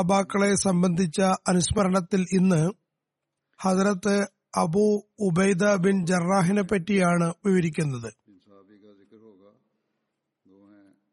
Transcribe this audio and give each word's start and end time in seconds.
സഹാബാക്കളെ 0.00 0.54
സംബന്ധിച്ച 0.54 1.20
അനുസ്മരണത്തിൽ 1.20 2.26
ഇന്ന് 2.32 2.60
ഹജറത്ത് 3.62 4.14
അബു 4.56 4.84
ഉബൈദ 5.18 5.64
ബിൻ 5.74 6.06
ജറാഹിനെ 6.06 6.62
പറ്റിയാണ് 6.62 7.34
വിവരിക്കുന്നത്. 7.46 8.12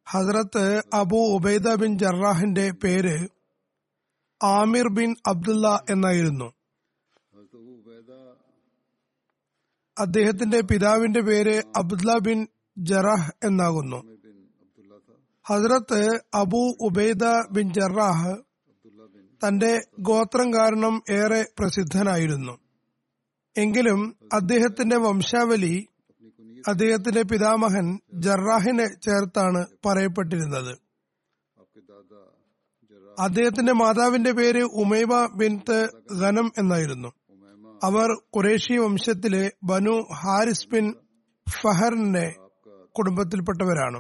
ഹജറത്ത് 0.08 0.64
അബു 0.94 1.20
ഉബൈദ 1.36 1.76
ബിൻ 1.76 1.98
ജറാഹിന്റെ 1.98 2.72
പേര് 2.72 3.28
ആമിർ 4.44 4.90
ബിൻ 4.94 5.16
അബ്ദുള്ള 5.28 5.68
എന്നായിരുന്നു. 5.90 6.54
അദ്ദേഹത്തിന്റെ 9.98 10.62
പിതാവിന്റെ 10.62 11.22
പേര് 11.22 11.64
അബ്ദുല്ല 11.78 12.18
ബിൻ 12.18 12.48
ജറാഹ് 12.78 13.32
എന്നാകുന്നു. 13.44 14.02
ഹസ്രത്ത് 15.46 16.02
അബു 16.34 16.66
ഉബൈദ 16.82 17.26
ബിൻ 17.52 17.74
ജറാഹ് 17.74 18.47
തന്റെ 19.44 19.82
ഗോത്രം 20.00 20.54
കാരണം 20.54 21.02
ഏറെ 21.10 21.46
പ്രസിദ്ധനായിരുന്നു. 21.60 22.58
എങ്കിലും 23.58 24.16
അദ്ദേഹത്തിന്റെ 24.34 24.98
വംശാവലി 24.98 25.88
അദ്ദേഹത്തിന്റെ 26.68 27.24
പിതാമഹൻ 27.24 28.00
ജറാഹിനെ 28.14 28.88
ചേർത്താണ് 29.06 29.66
പറയപ്പെട്ടിരുന്നത്. 29.86 30.74
അദ്ദേഹത്തിന്റെ 33.20 33.74
മാതാവിന്റെ 33.74 34.32
പേര് 34.32 34.64
ഉമൈബ 34.64 35.26
ബിൻത്ത് 35.36 35.90
ഖനം 36.22 36.52
എന്നായിരുന്നു. 36.58 37.10
അവർ 37.84 38.22
കുറേഷി 38.36 38.78
വംശത്തിലെ 38.78 39.52
ബനു 39.64 39.96
ഹാരിസ് 40.14 40.68
ബിൻ 40.68 40.94
ഫഹറിന്റെ 41.62 42.36
കുടുംബത്തിൽപ്പെട്ടവരാണ്. 42.92 44.00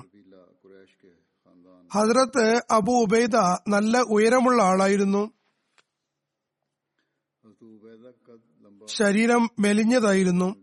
ഹസ്രത്ത് 1.93 2.61
അബു 2.71 2.91
ഉബൈദ 2.91 3.35
നല്ല 3.67 3.99
ഉയരമുള്ള 3.99 4.63
ആളായിരുന്നു. 4.63 5.31
ശരീരം 8.87 9.49
മെലിഞ്ഞതായിരുന്നു. 9.59 10.55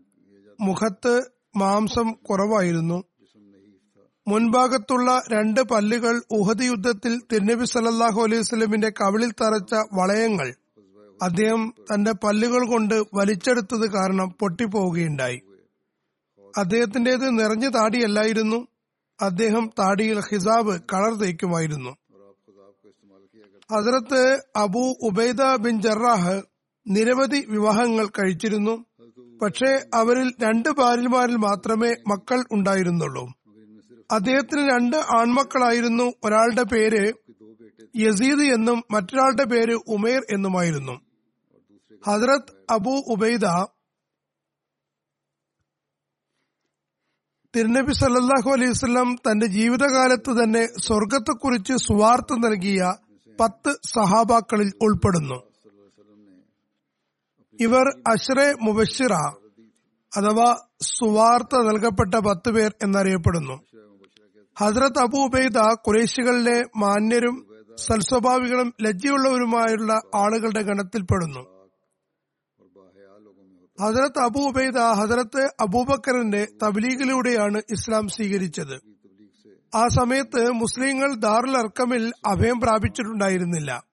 മുഖത്ത് 0.61 1.23
മാംസം 1.55 2.11
കുറവായിരുന്നു. 2.11 3.03
മുൻഭാഗത്തുള്ള 4.27 5.21
രണ്ട് 5.33 5.61
പല്ലുകൾ 5.61 6.21
ഉഹദ് 6.31 6.63
യുദ്ധത്തിൽ 6.63 7.21
തിരുനബി 7.31 7.65
സല്ലാഹു 7.65 8.21
അലൈഹി 8.21 8.39
വസ്ലമിന്റെ 8.39 8.89
കവിളിൽ 8.89 9.31
തറച്ച 9.31 9.73
വളയങ്ങൾ. 9.93 10.53
അദ്ദേഹം 11.21 11.73
തന്റെ 11.93 12.11
പല്ലുകൾ 12.11 12.67
കൊണ്ട് 12.67 13.03
വലിച്ചെടുത്തത് 13.13 13.91
കാരണം 13.91 14.29
പൊട്ടിപ്പോവുകയുണ്ടായി. 14.39 15.41
അദ്ദേഹത്തിന്റേത് 16.57 17.39
നിറഞ്ഞ 17.39 17.69
താടിയല്ലായിരുന്നു. 17.69 18.67
അദ്ദേഹം 19.21 19.71
താടിയിൽ 19.79 20.19
ഹിസാബ് 20.19 20.79
കളർ 20.93 21.15
തേക്കുമായിരുന്നു. 21.15 21.95
ഹസരത്ത് 23.71 24.43
അബു 24.55 24.95
ഉബൈദ 25.01 25.41
ബിൻ 25.55 25.81
ജറാഹ് 25.81 26.41
നിരവധി 26.87 27.45
വിവാഹങ്ങൾ 27.49 28.05
കഴിച്ചിരുന്നു. 28.05 28.85
പക്ഷേ 29.41 29.85
അവരിൽ 29.93 30.33
രണ്ട് 30.43 30.69
ഭാര്യമാരിൽ 30.69 31.35
മാത്രമേ 31.35 31.95
മക്കൾ 32.07 32.43
ഉണ്ടായിരുന്നുള്ളൂ. 32.51 33.33
അദ്ദേഹത്തിന് 34.11 34.69
രണ്ട് 34.69 34.97
ആൺമക്കളായിരുന്നു. 34.97 36.13
ഒരാളുടെ 36.23 36.63
പേര് 36.63 37.13
യസീദ് 37.97 38.41
എന്നും 38.41 38.83
മറ്റൊരാളുടെ 38.91 39.43
പേര് 39.43 39.79
ഉമേർ 39.87 40.21
എന്നുമായിരുന്നു. 40.33 40.99
ഹസ്രത് 42.07 42.65
അബു 42.69 43.03
ഉബൈദ 43.07 43.45
തിരുനബി 47.55 47.93
സല്ലാഹു 47.93 48.49
അലൈഹി 48.51 48.69
വസ്ലം 48.69 49.15
തന്റെ 49.15 49.47
ജീവിതകാലത്ത് 49.47 50.31
തന്നെ 50.31 50.63
സ്വർഗത്തെക്കുറിച്ച് 50.65 51.73
സുവാർത്ത 51.73 52.33
നൽകിയ 52.33 52.93
പത്ത് 53.39 53.71
സഹാബാക്കളിൽ 53.95 54.71
ഉൾപ്പെടുന്നു. 54.81 55.37
ഇവർ 57.61 57.85
അഷ്റെ 58.07 58.47
മുബഷിറ 58.61 59.13
അഥവാ 60.17 60.49
സുവാർത്ത 60.81 61.55
നൽകപ്പെട്ട 61.55 62.15
പത്ത് 62.15 62.49
പേർ 62.49 62.71
എന്നറിയപ്പെടുന്നു. 62.83 63.55
ഹസ്രത് 64.59 64.99
അബു 64.99 65.17
ഉബൈദ 65.17 65.57
കുറേശികളിലെ 65.85 66.63
മാന്യരും 66.77 67.35
സൽസ്വഭാവികളും 67.85 68.73
ലജ്ജയുള്ളവരുമായുള്ള 68.81 69.93
ആളുകളുടെ 70.15 70.61
ഗണത്തിൽപ്പെടുന്നു. 70.61 71.54
ഹസരത്ത് 73.81 74.19
അബു 74.19 74.39
ഉബൈദ 74.39 74.77
ഹസരത്ത് 74.77 75.53
അബൂബക്കറിന്റെ 75.59 76.47
തബ്ലീഗിലൂടെയാണ് 76.63 77.61
ഇസ്ലാം 77.69 78.07
സ്വീകരിച്ചത്. 78.07 78.95
ആ 79.75 79.87
സമയത്ത് 79.87 80.51
മുസ്ലിങ്ങൾ 80.51 81.15
ദാറുൽ 81.15 81.57
അർക്കമിൽ 81.57 82.11
അഭയം 82.25 82.59
പ്രാപിച്ചിട്ടുണ്ടായിരുന്നില്ല. 82.59 83.85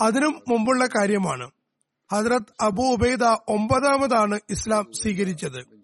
അതിനും 0.00 0.42
മുമ്പുള്ള 0.48 0.86
കാര്യമാണ്. 0.86 1.50
ഹജറത് 2.12 2.52
അബു 2.60 2.82
ഉബൈദ 2.82 3.24
ഒമ്പതാമതാണ് 3.24 4.40
ഇസ്ലാം 4.50 4.92
സ്വീകരിച്ചത്. 4.92 5.80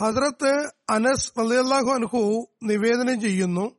ഹസ്രത്ത് 0.00 0.70
അനസ് 0.90 1.40
അലിയല്ലാഹു 1.40 1.90
അൻഹു 1.90 2.46
നിവേദനം 2.62 3.20
ചെയ്യുന്നു. 3.20 3.76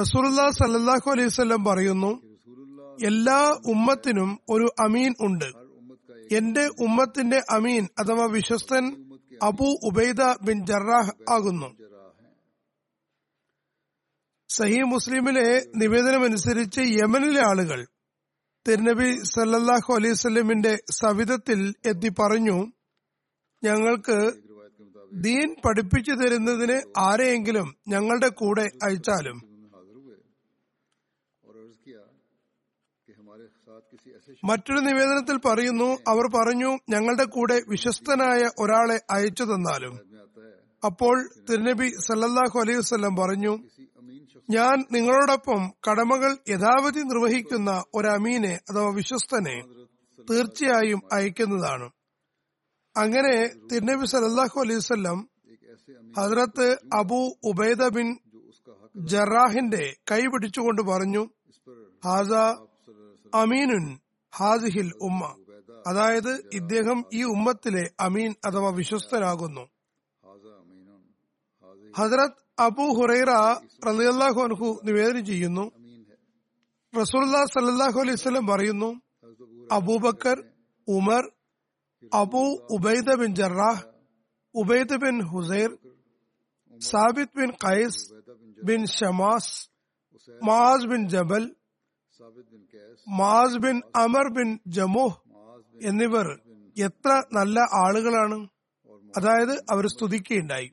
റസൂലുല്ലാ 0.00 0.50
സല്ലാഹു 0.50 1.10
അലൈഹി 1.10 1.28
സ്വല്ലം 1.28 1.64
പറയുന്നു 1.64 2.27
എല്ലാ 3.06 3.54
ഉമ്മത്തിനും 3.66 4.38
ഒരു 4.48 4.68
അമീൻ 4.80 5.14
ഉണ്ട്. 5.20 5.48
എന്റെ 6.36 6.68
ഉമ്മത്തിന്റെ 6.78 7.42
അമീൻ 7.50 7.88
അഥവാ 7.98 8.26
വിശ്വസ്തൻ 8.26 8.84
അബു 9.42 9.68
ഉബൈദ 9.88 10.34
ബിൻ 10.42 10.66
ജറാഹ് 10.66 11.12
ആകുന്നു. 11.30 11.68
സഹി 14.50 14.82
മുസ്ലിമിലെ 14.82 15.62
നിവേദനമനുസരിച്ച് 15.76 16.80
യമനിലെ 16.80 17.40
ആളുകൾ 17.40 17.86
തിരുനബി 18.66 19.10
സല്ലാഹു 19.24 19.92
അലൈഹി 19.92 20.14
സ്വലമിന്റെ 20.14 20.78
സവിധത്തിൽ 20.90 21.74
എത്തി 21.86 22.08
പറഞ്ഞു 22.20 22.56
ഞങ്ങൾക്ക് 23.64 24.18
ദീൻ 25.12 25.54
പഠിപ്പിച്ചു 25.66 26.12
തരുന്നതിന് 26.12 26.82
ആരെയെങ്കിലും 26.98 27.76
ഞങ്ങളുടെ 27.88 28.28
കൂടെ 28.28 28.66
അയച്ചാലും 28.82 29.47
മറ്റൊരു 34.42 34.80
നിവേദനത്തിൽ 34.80 35.36
പറയുന്നു 35.46 35.88
അവർ 36.10 36.26
പറഞ്ഞു 36.36 36.70
ഞങ്ങളുടെ 36.92 37.24
കൂടെ 37.36 37.56
വിശ്വസ്തനായ 37.72 38.42
ഒരാളെ 38.62 38.98
അയച്ചു 39.16 39.44
തന്നാലും. 39.44 39.94
അപ്പോൾ 40.82 41.16
തിരുനബി 41.48 41.88
സല്ലല്ലാഹു 42.06 42.56
അലൈഹി 42.62 42.78
വസ്ല്ലാം 42.78 43.14
പറഞ്ഞു 43.16 43.52
ഞാൻ 44.48 44.76
നിങ്ങളോടൊപ്പം 44.94 45.62
കടമകൾ 45.86 46.32
യഥാവധി 46.52 47.02
നിർവഹിക്കുന്ന 47.08 47.70
ഒരു 47.94 48.08
അമീനെ 48.08 48.54
അഥവാ 48.70 48.90
വിശ്വസ്തനെ 49.00 49.56
തീർച്ചയായും 50.18 51.00
അയക്കുന്നതാണ്. 51.16 51.88
അങ്ങനെ 52.96 53.36
തിരുനബി 53.70 54.06
സല്ലല്ലാഹു 54.12 54.56
അലൈഹി 54.64 54.80
വസ്ലം 54.82 55.18
ഹസ്രത്ത് 56.18 56.68
അബു 57.00 57.20
ഉബൈദ 57.50 57.82
ബിൻ 57.96 58.08
ജറാഹിന്റെ 59.12 59.84
കൈ 60.10 60.22
പിടിച്ചുകൊണ്ട് 60.32 60.82
പറഞ്ഞു 60.82 61.22
ഹാസ 62.06 62.32
അമീനുൻ 63.32 63.86
ഹാദിഹിൽ 64.32 64.90
ഉമ്മ. 65.00 65.22
അതായത് 65.86 66.32
ഇദ്ദേഹം 66.52 66.98
ഈ 67.12 67.22
ഉമ്മത്തിലെ 67.34 67.84
അമീൻ 68.00 68.30
അഥവാ 68.44 68.70
വിശ്വസ്തനാകുന്നു 68.70 69.64
ഹസരത് 71.94 72.38
അബു 72.58 72.86
ഹുറൈറ 72.98 73.30
റലിയല്ലാഹു 73.86 74.38
അൻഹു 74.46 74.68
നിവേദനം 74.86 75.24
ചെയ്യുന്നു. 75.24 75.64
റസൂല്ലാ 76.94 77.40
സല്ലാഹു 77.54 77.98
അലൈഹി 78.00 78.16
സ്വലം 78.16 78.44
പറയുന്നു 78.46 78.90
Abu Bakr 79.70 80.38
Umar 80.88 81.24
Abu 82.12 82.42
Ubaida 82.70 83.08
bin 83.20 83.30
Jarrah 83.34 83.82
Ubaid 84.54 84.96
bin 85.04 85.16
Husair 85.30 85.70
Thabit 86.80 87.34
bin 87.40 87.50
Qais 87.64 88.00
bin 88.62 88.80
Shammas 88.96 89.54
Muadh 90.40 90.86
bin 90.86 91.02
Jabal 91.08 91.44
Muadh 93.08 93.58
bin 93.58 93.82
Amr 93.96 94.28
bin 94.28 94.58
Jamuh 94.66 95.18
എന്നിവർ 95.82 96.26
എത്ര 96.78 97.22
നല്ല 97.32 97.60
ആളുകളാണ്? 97.60 98.48
അതായത് 99.16 99.54
അവർ 99.70 99.86
സ്തുതിക്കുകയുണ്ടായി. 99.86 100.68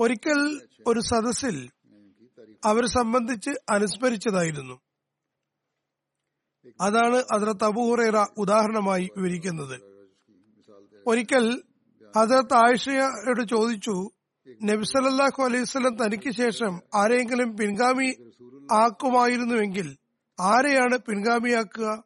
ഒരിക്കൽ 0.00 0.40
ഒരു 0.86 1.00
സദസ്സിൽ 1.00 1.70
അവരെ 2.64 2.86
സംബന്ധിച്ച് 2.86 3.50
അനുസ്മരിച്ചതായിരുന്നു. 3.70 4.80
അതാണ് 6.80 7.18
ഹസരത്ത് 7.32 7.64
അബുഹുറേറ 7.64 8.26
ഉദാഹരണമായി 8.38 9.08
വിവരിക്കുന്നത്. 9.16 9.76
ഒരിക്കൽ 11.06 11.62
ഹസരത്ത് 12.16 12.54
ആയിഷയോട് 12.54 13.48
ചോദിച്ചു 13.48 14.10
നബിസലല്ലാഹു 14.64 15.42
അലൈഹി 15.42 15.64
സ്വലം 15.64 15.96
തനിക്ക് 15.96 16.30
ശേഷം 16.30 16.80
ആരെങ്കിലും 16.94 17.56
പിൻഗാമി 17.56 18.08
ആക്കുമായിരുന്നുവെങ്കിൽ 18.72 19.96
ആരെയാണ് 20.40 20.98
പിൻഗാമിയാക്കുക? 20.98 22.04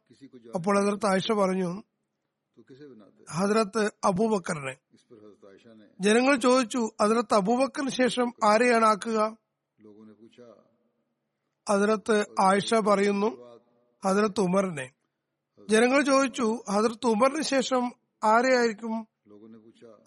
അപ്പോൾ 0.55 0.73
ഹജറത്ത് 0.79 1.05
ആയിഷ 1.05 1.31
പറഞ്ഞു 1.31 1.83
ഹജറത്ത് 3.31 3.91
അബൂബക്കറിനെ. 4.03 4.75
ജനങ്ങൾ 6.01 6.35
ചോദിച്ചു 6.35 6.91
ഹജറത്ത് 7.01 7.33
അബൂബക്കറിന് 7.33 7.89
ശേഷം 7.89 8.33
ആരെയാണ് 8.43 8.85
ആക്കുക? 8.85 9.37
ഹജറത്ത് 11.69 12.25
ആയിഷ 12.41 12.73
പറയുന്നു 12.73 13.29
ഹജറത്ത് 14.05 14.39
ഉമറിനെ. 14.39 14.91
ജനങ്ങൾ 15.69 16.01
ചോദിച്ചു 16.01 16.63
ഹജറത്ത് 16.69 17.07
ഉമറിന് 17.07 17.41
ശേഷം 17.41 17.91
ആരെയായിരിക്കും? 18.23 19.07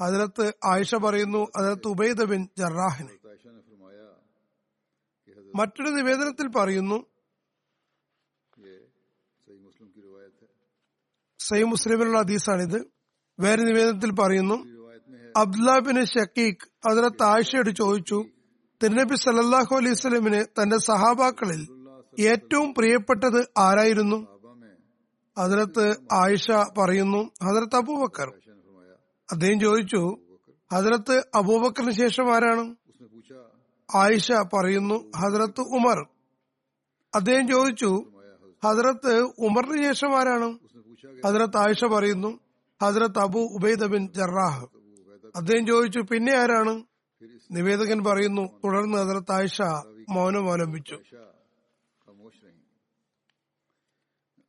ഹജറത്ത് 0.03 0.53
ആയിഷ 0.65 0.95
പറയുന്നു 0.95 1.47
ഹജറത്ത് 1.59 1.89
ഉബൈദ 1.89 2.23
ബിൻ 2.23 2.49
ജറാഹിനെ. 2.59 3.15
മറ്റൊരു 5.55 5.91
നിവേദനത്തിൽ 5.91 6.49
പറയുന്നു 6.49 7.05
സൈ 11.49 11.63
മുസ്ലിമിലുള്ള 11.63 12.19
ഹദീസാണിത്. 12.19 12.79
വേറെ 13.41 13.63
നിവേദനത്തിൽ 13.63 14.13
പറയുന്നു 14.13 14.57
അബ്ദുല്ലാബിന് 15.37 16.05
ഷക്കീഖ് 16.05 16.89
അതിനെ 16.89 17.09
താഴ്ചയോട് 17.09 17.71
ചോദിച്ചു 17.71 18.25
തിരുനബി 18.83 19.17
സല്ലാഹു 19.17 19.75
അലൈഹി 19.77 19.95
സ്വലമിന് 19.95 20.41
തന്റെ 20.57 20.79
സഹാബാക്കളിൽ 20.79 21.63
ഏറ്റവും 22.21 22.75
പ്രിയപ്പെട്ടത് 22.75 23.41
ആരായിരുന്നു? 23.59 24.19
ഹജരത്ത് 25.37 25.85
ആയിഷ 26.13 26.47
പറയുന്നു 26.79 27.21
ഹജരത്ത് 27.45 27.77
അബൂബക്കർ. 27.77 28.29
അദ്ദേഹം 29.33 29.61
ചോദിച്ചു 29.61 30.03
ഹജരത്ത് 30.73 31.17
അബൂബക്കറിന് 31.35 31.91
ശേഷം 31.91 32.35
ആരാണ്? 32.35 32.65
ആയിഷ 33.95 34.33
പറയുന്നു 34.33 34.97
ഹജരത്ത് 35.17 35.61
ഉമർ. 35.61 35.99
അദ്ദേഹം 37.15 37.49
ചോദിച്ചു 37.49 37.91
ഹജരത്ത് 38.65 39.13
ഉമറിന് 39.47 39.83
ശേഷം 39.87 40.19
ആരാണ്? 40.19 40.49
ഹസരത്ത് 41.05 41.57
ആയിഷ 41.57 41.85
പറയുന്നു 41.85 42.41
ഹസരത്ത് 42.83 43.19
അബു 43.19 43.39
ഉബൈദ 43.39 43.87
ബിൻ 43.87 44.13
ജറാഹ്. 44.13 44.67
അദ്ദേഹം 45.37 45.67
ചോദിച്ചു 45.67 45.99
പിന്നെ 45.99 46.35
ആരാണ്? 46.37 46.75
നിവേദകൻ 47.51 48.05
പറയുന്നു 48.05 48.43
തുടർന്ന് 48.65 48.99
ഹസരത്ത് 48.99 49.33
ആയിഷ 49.33 49.59
മൗനം 50.09 50.53
ആലംബിച്ചു 50.53 50.97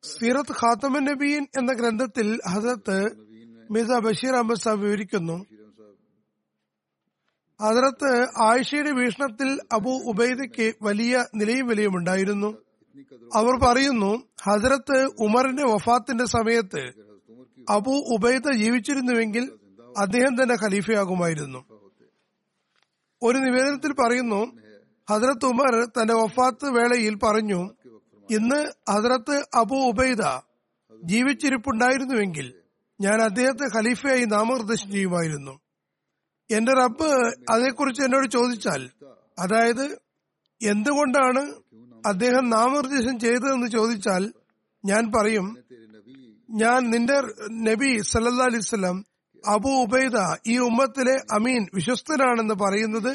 സീറത്ത് 0.04 0.52
ഖാത്തമൻ 0.52 1.04
നബീൻ 1.06 1.48
എന്ന 1.58 1.74
ഗ്രന്ഥത്തിൽ 1.74 2.40
ഹസരത്ത് 2.48 2.98
മിർസ 3.72 3.92
ബഷീർ 4.00 4.36
അഹമ്മദ് 4.36 4.58
സാബ് 4.58 4.80
വിവരിക്കുന്നു 4.80 5.38
ഹസരത്ത് 7.60 8.12
ആയിഷയുടെ 8.42 8.92
വീക്ഷണത്തിൽ 8.92 9.60
അബു 9.74 9.90
ഉബൈദയ്ക്ക് 9.90 10.74
വലിയ 10.82 11.26
നിലയും 11.36 11.68
വിലയും 11.68 11.98
ഉണ്ടായിരുന്നു. 11.98 12.50
അവർ 13.34 13.60
പറയുന്നു 13.64 14.12
ഹസരത്ത് 14.44 14.98
ഉമറിന്റെ 15.20 15.64
വഫാത്തിന്റെ 15.64 16.26
സമയത്ത് 16.26 16.84
അബു 17.70 17.96
ഉബൈദ 18.16 18.52
ജീവിച്ചിരുന്നുവെങ്കിൽ 18.52 19.44
അദ്ദേഹം 19.98 20.44
തന്നെ 20.44 20.56
ഖലീഫയാകുമായിരുന്നു. 20.64 21.60
ഒരു 23.22 23.38
നിവേദനത്തിൽ 23.38 23.94
പറയുന്നു 23.94 24.42
ഹസരത്ത് 25.10 25.46
ഉമർ 25.46 25.86
തന്റെ 25.86 26.14
വഫാത്ത് 26.14 26.66
വേളയിൽ 26.66 27.20
പറഞ്ഞു 27.24 27.60
ഇന്ന് 28.32 28.60
ഹസരത്ത് 28.92 29.46
അബു 29.56 29.76
ഉബൈദ 29.76 30.24
ജീവിച്ചിരിപ്പുണ്ടായിരുന്നുവെങ്കിൽ 31.04 32.48
ഞാൻ 33.02 33.22
അദ്ദേഹത്തെ 33.22 33.66
ഖലീഫയായി 33.78 34.26
നാമനിർദ്ദേശം 34.26 34.92
ചെയ്യുമായിരുന്നു. 34.92 35.54
എന്റെ 36.52 36.74
റബ്ബ് 36.74 37.10
അതേക്കുറിച്ച് 37.50 38.02
എന്നോട് 38.02 38.28
ചോദിച്ചാൽ 38.28 38.82
അതായത് 39.40 39.86
എന്തുകൊണ്ടാണ് 40.62 41.42
അദ്ദേഹം 42.08 42.50
നാമനിർദ്ദേശം 42.50 43.20
ചെയ്തതെന്ന് 43.20 43.68
ചോദിച്ചാൽ 43.68 44.34
ഞാൻ 44.86 45.12
പറയും 45.16 45.58
ഞാൻ 46.50 46.90
നിന്റെ 46.92 47.18
നബി 47.52 48.02
സല്ലാ 48.02 48.46
അലിസ്ലം 48.46 49.06
അബു 49.48 49.70
ഉബൈദ 49.70 50.18
ഈ 50.48 50.58
ഉമ്മത്തിലെ 50.58 51.16
അമീൻ 51.32 51.68
വിശ്വസ്തനാണെന്ന് 51.74 52.54
പറയുന്നത് 52.54 53.12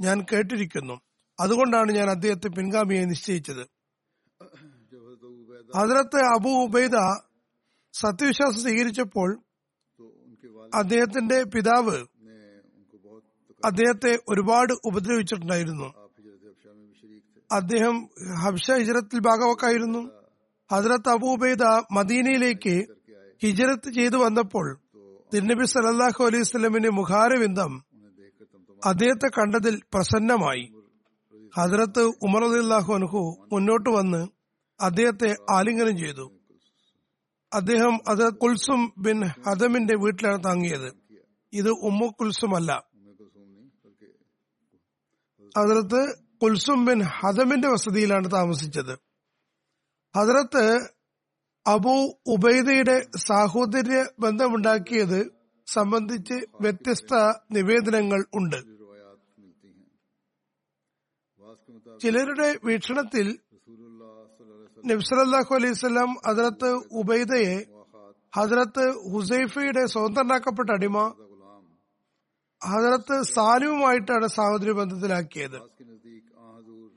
ഞാൻ 0.00 0.26
കേട്ടിരിക്കുന്നു. 0.32 1.00
അതുകൊണ്ടാണ് 1.40 1.92
ഞാൻ 1.92 2.10
അദ്ദേഹത്തെ 2.10 2.48
പിൻഗാമിയെ 2.48 3.04
നിശ്ചയിച്ചത്. 3.04 3.64
ഹജറത്ത് 5.76 6.20
അബു 6.36 6.48
ഉബൈദ 6.48 6.96
സത്യവിശ്വാസം 7.92 8.60
സ്വീകരിച്ചപ്പോൾ 8.60 9.30
അദ്ദേഹത്തിന്റെ 10.74 11.42
പിതാവ് 11.44 11.98
അദ്ദേഹത്തെ 13.64 14.18
ഒരുപാട് 14.28 14.72
ഉപദ്രവിച്ചിട്ടുണ്ടായിരുന്നു. 14.84 16.01
അദ്ദേഹം 17.52 17.96
ഹബ്ഷ 18.42 18.66
ഹിജറത്തിൽ 18.72 19.18
ഭാഗവക്കായിരുന്നു. 19.18 20.02
ഹജറത്ത് 20.70 21.08
അബൂബൈദ 21.08 21.64
മദീനയിലേക്ക് 21.92 22.74
ഹിജറത്ത് 23.42 23.88
ചെയ്തു 23.94 24.16
വന്നപ്പോൾ 24.16 24.66
തിരുനബി 25.34 25.64
സലല്ലാഹു 25.64 26.24
അലൈഹി 26.24 26.42
സ്വലമിന്റെ 26.42 26.90
മുഖാരവിന്ദം 26.90 27.72
അദ്ദേഹത്തെ 28.84 29.28
കണ്ടതിൽ 29.38 29.74
പ്രസന്നമായി. 29.94 30.64
ഹജറത്ത് 31.56 32.02
ഉമർ 32.26 32.44
അലിള്ളാഹു 32.44 32.94
അൻഹു 32.94 33.22
മുന്നോട്ട് 33.52 33.90
വന്ന് 33.90 34.22
അദ്ദേഹത്തെ 34.80 35.30
ആലിംഗനം 35.50 35.96
ചെയ്തു. 35.98 36.26
അദ്ദേഹം 37.52 37.94
അത് 38.08 38.24
കുൽസും 38.34 38.92
ബിൻ 38.98 39.18
ഹദമിന്റെ 39.46 39.94
വീട്ടിലാണ് 39.96 40.44
താങ്ങിയത്. 40.44 40.90
ഇത് 41.52 41.70
ഉമ്മു 41.88 42.06
കുൽസും 42.20 42.56
അല്ല 42.56 42.72
അതിർത്ത് 45.56 46.02
കുൽസും 46.42 46.84
ബിൻ 46.84 47.02
ഹദമിന്റെ 47.02 47.68
വസതിയിലാണ് 47.68 48.30
താമസിച്ചത്. 48.30 48.94
ഹദ്രത്ത് 50.16 50.64
അബൂ 51.66 52.12
ഉബൈദയുടെ 52.26 53.06
സാഹോദര്യ 53.16 54.04
ബന്ധമുണ്ടാക്കിയത് 54.20 55.30
സംബന്ധിച്ച് 55.66 56.34
വ്യത്യസ്ത 56.60 57.12
നിവേദനങ്ങൾ 57.52 58.24
ഉണ്ട്. 58.34 58.60
ചിലരുടെ 62.02 62.58
വീക്ഷണത്തിൽ 62.64 63.38
നബ്സലല്ലാഹു 64.86 65.54
അലൈവല്ലാം 65.54 66.16
ഹദ്രത്ത് 66.26 66.70
ഉബൈദയെ 66.72 67.56
ഹദ്രത്ത് 68.36 69.12
ഹുസൈഫയുടെ 69.12 69.86
സ്വതന്ത്രനാക്കപ്പെട്ട 69.86 70.70
അടിമ 70.70 70.98
ഹദ്രത്ത് 72.62 73.22
സാലുവുമായിട്ടാണ് 73.22 74.26
സാഹോദര്യ 74.26 74.72
ബന്ധത്തിലാക്കിയത്. 74.72 75.81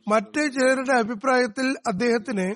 മറ്റു 0.08 0.48
ചിലരുടെ 0.48 0.94
അഭിപ്രായത്തിൽ 0.94 1.76
അദ്ദേഹത്തിന് 1.88 2.48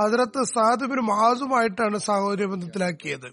ഹജറത്ത് 0.00 0.42
സാദിബിന് 0.44 1.00
മഹാസുമായിട്ടാണ് 1.00 1.98
സഹോദര 1.98 2.44
ബന്ധത്തിലാക്കിയത് 2.44 3.28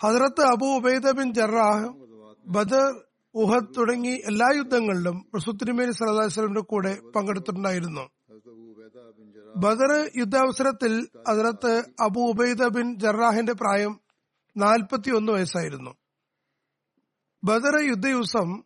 ഹജറത്ത് 0.00 0.42
Abu 0.42 0.66
Ubaida 0.76 1.10
bin 1.10 1.34
Jarrah 1.34 1.88
Badr 2.46 2.86
Uhud 3.34 3.74
തുടങ്ങി 3.76 4.12
എല്ലാ 4.30 4.48
യുദ്ധങ്ങളിലും 4.56 5.30
റസുത്തിനുമേൽ 5.36 5.90
സലഹുലിന്റെ 5.90 6.60
കൂടെ 6.60 6.92
പങ്കെടുത്തിട്ടുണ്ടായിരുന്നു. 7.16 8.04
ബദർ 9.56 10.10
യുദ്ധാവസരത്തിൽ 10.16 11.08
അതിലത്ത് 11.28 11.72
അബു 12.00 12.20
ഉബൈദ 12.20 12.66
ബിൻ 12.66 12.98
ജറാഹിന്റെ 12.98 13.52
പ്രായം 13.52 14.00
നാൽപ്പത്തിയൊന്ന് 14.56 15.32
വയസ്സായിരുന്നു. 15.32 15.92
ബദർ 17.44 17.74
യുദ്ധദിവസം 17.88 18.62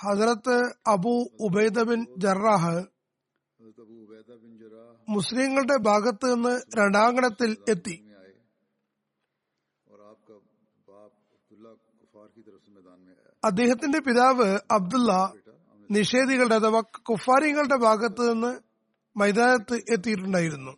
ഹസരത്ത് 0.00 0.56
അബു 0.86 1.14
ഉബൈദ 1.40 1.82
ബിൻ 1.82 2.06
ജറാഹ് 2.18 2.76
മുസ്ലിങ്ങളുടെ 5.08 5.76
ഭാഗത്ത് 5.82 6.34
നിന്ന് 6.34 6.54
രണ്ടാങ്കണത്തിൽ 6.78 7.56
എത്തി. 7.68 8.05
അദ്ദേഹത്തിന്റെ 13.46 14.00
പിതാവ് 14.00 14.58
അബ്ദുള്ള 14.70 15.32
നിഷേധികളുടെ 15.90 16.54
അഥവാ 16.54 16.80
കുഫാരികളുടെ 16.80 17.76
ഭാഗത്ത് 17.76 18.32
നിന്ന് 18.32 18.56
മൈതാനത്ത് 19.18 19.74
എത്തിയിട്ടുണ്ടായിരുന്നു. 19.92 20.76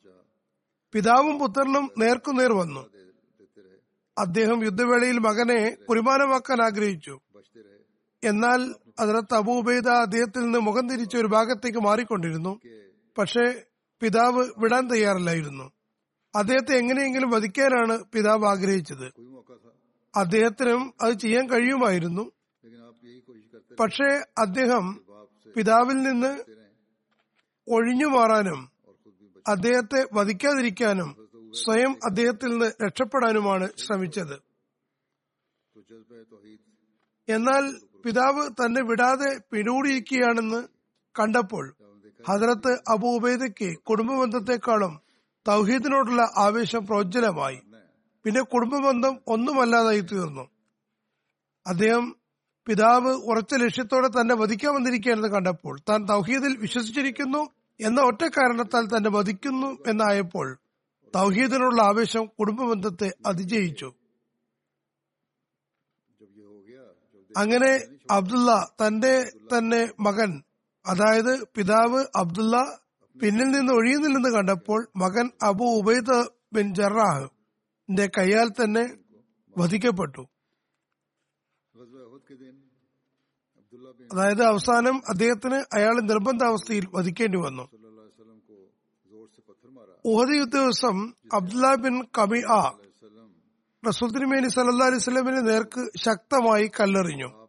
പിതാവും 0.93 1.39
പുത്രനും 1.39 1.91
നേർക്കുനേർ 1.99 2.53
വന്നു. 2.53 2.89
അദ്ദേഹം 4.19 4.65
യുദ്ധവേളയിൽ 4.65 5.19
മകനെ 5.19 5.77
കുരുമാനമാക്കാൻ 5.89 6.63
ആഗ്രഹിച്ചു. 6.63 7.19
എന്നാൽ 8.25 8.75
അതിനകത്ത് 9.01 9.35
അബൂബൈദ 9.35 9.89
അദ്ദേഹത്തിൽ 9.89 10.41
നിന്ന് 10.41 10.59
മുഖം 10.59 10.89
തിരിച്ച 10.89 11.17
ഒരു 11.17 11.27
ഭാഗത്തേക്ക് 11.27 11.79
മാറിക്കൊണ്ടിരുന്നു. 11.79 12.61
പക്ഷേ 13.19 13.63
പിതാവ് 14.01 14.49
വിടാൻ 14.59 14.89
തയ്യാറില്ലായിരുന്നു. 14.89 15.71
അദ്ദേഹത്തെ 16.37 16.77
എങ്ങനെയെങ്കിലും 16.77 17.31
വധിക്കാനാണ് 17.31 18.05
പിതാവ് 18.15 18.47
ആഗ്രഹിച്ചത്. 18.47 19.07
അദ്ദേഹത്തിനും 20.17 20.95
അത് 21.03 21.13
ചെയ്യാൻ 21.13 21.51
കഴിയുമായിരുന്നു. 21.51 22.31
പക്ഷേ 23.81 24.09
അദ്ദേഹം 24.39 25.05
പിതാവിൽ 25.57 26.03
നിന്ന് 26.03 26.45
ഒഴിഞ്ഞു 27.69 28.07
മാറാനും 28.07 28.71
അദ്ദേഹത്തെ 29.49 30.07
വധിക്കാതിരിക്കാനും 30.13 31.29
സ്വയം 31.55 31.93
അദ്ദേഹത്തിൽ 32.05 32.49
നിന്ന് 32.49 32.87
രക്ഷപ്പെടാനുമാണ് 32.87 33.69
ശ്രമിച്ചത്. 33.77 34.37
എന്നാൽ 37.29 37.65
പിതാവ് 38.05 38.51
തന്നെ 38.51 38.83
വിടാതെ 38.83 39.41
പിടികൂടിയിരിക്കുകയാണെന്ന് 39.51 40.69
കണ്ടപ്പോൾ 41.21 41.75
ഹജറത്ത് 42.29 42.73
അബു 42.89 43.07
ഉബൈദയ്ക്ക് 43.07 43.79
കുടുംബബന്ധത്തെക്കാളും 43.79 45.01
തൗഹീദിനോടുള്ള 45.49 46.31
ആവേശം 46.37 46.87
പ്രോജ്വലമായി. 46.87 47.61
പിന്നെ 48.25 48.41
കുടുംബബന്ധം 48.41 49.21
ഒന്നുമല്ലാതായി 49.27 50.01
തീർന്നു 50.01 50.45
അദ്ദേഹം 51.67 52.18
പിതാവ് 52.69 53.13
ഉറച്ച 53.31 53.55
ലക്ഷ്യത്തോടെ 53.55 54.09
തന്നെ 54.09 54.35
വധിക്കാൻ 54.35 54.75
വന്നിരിക്കുകയാണെന്ന് 54.75 55.29
കണ്ടപ്പോൾ 55.29 55.79
താൻ 55.89 56.05
തൗഹീദിൽ 56.05 56.57
വിശ്വസിച്ചിരിക്കുന്നു 56.57 57.43
എന്ന 57.81 58.01
ഒറ്റ 58.01 58.23
കാരണത്താൽ 58.29 58.85
തന്നെ 58.87 59.11
വധിക്കുന്നു 59.11 59.67
എന്നായപ്പോൾ 59.67 60.59
തൗഹീദിനുള്ള 61.15 61.83
ആവേശം 61.83 62.25
കുടുംബബന്ധത്തെ 62.39 63.11
അതിജയിച്ചു. 63.27 63.89
അങ്ങനെ 67.37 67.73
അബ്ദുള്ള 68.11 68.51
തന്റെ 68.81 69.15
തന്നെ 69.53 69.89
മകൻ 70.01 70.43
അതായത് 70.87 71.33
പിതാവ് 71.57 72.05
അബ്ദുള്ള 72.17 72.79
പിന്നിൽ 73.23 73.49
നിന്ന് 73.51 73.73
ഒഴിയുന്നില്ലെന്ന് 73.73 74.31
കണ്ടപ്പോൾ 74.37 74.81
മകൻ 74.97 75.31
അബു 75.43 75.65
ഉബൈദ 75.65 76.11
ബിൻ 76.53 76.75
ജറാഹിന്റെ 76.75 78.07
കയ്യാൽ 78.19 78.49
തന്നെ 78.49 78.85
വധിക്കപ്പെട്ടു. 79.59 80.23
അതായത് 84.13 84.43
അവസാനം 84.43 85.03
അദ്ദേഹത്തിന് 85.09 85.77
അയാളെ 85.77 86.01
നിർബന്ധ 86.01 86.45
അവസ്ഥയിൽ 86.45 86.87
വധിക്കേണ്ടി 86.95 87.39
വന്നു. 87.39 87.63
ഉഹദ് 90.07 90.35
യുദ്ധ 90.41 90.57
ദിവസം 90.57 91.15
അബ്ദുല്ല 91.35 91.75
ബിൻ 91.75 91.95
കബി 92.19 92.41
ആ 92.51 92.79
റസൂദ്ദിനുമേനി 93.87 94.49
സല്ലാ 94.49 94.87
അലൈഹി 94.87 94.99
സ്വലമിന്റെ 94.99 95.41
നേർക്ക് 95.41 95.91
ശക്തമായി 96.05 96.71
കല്ലെറിഞ്ഞു. 96.81 97.49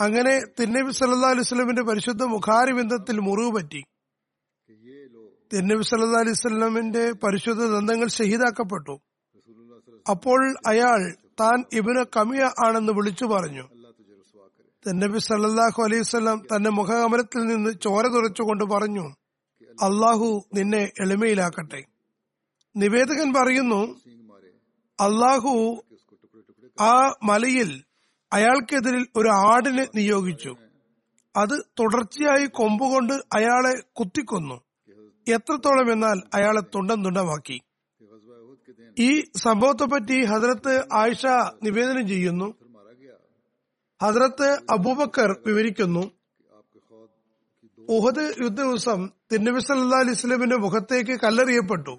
അങ്ങനെ 0.00 0.40
തിന്നബി 0.60 0.90
സല്ല 0.90 1.26
അലൈഹി 1.26 1.42
സ്വലമിന്റെ 1.42 1.82
പരിശുദ്ധ 1.82 2.22
മുഖാരിബന്ധത്തിൽ 2.22 3.20
മുറിവ് 3.20 3.50
പറ്റി. 3.56 3.82
തിന്നബി 5.52 5.82
സല്ല 5.82 6.04
അലൈഹി 6.04 6.34
സ്വലമിന്റെ 6.34 7.12
പരിശുദ്ധ 7.12 7.62
ദന്തങ്ങൾ 7.62 8.08
ഷഹീദാക്കപ്പെട്ടു 8.08 9.00
അപ്പോൾ 10.10 10.40
അയാൾ 10.66 11.16
താൻ 11.40 11.64
ഇബിന് 11.72 12.04
കമിയ 12.16 12.42
ആണെന്ന് 12.66 12.92
വിളിച്ചു 12.92 13.24
പറഞ്ഞു. 13.24 13.64
നബി 14.88 15.18
സല്ലാഹു 15.18 15.82
അലൈവല്ലം 15.82 16.46
തന്റെ 16.56 16.70
മുഖകമലത്തിൽ 16.70 17.38
നിന്ന് 17.38 17.70
ചോര 17.70 18.06
തുറച്ചുകൊണ്ട് 18.06 18.64
പറഞ്ഞു 18.64 19.08
അള്ളാഹു 19.82 20.44
നിന്നെ 20.54 20.92
എളിമയിലാക്കട്ടെ. 21.00 21.84
നിവേദകൻ 22.76 23.32
പറയുന്നു 23.32 24.00
അള്ളാഹു 25.00 25.84
ആ 26.80 27.14
മലയിൽ 27.22 27.84
അയാൾക്കെതിരിൽ 28.32 29.06
ഒരു 29.16 29.28
ആടിനെ 29.28 29.86
നിയോഗിച്ചു. 29.94 30.54
അത് 31.36 31.64
തുടർച്ചയായി 31.78 32.46
കൊമ്പുകൊണ്ട് 32.46 33.12
അയാളെ 33.12 33.80
കുത്തിക്കൊന്നു. 33.92 34.60
എത്രത്തോളം 35.28 35.92
എന്നാൽ 35.92 36.22
അയാളെ 36.34 36.60
തുണ്ടം 36.60 37.04
തുണ്ടമാക്കി. 37.04 37.60
ഈ 38.98 39.20
സംഭവത്തെപ്പറ്റി 39.20 40.24
ഹജരത്ത് 40.24 40.84
ആയിഷ 40.92 41.26
നിവേദനം 41.62 42.08
ചെയ്യുന്നു 42.08 42.54
ഹസ്രത്ത് 44.00 44.48
അബൂബക്കർ 44.74 45.30
വിവരിക്കുന്നു 45.46 46.04
ഉഹദ് 47.88 48.24
യുദ്ധ 48.44 48.60
ദിവസം 48.60 49.00
തിന്നബി 49.32 49.60
സല്ല 49.60 49.94
അലി 49.94 50.10
അലിസ്ലമിന്റെ 50.10 50.56
മുഖത്തേക്ക് 50.56 51.14
കല്ലെറിയപ്പെട്ടു. 51.24 51.94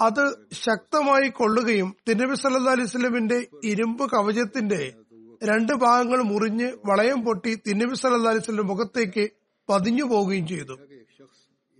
അത് 0.00 0.24
ശക്തമായി 0.64 1.28
കൊള്ളുകയും 1.38 1.88
തിന്നബി 2.08 2.36
സല്ല 2.42 2.68
അലി 2.70 2.82
ഇസ്ലമിന്റെ 2.82 3.38
ഇരുമ്പ് 3.70 4.04
കവചത്തിന്റെ 4.14 4.80
രണ്ട് 5.42 5.72
ഭാഗങ്ങൾ 5.84 6.20
മുറിഞ്ഞ് 6.22 6.68
വളയം 6.90 7.20
പൊട്ടി 7.24 7.52
തിന്നബി 7.66 7.96
സല്ല 8.02 8.16
അലി 8.18 8.30
അലിസ്ലമിന്റെ 8.32 8.66
മുഖത്തേക്ക് 8.72 9.24
പതിഞ്ഞു 9.68 10.04
പോവുകയും 10.04 10.46
ചെയ്തു. 10.46 10.74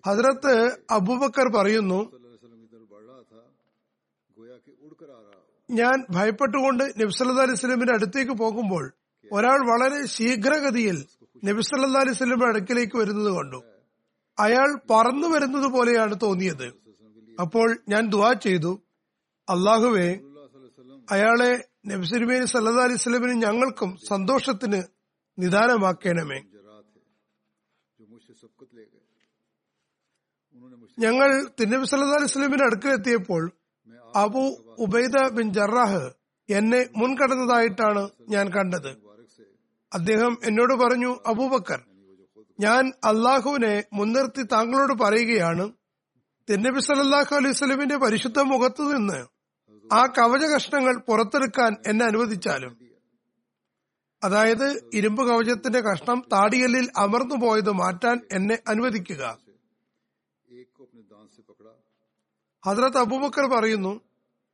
ഹസ്രത്ത് 0.04 0.54
അബൂബക്കർ 0.90 1.48
പറയുന്നു 1.58 2.00
ഞാൻ 5.70 6.06
ഭയപ്പെട്ടുകൊണ്ട് 6.10 6.84
നബ്സല്ലാ 6.84 7.42
അലിസ്ലമിന്റെ 7.42 7.92
അടുത്തേക്ക് 7.92 8.32
പോകുമ്പോൾ 8.32 8.92
ഒരാൾ 9.32 9.58
വളരെ 9.70 10.06
ശീഘ്രഗതിയിൽ 10.06 11.06
നബിസല്ലാ 11.44 12.00
അലിസ്ലമിന്റെ 12.00 12.46
അടുക്കിലേക്ക് 12.46 12.96
വരുന്നത് 12.96 13.32
കണ്ടു. 13.32 13.62
അയാൾ 14.38 14.80
പറന്നു 14.90 15.28
വരുന്നത് 15.28 15.66
പോലെയാണ് 15.66 16.14
തോന്നിയത്. 16.22 16.66
അപ്പോൾ 17.40 17.78
ഞാൻ 17.88 18.08
ദുവാ 18.08 18.32
ചെയ്തു. 18.32 18.82
അള്ളാഹുവെ 19.48 20.20
അയാളെ 21.10 21.64
നബ്സുലിമേനി 21.86 22.44
സല്ലാ 22.44 22.84
അലിസ്ലമിന് 22.84 23.42
ഞങ്ങൾക്കും 23.42 23.96
സന്തോഷത്തിന് 24.08 24.82
നിദാനമാക്കണമേ. 25.38 26.40
ഞങ്ങൾ 30.98 31.50
തിന്നബി 31.60 31.84
സല്ലാ 31.84 32.16
അലിസ്ലമിന്റെ 32.18 32.64
അടുക്കലെത്തിയപ്പോൾ 32.64 33.52
അബു 34.14 34.74
ഉബൈദ 34.78 35.28
ബിൻ 35.28 35.52
ജറാഹ് 35.52 36.10
എന്നെ 36.50 36.88
മുൻകടന്നതായിട്ടാണ് 36.96 38.08
ഞാൻ 38.28 38.48
കണ്ടത്. 38.48 38.96
അദ്ദേഹം 39.94 40.38
എന്നോട് 40.44 40.74
പറഞ്ഞു 40.74 41.16
അബൂബക്കർ 41.26 41.80
ഞാൻ 42.60 42.92
അള്ളാഹുവിനെ 43.04 43.84
മുൻനിർത്തി 43.92 44.42
താങ്കളോട് 44.42 45.02
പറയുകയാണ് 45.02 45.72
തിന്നബി 46.50 46.80
സലല്ലാഹു 46.80 47.34
അലൈഹി 47.34 47.96
പരിശുദ്ധ 47.96 48.38
മുഖത്തു 48.38 48.82
നിന്ന് 48.82 49.26
ആ 49.92 50.06
കവച 50.06 50.44
കഷ്ണങ്ങൾ 50.44 50.96
പുറത്തെടുക്കാൻ 50.96 51.76
എന്നെ 51.86 52.04
അനുവദിച്ചാലും. 52.06 52.78
അതായത് 54.24 54.90
ഇരുമ്പ് 54.94 55.22
കവചത്തിന്റെ 55.28 55.80
കഷ്ണം 55.80 56.24
താടിയലിൽ 56.32 56.90
അമർന്നു 56.96 57.46
പോയത് 57.46 57.70
മാറ്റാൻ 57.70 58.20
എന്നെ 58.32 58.58
അനുവദിക്കുക. 58.68 59.45
ഹദ്രത്ത് 62.66 62.98
അബൂബക്കർ 62.98 63.46
പറയുന്നു 63.46 63.92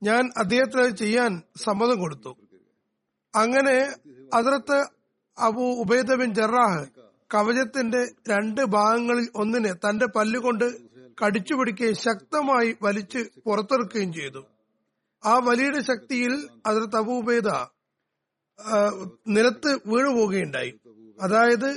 ഞാൻ 0.03 0.25
അദ്ദേഹത്തിന് 0.37 0.91
ചെയ്യാൻ 0.97 1.33
സമ്മതം 1.57 1.99
കൊടുത്തു. 2.01 2.33
അങ്ങനെ 3.35 3.77
ഹദ്രത്ത് 4.33 4.79
അബു 5.39 5.67
ഉബൈദ 5.83 6.15
ബിൻ 6.15 6.31
ജറാഹ് 6.35 6.83
കവചത്തിന്റെ 7.31 8.01
രണ്ട് 8.29 8.61
ഭാഗങ്ങളിൽ 8.73 9.29
ഒന്നിനെ 9.35 9.73
തന്റെ 9.85 10.07
പല്ലുകൊണ്ട് 10.17 10.67
കടിച്ചുപിടിക്കുകയും 11.19 11.95
ശക്തമായി 12.05 12.77
വലിച്ച് 12.83 13.21
പുറത്തെടുക്കുകയും 13.47 14.13
ചെയ്തു. 14.13 14.43
ആ 15.23 15.39
വലിയുടെ 15.47 15.81
ശക്തിയിൽ 15.83 16.33
ഹദ്രത്ത് 16.67 16.97
അബു 16.97 17.15
ഉബൈദ 17.23 17.49
ആ, 18.59 18.77
നിലത്ത് 19.29 19.71
വീണുപോകുകയുണ്ടായി 19.87 20.73
അതായത് 21.19 21.71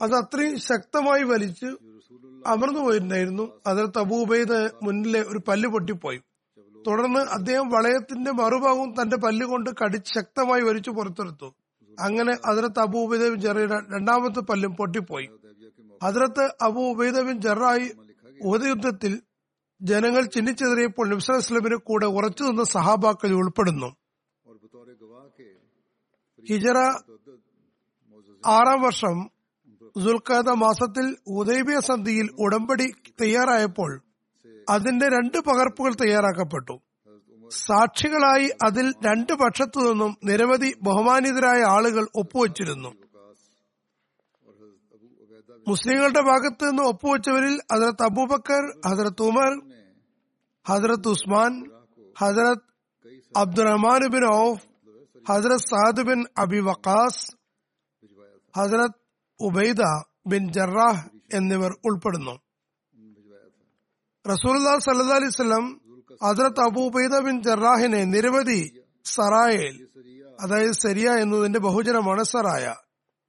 അത് 0.00 0.14
അത്രയും 0.14 0.56
ശക്തമായി 0.62 1.22
വലിച്ച് 1.24 1.68
അമർന്നു 2.46 2.80
പോയിരുന്നായിരുന്നു 2.80 3.60
അതിർത്ത് 3.66 3.98
അബൂബൈദ് 3.98 4.70
മുന്നിലെ 4.82 5.24
ഒരു 5.28 5.40
പല്ല് 5.48 5.68
പൊട്ടിപ്പോയി. 5.68 6.20
തുടർന്ന് 6.86 7.20
അദ്ദേഹം 7.20 7.68
വളയത്തിന്റെ 7.68 8.30
മറുഭാഗവും 8.30 8.94
തന്റെ 9.02 9.16
പല്ലുകൊണ്ട് 9.16 9.70
കടിച്ച് 9.84 10.14
ശക്തമായി 10.14 10.62
വലിച്ചു 10.62 10.90
പുറത്തെടുത്തു. 10.90 11.54
അങ്ങനെ 12.00 12.36
അതിർത്ത് 12.44 12.80
അബൂ 12.80 13.16
ജറയുടെ 13.16 13.78
രണ്ടാമത്തെ 13.78 14.40
പല്ലും 14.40 14.76
പൊട്ടിപ്പോയി. 14.76 15.28
അതിർത്ത് 16.02 16.54
അബൂ 16.62 17.04
ജറായി 17.32 17.92
ഉപതയുദ്ധത്തിൽ 18.42 19.22
ജനങ്ങൾ 19.82 20.24
ചിന്നിച്ചെതിറിയപ്പോൾ 20.24 21.08
നിബ്സൽ 21.08 21.36
ഇസ്ലമിന് 21.36 21.76
കൂടെ 21.76 22.06
ഉറച്ചു 22.06 22.44
നിന്ന 22.44 22.64
സഹാബാക്കൾ 22.64 23.32
ഉൾപ്പെടുന്നു. 23.32 23.96
ഹിജറ 26.48 26.78
ആറാം 28.46 28.82
വർഷം 28.82 29.30
സുൽഖാദ 29.96 30.48
മാസത്തിൽ 30.62 31.06
ഉദൈബിയ 31.38 31.78
സന്ധിയിൽ 31.80 32.26
ഉടമ്പടി 32.38 32.86
തയ്യാറായപ്പോൾ 33.20 33.90
അതിന്റെ 34.68 35.06
രണ്ട് 35.08 35.38
പകർപ്പുകൾ 35.38 35.92
തയ്യാറാക്കപ്പെട്ടു. 35.94 36.74
സാക്ഷികളായി 37.50 38.46
അതിൽ 38.64 38.86
രണ്ട് 39.06 39.32
പക്ഷത്തു 39.32 39.80
നിന്നും 39.86 40.12
നിരവധി 40.24 40.70
ബഹുമാനിതരായ 40.82 41.60
ആളുകൾ 41.74 42.04
ഒപ്പുവച്ചിരുന്നു. 42.14 42.90
മുസ്ലിങ്ങളുടെ 45.66 46.20
ഭാഗത്ത് 46.20 46.64
നിന്ന് 46.68 46.82
ഒപ്പുവെച്ചവരിൽ 46.82 47.54
ഹസരത്ത് 47.72 48.02
അബൂബക്കർ 48.02 48.62
ഹസരത്ത് 48.86 49.22
ഉമർ 49.22 49.52
ഹസരത്ത് 50.66 51.08
ഉസ്മാൻ 51.08 51.52
ഹസരത്ത് 52.16 52.68
അബ്ദുറഹ്മാൻ 53.34 54.02
ബിൻ 54.14 54.24
ഔഫ് 54.38 54.64
ഹസരത്ത് 55.26 55.68
സാദ് 55.68 56.02
ബിൻ 56.02 56.20
അബി 56.38 56.60
വക്കാസ് 56.60 57.22
ഹസരത്ത് 58.54 59.00
ഉബൈദ 59.42 59.82
ബിൻ 60.26 60.52
ജറാഹ് 60.52 61.08
എന്നിവർ 61.34 61.76
ഉൾപ്പെടുന്നു. 61.84 62.34
റസൂൽ 64.28 64.78
സല്ലാ 64.78 65.16
അലിസ്ലം 65.16 65.80
ഹസ്രത്ത് 66.24 66.60
അബൂ 66.60 66.86
ഉബൈദ 66.86 67.18
ബിൻ 67.18 67.42
ജറാഹിനെ 67.42 68.04
നിരവധി 68.04 68.80
സറായയിൽ 69.04 69.88
അതായത് 70.40 70.72
സെരിയ 70.72 71.10
എന്നതിന്റെ 71.10 71.58
ബഹുജനമാണ് 71.58 72.22
സറായ 72.22 72.74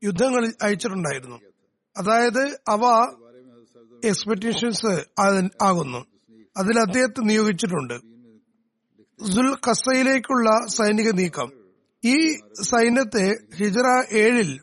യുദ്ധങ്ങളിൽ 0.03 0.53
അയച്ചിട്ടുണ്ടായിരുന്നു. 0.61 1.39
അതായത് 1.97 2.43
അവ 2.67 2.83
എക്സ്പെക്ടേഷൻസ് 4.05 5.05
ആകുന്നു. 5.61 6.05
അതിൽ 6.57 6.79
അദ്ദേഹത്തെ 6.79 7.21
നിയോഗിച്ചിട്ടുണ്ട്. 7.21 7.93
സുൽ 9.31 9.57
ഖസയിലേക്കുള്ള 9.67 10.67
സൈനിക 10.67 11.09
നീക്കം. 11.11 11.51
ഈ 12.03 12.33
സൈന്യത്തെ 12.61 13.55
ഹിജറ 13.55 13.87
ഏഴിൽ 14.11 14.59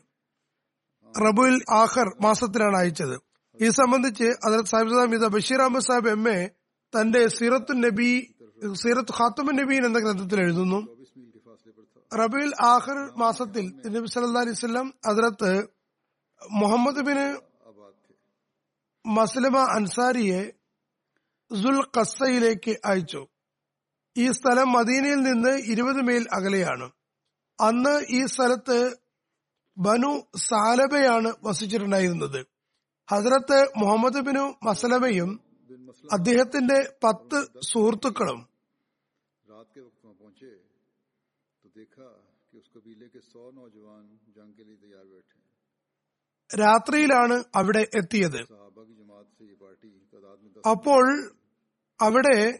റബുൽ 1.19 1.59
ആഖർ 1.71 2.07
മാസത്തിലാണ് 2.21 2.77
അയച്ചത്. 2.77 3.15
ഇത് 3.61 3.71
സംബന്ധിച്ച് 3.71 4.23
അതിൽ 4.23 4.65
സാഹിബ് 4.65 5.27
ബഷീർ 5.27 5.61
അഹമ്മദ് 5.61 5.83
സാഹിബ് 5.83 6.09
എം 6.09 6.29
എ 6.29 6.49
തന്റെ 6.93 7.27
സീറത്തു 7.27 7.73
നബി 7.73 8.35
സീറത്ത് 8.73 9.11
ഖാത്തുമൻ 9.11 9.55
നബീൻ 9.55 9.85
എന്ന 9.85 9.99
ഗ്രന്ഥത്തിൽ 9.99 10.41
എഴുതുന്നു. 10.41 10.79
റബിൽ 12.11 12.51
ആഖർ 12.63 13.17
മാസത്തിൽ 13.17 13.65
നബി 13.85 14.05
സല്ലാ 14.05 14.41
അലൈഹി 14.41 14.55
സ്വലം 14.55 14.93
അതിലത്ത് 15.05 15.67
മുഹമ്മദ് 16.51 17.01
ബിന് 17.01 17.27
മസ്ലിമ 19.07 19.57
അൻസാരിയെ 19.57 20.51
സുൽ 21.51 21.81
ഖസയിലേക്ക് 21.97 22.79
അയച്ചു. 22.85 23.27
ഈ 24.17 24.31
സ്ഥലം 24.31 24.71
മദീനയിൽ 24.71 25.21
നിന്ന് 25.21 25.49
ഇരുപത് 25.49 26.01
മൈൽ 26.07 26.27
അകലെയാണ്. 26.33 26.91
അന്ന് 27.61 28.05
ഈ 28.09 28.25
സ്ഥലത്ത് 28.25 29.00
ബനു 29.77 30.27
സാലബയാണ് 30.35 31.33
വസിച്ചിട്ടുണ്ടായിരുന്നത്. 31.43 32.45
ഹസരത്ത് 33.11 33.71
മുഹമ്മദ് 33.77 34.21
ബിനു 34.21 34.53
മസലബയും 34.63 35.39
അദ്ദേഹത്തിന്റെ 36.11 36.93
പത്ത് 37.03 37.47
സുഹൃത്തുക്കളും. 37.61 38.47
രാത്രിയിലാണ് 46.59 47.43
അവിടെ 47.55 47.87
എത്തിയത്. 47.95 48.41
അപ്പോൾ 50.69 51.31
അവിടെ 52.01 52.59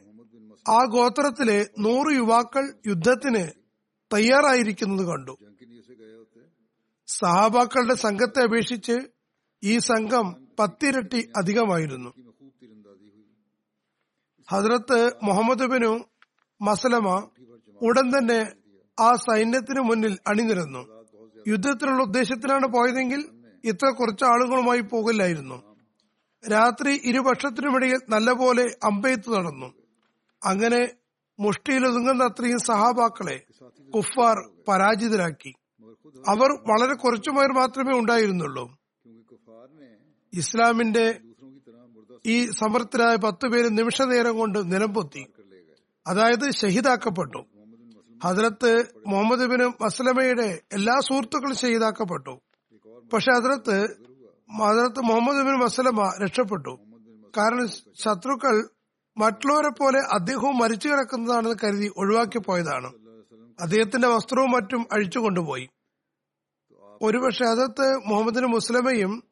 ആ 0.70 0.86
ഗോത്രത്തിലെ 0.86 1.70
നൂറ് 1.80 2.14
യുവാക്കൾ 2.14 2.74
യുദ്ധത്തിന് 2.88 3.52
തയ്യാറായിരിക്കുന്നത് 4.14 5.08
കണ്ടു. 5.08 5.38
സഹാബാക്കളുടെ 7.20 7.96
സംഘത്തെ 7.96 8.42
അപേക്ഷിച്ച് 8.44 8.96
ഈ 9.64 9.74
സംഘം 9.80 10.26
പത്തിരട്ടി 10.60 11.22
അധികമായിരുന്നു. 11.38 12.10
ഹസ്രത്ത് 14.48 15.00
മുഹമ്മദ് 15.24 15.68
ബിനു 15.74 15.92
മസലമ 16.62 17.08
ഉടൻ 17.82 18.08
തന്നെ 18.16 18.40
ആ 18.98 19.10
സൈന്യത്തിന് 19.26 19.82
മുന്നിൽ 19.90 20.18
അണിനിരന്നു. 20.28 20.82
യുദ്ധത്തിനുള്ള 21.48 22.02
ഉദ്ദേശത്തിലാണ് 22.04 22.68
പോയതെങ്കിൽ 22.68 23.22
ഇത്ര 23.64 23.88
കുറച്ച് 23.90 24.26
ആളുകളുമായി 24.26 24.82
പോകില്ലായിരുന്നു 24.82 25.58
രാത്രി 26.44 26.92
ഇരുപക്ഷത്തിനുമിടയിൽ 27.10 28.00
നല്ലപോലെ 28.10 28.66
അമ്പെയ്ത്ത് 28.84 29.30
നടന്നു. 29.36 29.70
അങ്ങനെ 30.42 30.82
മുഷ്ടിയിലൊതുങ്ങുന്ന 31.40 32.24
അത്രയും 32.24 32.60
സഹാബാക്കളെ 32.60 33.38
കുഫാർ 33.94 34.38
പരാജിതരാക്കി. 34.68 35.52
അവർ 36.28 36.52
വളരെ 36.52 36.94
കുറച്ചു 36.94 37.30
പേർ 37.30 37.52
മാത്രമേ 37.52 38.00
ഉണ്ടായിരുന്നുള്ളൂ. 38.00 38.78
ഇസ്ലാമിന്റെ 40.34 41.20
ഈ 42.26 42.50
സമർത്ഥരായ 42.50 43.16
പത്ത് 43.16 43.48
പേര് 43.48 43.68
നിമിഷ 43.72 44.02
നേരം 44.02 44.38
കൊണ്ട് 44.38 44.72
നിലംപൊത്തി. 44.72 45.26
അതായത് 46.08 46.52
ഷഹീദാക്കപ്പെട്ടു. 46.52 47.46
ഹദ്രത്ത് 48.24 48.86
മുഹമ്മദ് 49.08 49.46
ബിൻ 49.46 49.74
അസ്ലമയുടെ 49.86 50.62
എല്ലാ 50.74 51.00
സുഹൃത്തുക്കളും 51.00 51.56
ഷഹീദാക്കപ്പെട്ടു. 51.56 52.42
പക്ഷെ 53.14 53.32
Hazrat 53.32 53.82
Hazrat 54.52 55.00
Muhammad 55.00 55.46
bin 55.46 55.60
Maslama 55.60 56.14
രക്ഷപ്പെട്ടു. 56.24 56.80
കാരണം 57.38 57.68
ശത്രുക്കൾ 57.94 58.70
മറ്റുള്ളവരെ 59.18 59.70
പോലെ 59.70 60.00
അദ്ദേഹവും 60.00 60.58
മരിച്ചു 60.58 60.88
കിടക്കുന്നതാണെന്ന് 60.88 61.56
കരുതി 61.64 61.92
ഒഴിവാക്കി 61.98 62.38
പോയതാണ് 62.38 62.88
അദ്ദേഹത്തിന്റെ 63.62 64.08
വസ്ത്രവും 64.08 64.52
മറ്റും 64.52 64.86
അഴിച്ചു 64.92 65.20
കൊണ്ടുപോയി. 65.20 65.68
ഒരുപക്ഷെ 67.02 67.46
അതത്ത് 67.46 68.10
മുഹമ്മദിന് 68.10 68.46
മുസ്ലമയും 68.46 69.24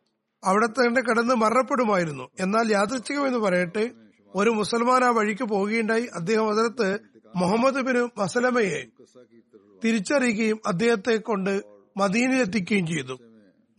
അവിടെ 0.46 0.68
തന്നെ 0.68 1.02
കിടന്ന് 1.02 1.36
മരണപ്പെടുമായിരുന്നു. 1.36 2.30
എന്നാൽ 2.40 2.72
യാദൃച്ഛികമെന്ന് 2.72 3.40
പറയട്ടെ 3.40 3.92
ഒരു 4.36 4.50
മുസൽമാൻ 4.50 5.04
ആ 5.04 5.10
വഴിക്ക് 5.10 5.44
പോവുകയുണ്ടായി. 5.44 6.08
അദ്ദേഹം 6.16 6.50
അതിർത്ത് 6.50 7.00
മുഹമ്മദ് 7.36 7.82
ബിൻ 7.82 8.10
മസലമയെ 8.18 8.86
തിരിച്ചറിയുകയും 9.84 10.60
അദ്ദേഹത്തെ 10.68 11.18
കൊണ്ട് 11.18 11.62
മദീനിലെത്തിക്കുകയും 11.98 12.88
ചെയ്തു. 12.88 13.20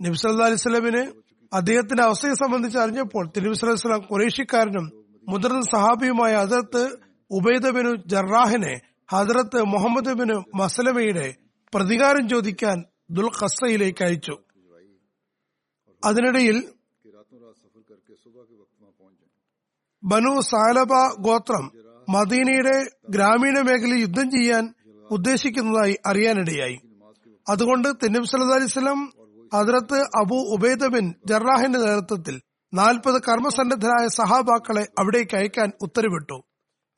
നബ്സല്ലാ 0.03 0.47
അലിസ്ലമിന് 0.47 1.13
അദ്ദേഹത്തിന്റെ 1.55 2.03
അവസ്ഥയെ 2.03 2.35
സംബന്ധിച്ച് 2.35 2.79
അറിഞ്ഞപ്പോൾ 2.79 3.31
തിരുവിസ്ലാം 3.37 4.01
കുറേഷ്യക്കാരനും 4.01 4.93
മുതിർന്ന 5.29 5.61
സഹാബിയുമായ 5.61 6.37
ഹസരത്ത് 6.37 6.83
ഉബൈദ 7.31 7.71
ബിനു 7.71 7.97
ജറാഹിനെ 8.07 8.81
ഹസരത്ത് 9.13 9.63
മുഹമ്മദ് 9.63 10.13
ബിൻ 10.13 10.43
മസലമയുടെ 10.55 11.35
പ്രതികാരം 11.75 12.29
ചോദിക്കാൻ 12.29 12.85
ദുൽഖസയിലേക്ക് 13.11 14.05
അയച്ചു. 14.05 14.39
അതിനിടയിൽ 16.05 16.69
ബനു 20.05 20.41
സാലബ 20.41 20.93
ഗോത്രം 21.21 21.71
മദീനയുടെ 22.09 22.91
ഗ്രാമീണ 23.11 23.61
മേഖലയിൽ 23.61 24.01
യുദ്ധം 24.01 24.31
ചെയ്യാൻ 24.31 24.75
ഉദ്ദേശിക്കുന്നതായി 25.11 25.99
അറിയാനിടയായി. 26.07 26.79
അതുകൊണ്ട് 27.49 27.89
തെന്നിം 27.89 28.25
സല്ലു 28.25 28.55
അലിസ്ലം 28.55 29.13
ഹദ്രത്ത് 29.55 30.01
അബു 30.01 30.35
ഉബൈദ 30.35 30.87
ബിൻ 30.87 31.15
ജറാഹിന്റെ 31.27 31.79
നേതൃത്വത്തിൽ 31.79 32.41
നാൽപ്പത് 32.75 33.23
കർമ്മസന്നദ്ധരായ 33.23 34.07
സഹാബാക്കളെ 34.07 34.89
അവിടേക്ക് 34.99 35.37
അയക്കാൻ 35.37 35.73
ഉത്തരവിട്ടു. 35.83 36.43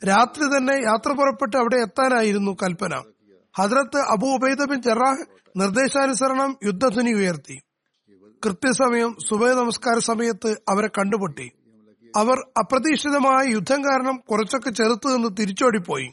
രാത്രി 0.08 0.44
തന്നെ 0.44 0.72
യാത്ര 0.72 1.12
പുറപ്പെട്ട് 1.12 1.56
അവിടെ 1.56 1.76
എത്താനായിരുന്നു 1.76 2.56
കൽപ്പന. 2.62 3.11
Hazrat 3.58 3.98
Abu 3.98 4.26
Ubaida 4.26 4.64
bin 4.64 4.82
Jarrah 4.82 5.24
നിർദ്ദേശാനുസരണം 5.56 6.56
യുദ്ധധ്വനി 6.64 7.12
ഉയർത്തി. 7.12 7.56
കൃത്യസമയം 8.44 9.16
സുബൈ 9.28 9.50
നമസ്കാര 9.50 9.98
സമയത്ത് 9.98 10.50
അവരെ 10.68 10.88
കണ്ടുപൊട്ടി. 10.88 11.50
അവർ 12.16 12.38
അപ്രതീക്ഷിതമായ 12.58 13.50
യുദ്ധം 13.50 13.84
കാരണം 13.84 14.16
കുറച്ചൊക്കെ 14.16 14.70
ചെറുത്തു 14.70 15.08
നിന്ന് 15.08 15.28
തിരിച്ചോടിപ്പോയി. 15.40 16.08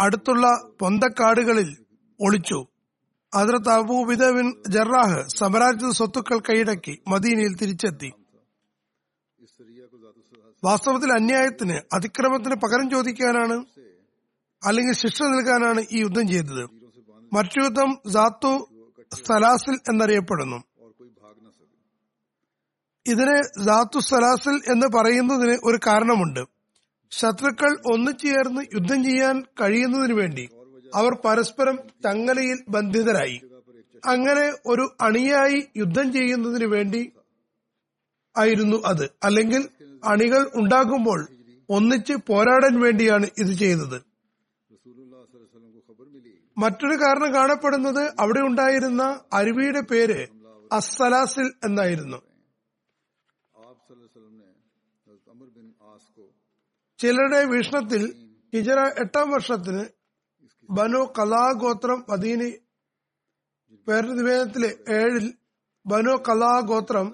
അടുത്തുള്ള 0.00 0.46
പൊന്തക്കാടുകളിൽ 0.80 1.76
ഒളിച്ചു. 2.20 2.66
അതിർത്ത് 3.34 3.68
അബൂബിദ 3.68 4.30
ബിൻ 4.30 4.62
ജറാഹ് 4.68 5.28
സമരാജിത 5.36 5.90
സ്വത്തുക്കൾ 5.90 6.38
കൈയടക്കി 6.38 6.98
മദീനയിൽ 7.08 7.56
തിരിച്ചെത്തി. 7.56 8.10
വാസ്തവത്തിൽ 10.64 11.12
അന്യായത്തിന് 11.12 11.80
അതിക്രമത്തിന് 11.92 12.54
പകരം 12.54 12.90
ചോദിക്കാനാണ് 12.90 13.64
അല്ലെങ്കിൽ 14.66 14.94
ശിക്ഷ 14.94 15.22
നൽകാനാണ് 15.22 15.84
ഈ 15.92 15.98
യുദ്ധം 16.00 16.28
ചെയ്തത്. 16.28 16.64
മറ്റു 17.32 17.60
യുദ്ധം 17.64 17.98
ജാത്തു 18.06 18.68
സലാസിൽ 19.14 19.74
എന്നറിയപ്പെടുന്നു. 19.90 20.56
ഇതിനെ 23.06 23.64
ജാത്തു 23.64 23.98
സലാസിൽ 23.98 24.72
എന്ന് 24.72 24.86
പറയുന്നതിന് 24.86 25.58
ഒരു 25.64 25.78
കാരണമുണ്ട്. 25.86 26.40
ശത്രുക്കൾ 27.10 27.92
ഒന്നിച്ചുചേർന്ന് 27.92 28.60
യുദ്ധം 28.74 29.04
ചെയ്യാൻ 29.04 29.42
കഴിയുന്നതിനു 29.42 30.14
വേണ്ടി 30.14 30.48
അവർ 30.94 31.18
പരസ്പരം 31.24 31.76
ചങ്ങലയിൽ 31.76 32.58
ബന്ധിതരായി. 32.68 33.40
അങ്ങനെ 34.06 34.52
ഒരു 34.66 34.88
അണിയായി 35.00 35.66
യുദ്ധം 35.76 36.12
ചെയ്യുന്നതിന് 36.12 36.64
വേണ്ടി 36.64 37.12
ആയിരുന്നു 38.38 38.82
അത്. 38.86 39.10
അല്ലെങ്കിൽ 39.24 39.68
അണികൾ 40.04 40.50
ഉണ്ടാകുമ്പോൾ 40.54 41.26
ഒന്നിച്ച് 41.70 42.12
പോരാടാൻ 42.26 42.80
വേണ്ടിയാണ് 42.80 43.26
ഇത് 43.38 43.52
ചെയ്തത്. 43.52 44.15
മറ്റൊരു 46.56 46.96
കാരണം 47.02 47.34
കാണപ്പെടുന്നത് 47.34 48.12
അവിടെ 48.20 48.40
ഉണ്ടായിരുന്ന 48.40 49.20
അരുവിയുടെ 49.32 49.80
പേര് 49.80 50.26
അസ്സലാസിൽ 50.72 51.52
എന്നായിരുന്നു. 51.64 52.18
ചിലരുടെ 56.98 57.44
വീക്ഷണത്തിൽ 57.44 58.02
ഹിജറ 58.54 58.80
എട്ടാം 58.80 59.30
വർഷത്തിന് 59.30 59.84
ബനു 60.70 61.12
കലാഗോത്രം 61.18 62.04
മദീനി 62.08 62.50
പേരനിവേദനത്തിലെ 63.88 64.70
ഏഴിൽ 64.88 65.34
ബനു 65.86 66.14
കലാഗോത്രം 66.28 67.06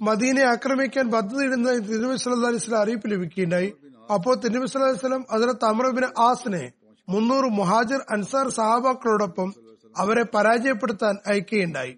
മദീനെ 0.00 0.42
ആക്രമിക്കാൻ 0.42 1.10
പദ്ധതിയിടുന്ന 1.10 1.72
തിരുനബി 1.72 2.16
അലൈഹി 2.46 2.58
സ്വലം 2.58 2.78
അറിയിപ്പ് 2.78 3.10
ലഭിക്കുകയുണ്ടായി. 3.10 3.70
അപ്പോൾ 4.14 4.34
തിരുനബി 4.34 4.78
അലൈഹി 4.78 5.00
സ്വലം 5.00 5.26
അതിലെ 5.30 5.52
തമറബിന് 5.52 6.20
ആസിനെ 6.20 6.64
മുന്നൂറ് 7.10 7.44
മുഹാജിർ 7.44 8.00
അൻസാർ 8.10 8.48
സഹാബാക്കളോടൊപ്പം 8.48 9.54
അവരെ 9.96 10.22
പരാജയപ്പെടുത്താൻ 10.22 11.18
അയക്കുകയുണ്ടായി. 11.26 11.96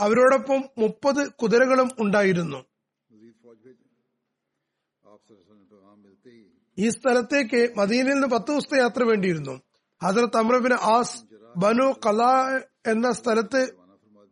അവരോടൊപ്പം 0.00 0.64
മുപ്പത് 0.78 1.32
കുതിരകളും 1.32 1.90
ഉണ്ടായിരുന്നു. 1.98 2.64
ഈ 6.78 6.88
സ്ഥലത്തേക്ക് 6.88 7.74
മദീനിൽ 7.76 8.12
നിന്ന് 8.12 8.28
പത്ത് 8.28 8.50
ദിവസത്തെ 8.50 8.78
യാത്ര 8.78 9.02
വേണ്ടിയിരുന്നു. 9.04 9.60
ഹസരത്ത് 10.02 10.36
അമ്രബിൻ 10.36 10.74
ആസ് 10.74 11.18
ബനു 11.56 11.92
കല 12.06 12.22
എന്ന 12.86 13.12
സ്ഥലത്ത് 13.12 13.74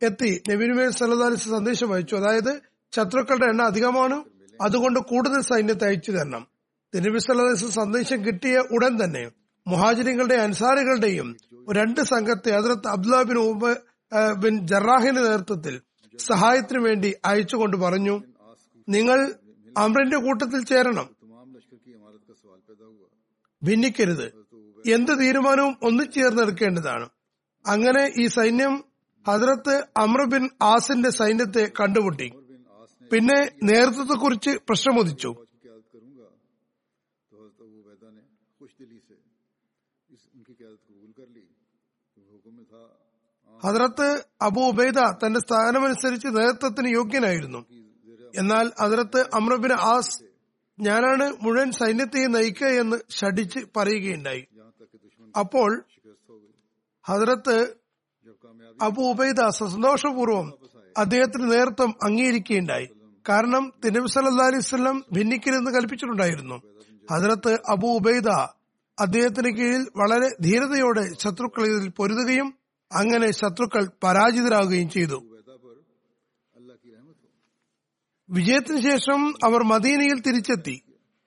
എത്തി 0.02 0.42
നബിനുമേൽ 0.50 0.90
സലദാലിസ് 0.90 1.48
സന്ദേശം 1.48 1.94
അയച്ചു. 1.94 2.16
അതായത് 2.16 2.60
ശത്രുക്കളുടെ 2.96 3.46
എണ്ണ 3.46 3.62
അധികമാണ്. 3.62 4.24
അതുകൊണ്ട് 4.62 5.00
കൂടുതൽ 5.00 5.40
സൈന്യത്തെ 5.40 5.86
അയച്ചു 5.86 6.10
തരണം. 6.10 6.46
തിരുനബി 6.94 7.18
സന്ദേശം 7.54 8.26
കിട്ടിയ 8.26 8.58
ഉടൻ 8.72 9.04
തന്നെ 9.04 9.39
മുഹാജിരികളുടെ 9.70 10.34
അൻസാരികളുടെയും 10.34 11.28
രണ്ട് 11.78 12.00
സംഘത്തെ 12.12 12.50
ഹസരത്ത് 12.56 12.88
അബ്ദുല്ലാ 12.88 13.22
ബിൻ 13.22 13.38
ഉബ 13.38 13.64
ബിൻ 14.42 14.54
ജറാഹിന്റെ 14.66 15.22
നേതൃത്വത്തിൽ 15.22 15.74
സഹായത്തിനു 16.18 16.80
വേണ്ടി 16.80 17.10
അയച്ചുകൊണ്ട് 17.24 17.76
പറഞ്ഞു 17.76 18.14
നിങ്ങൾ 18.88 19.18
അമ്രന്റെ 19.78 20.16
കൂട്ടത്തിൽ 20.16 20.60
ചേരണം. 20.64 21.08
ഭിന്നിക്കരുത്. 23.62 24.26
എന്ത് 24.84 25.12
തീരുമാനവും 25.20 25.74
ഒന്നിച്ചേർന്നെടുക്കേണ്ടതാണ് 25.82 27.06
അങ്ങനെ 27.64 28.02
ഈ 28.22 28.26
സൈന്യം 28.36 28.74
ഹജറത്ത് 29.26 29.74
അമ്ര 29.96 30.22
ബിൻ 30.32 30.44
ആസിന്റെ 30.62 31.10
സൈന്യത്തെ 31.10 31.64
കണ്ടുമുട്ടി. 31.80 32.28
പിന്നെ 33.10 33.38
നേതൃത്വത്തെക്കുറിച്ച് 33.62 34.52
പ്രശ്നമുദിച്ചു 34.68 35.30
ഹദ്രത്ത് 43.64 44.24
അബു 44.42 44.60
ഉബൈദ 44.60 44.98
തന്റെ 44.98 45.40
സ്ഥാനമനുസരിച്ച് 45.40 46.26
നേതൃത്വത്തിന് 46.26 46.88
യോഗ്യനായിരുന്നു. 46.88 47.66
എന്നാൽ 48.38 48.72
ഹദ്രത്ത് 48.80 49.20
അമ്രബിൻ 49.34 49.72
ആസ് 49.72 50.24
ഞാനാണ് 50.80 51.32
മുഴുവൻ 51.42 51.72
സൈന്യത്തെയും 51.72 52.32
നയിക്കുക 52.32 52.66
എന്ന് 52.66 52.96
ഷടിച്ച് 53.12 53.58
പറയുകയുണ്ടായി. 53.76 54.46
അപ്പോൾ 55.38 55.84
ഹദ്രത്ത് 57.04 57.74
അബു 58.82 59.02
ഉബൈദ 59.02 59.48
സന്തോഷപൂർവം 59.48 60.52
അദ്ദേഹത്തിന് 60.98 61.52
നേതൃത്വം 61.52 61.94
അംഗീകരിക്കുകയുണ്ടായി. 62.04 62.88
കാരണം 63.28 63.72
തിരുനബി 63.84 64.06
സല്ലാ 64.06 64.46
അലൈഹി 64.46 64.60
സ്വലം 64.60 65.04
ഭിന്നിക്കരുതെന്ന് 65.12 65.70
കൽപ്പിച്ചിട്ടുണ്ടായിരുന്നു. 65.70 66.62
ഹദ്രത്ത് 67.10 67.58
അബു 67.68 67.86
ഉബൈദ 67.86 68.28
അദ്ദേഹത്തിന് 69.00 69.56
കീഴിൽ 69.56 69.86
വളരെ 69.96 70.28
ധീരതയോടെ 70.42 71.04
ശത്രുക്കളിൽ 71.18 71.88
പൊരുതുകയും 71.88 72.59
അങ്ങനെ 72.92 73.30
ശത്രുക്കൾ 73.30 73.90
പരാജിതരാകുകയും 74.02 74.90
ചെയ്തു. 74.90 75.22
വിജയത്തിന് 78.30 78.80
ശേഷം 78.80 79.34
അവർ 79.44 79.62
മദീനയിൽ 79.62 80.20
തിരിച്ചെത്തി. 80.20 80.82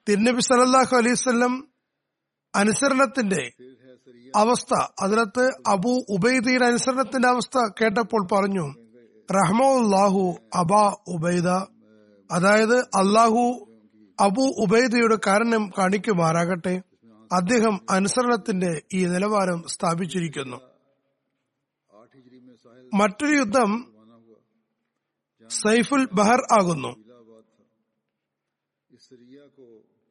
തിരുനബി 0.10 0.42
സലല്ലാഹു 0.42 0.96
അലൈവല്ലം 0.96 1.68
അനുസരണത്തിന്റെ 2.56 3.52
അവസ്ഥ 4.36 4.86
അതിനകത്ത് 5.02 5.52
അബു 5.68 6.06
ഉബൈദയുടെ 6.10 6.66
അനുസരണത്തിന്റെ 6.66 7.28
അവസ്ഥ 7.28 7.58
കേട്ടപ്പോൾ 7.82 8.28
പറഞ്ഞു 8.32 8.66
റഹ്മാഹു 9.34 10.36
അബാ 10.56 10.96
ഉബൈദ. 11.08 11.48
അതായത് 12.32 12.80
അള്ളാഹു 12.80 13.68
അബു 14.20 14.42
ഉബൈദയുടെ 14.42 15.18
കാരണം 15.28 15.70
കാണിക്കുമാറാകട്ടെ. 15.78 16.82
അദ്ദേഹം 17.32 17.80
അനുസരണത്തിന്റെ 17.90 18.82
ഈ 18.94 19.06
നിലവാരം 19.06 19.64
സ്ഥാപിച്ചിരിക്കുന്നു. 19.68 20.73
മറ്റൊരു 22.94 23.38
യുദ്ധം 23.38 23.94
സൈഫുൽ 25.50 26.08
ബഹർ 26.14 26.42
ആകുന്നു. 26.60 27.04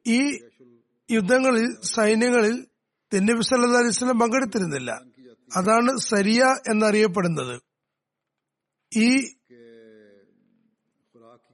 ഈ 0.07 0.39
യുദ്ധങ്ങളിൽ 1.11 1.81
സൈന്യങ്ങളിൽ 1.81 2.67
തിന്നബി 3.13 3.41
സല്ലാ 3.41 3.79
അലിസ്ലം 3.79 4.19
പങ്കെടുത്തിരുന്നില്ല. 4.19 4.91
അതാണ് 5.55 5.97
സരിയ 5.97 6.43
എന്നറിയപ്പെടുന്നത്. 6.69 7.61
ഈ 8.95 9.21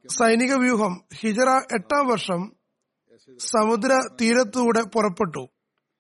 സൈനിക 0.08 0.54
വ്യൂഹം 0.54 1.02
ഹിജറ 1.14 1.50
എട്ടാം 1.74 2.08
വർഷം 2.08 2.56
സമുദ്ര 3.38 4.00
തീരത്തൂടെ 4.22 4.84
പുറപ്പെട്ടു. 4.84 5.48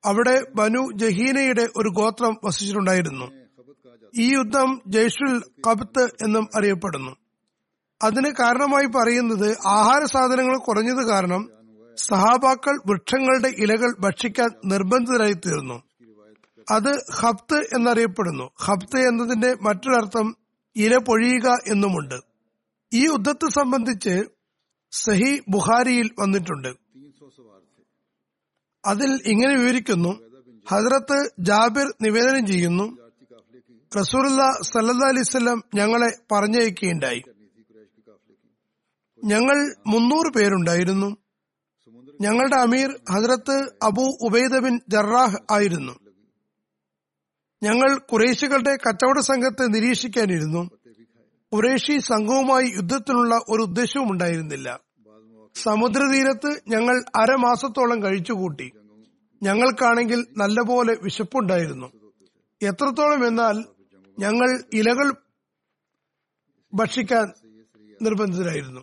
അവിടെ 0.05 0.51
ബനു 0.55 0.91
ജഹീനയുടെ 0.95 1.61
ഒരു 1.61 1.89
ഗോത്രം 1.89 2.37
വസിച്ചിട്ടുണ്ടായിരുന്നു. 2.43 3.38
ഈ 4.15 4.33
യുദ്ധം 4.33 4.81
ജയ്ഷുൽ 4.87 5.43
കബത്ത് 5.67 6.03
എന്നും 6.03 6.47
അറിയപ്പെടുന്നു. 6.55 7.15
അതിന് 8.03 8.31
കാരണമായി 8.39 8.85
പറയുന്നത് 8.85 9.57
ആഹാര 9.67 10.03
സാധനങ്ങൾ 10.05 10.57
കുറഞ്ഞത് 10.57 11.07
കാരണം 11.07 11.49
സഹാബാക്കൾ 11.97 12.77
വൃക്ഷങ്ങളുടെ 12.87 13.47
ഇലകൾ 13.47 13.95
ഭക്ഷിക്കാൻ 13.99 14.49
നിർബന്ധിതരായി 14.65 15.33
തീർന്നു 15.33 15.83
അത് 16.71 16.99
ഹബ്ത് 17.13 17.55
എന്നറിയപ്പെടുന്നു. 17.55 18.49
ഹബ്ത് 18.59 18.99
എന്നതിന്റെ 18.99 19.55
മറ്റൊരർത്ഥം 19.61 20.37
ഇല 20.75 20.97
പൊഴിയുക 20.97 21.57
എന്നുമുണ്ട്. 21.67 22.15
ഈ 22.93 23.05
യുദ്ധത്തെ 23.05 23.49
സംബന്ധിച്ച് 23.49 24.23
സഹി 24.91 25.43
ബുഹാരിയിൽ 25.49 26.09
വന്നിട്ടുണ്ട്. 26.19 26.67
അതിൽ 28.85 29.19
ഇങ്ങനെ 29.25 29.55
വിവരിക്കുന്നു. 29.55 30.19
ഹജ്രത്ത് 30.69 31.31
ജാബിർ 31.39 31.93
നിവേദനം 32.01 32.47
ചെയ്യുന്നു 32.47 32.98
റസൂറുല്ല 33.97 34.52
സല്ലാ 34.62 35.08
അലൈവല്ലം 35.08 35.63
ഞങ്ങളെ 35.75 36.10
പറഞ്ഞയക്കുകയുണ്ടായി. 36.32 37.23
ഞങ്ങൾ 39.25 39.75
മുന്നൂറ് 39.88 40.34
പേരുണ്ടായിരുന്നു. 40.34 41.17
ഞങ്ങളുടെ 42.21 42.56
അമീർ 42.56 42.99
Hazrat 43.12 43.69
Abu 43.84 44.17
Ubaida 44.21 44.60
bin 44.60 44.80
Jarrah 44.89 45.38
ആയിരുന്നു. 45.52 45.99
ഞങ്ങൾ 47.63 47.97
കുറേശികളുടെ 47.97 48.75
കച്ചവട 48.75 49.19
സംഘത്തെ 49.19 49.65
നിരീക്ഷിക്കാനിരുന്നു. 49.65 50.69
കുറേശി 51.54 51.99
സംഘവുമായി 51.99 52.65
യുദ്ധത്തിനുള്ള 52.75 53.36
ഒരു 53.49 53.62
ഉദ്ദേശവും 53.62 54.12
ഉണ്ടായിരുന്നില്ല. 54.12 54.80
സമുദ്രതീരത്ത് 55.56 56.62
ഞങ്ങൾ 56.67 57.04
അരമാസത്തോളം 57.15 58.04
കഴിച്ചുകൂട്ടി. 58.04 58.71
ഞങ്ങൾക്കാണെങ്കിൽ 59.43 60.25
നല്ലപോലെ 60.38 60.97
വിശപ്പുണ്ടായിരുന്നു. 61.04 61.91
എത്രത്തോളം 62.62 63.28
എന്നാൽ 63.28 63.78
ഞങ്ങൾ 64.19 64.63
ഇലകൾ 64.73 65.13
ഭക്ഷിക്കാൻ 66.73 67.34
നിർബന്ധിതരായിരുന്നു. 68.01 68.82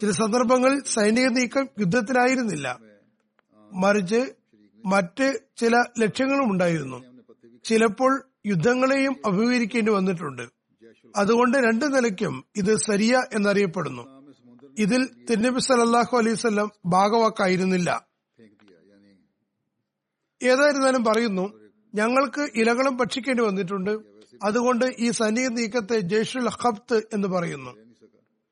ചില 0.00 0.10
സന്ദർഭങ്ങളിൽ 0.10 0.82
സൈനിക 0.84 1.26
നീക്കം 1.26 1.68
യുദ്ധത്തിലായിരുന്നില്ല. 1.80 2.78
മറിച്ച് 3.72 4.32
മറ്റ് 4.84 5.40
ചില 5.56 5.84
ലക്ഷ്യങ്ങളും 5.98 6.52
ഉണ്ടായിരുന്നു. 6.52 7.22
ചിലപ്പോൾ 7.64 8.24
യുദ്ധങ്ങളെയും 8.46 9.16
അഭിമുഖീകരിക്കേണ്ടി 9.26 9.92
വന്നിട്ടുണ്ട്. 9.92 10.42
അതുകൊണ്ട് 11.16 11.58
രണ്ടു 11.58 11.84
നിലയ്ക്കും 11.84 12.44
ഇത് 12.56 12.76
സരിയ 12.76 13.22
എന്നറിയപ്പെടുന്നു. 13.32 14.02
ഇതിൽ 14.78 15.26
തിരുനബി 15.30 15.60
സലല്ലാഹു 15.60 16.16
അലൈവല്ലം 16.16 16.70
ഭാഗവാക്കായിരുന്നില്ല. 16.86 18.06
ഏതായിരുന്നാലും 20.42 21.04
പറയുന്നു 21.04 21.52
ഞങ്ങൾക്ക് 21.94 22.50
ഇലകളും 22.54 22.96
ഭക്ഷിക്കേണ്ടി 22.96 23.42
വന്നിട്ടുണ്ട്. 23.42 24.11
അതുകൊണ്ട് 24.42 24.84
ഈ 24.98 25.10
സനീർ 25.10 25.54
നീക്കത്തെ 25.54 26.00
ജയ്ഷുൽ 26.00 26.48
ഹബ്ത് 26.48 27.02
എന്ന് 27.12 27.28
പറയുന്നു. 27.28 27.70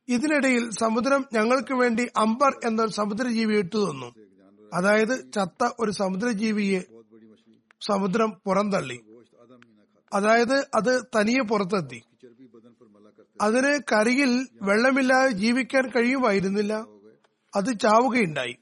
ഇതിനിടയിൽ 0.08 0.70
സമുദ്രം 0.70 1.24
ഞങ്ങൾക്ക് 1.32 1.74
വേണ്ടി 1.74 2.08
അംബർ 2.16 2.60
എന്ന 2.64 2.86
സമുദ്രജീവി 2.86 3.56
ഇട്ടുതന്നു 3.56 4.14
അതായത് 4.74 5.32
ചത്ത 5.32 5.70
ഒരു 5.80 5.90
സമുദ്രജീവിയെ 5.90 6.80
സമുദ്രം 7.80 8.32
പുറന്തള്ളി. 8.46 9.00
അതായത് 10.12 10.66
അത് 10.74 11.02
തനിയെ 11.16 11.42
പുറത്തെത്തി. 11.42 12.02
അതിന് 13.40 13.78
കരിയിൽ 13.92 14.46
വെള്ളമില്ലാതെ 14.62 15.30
ജീവിക്കാൻ 15.30 15.88
കഴിയുമായിരുന്നില്ല. 15.88 16.86
അത് 17.56 17.80
ചാവുകയുണ്ടായി. 17.80 18.56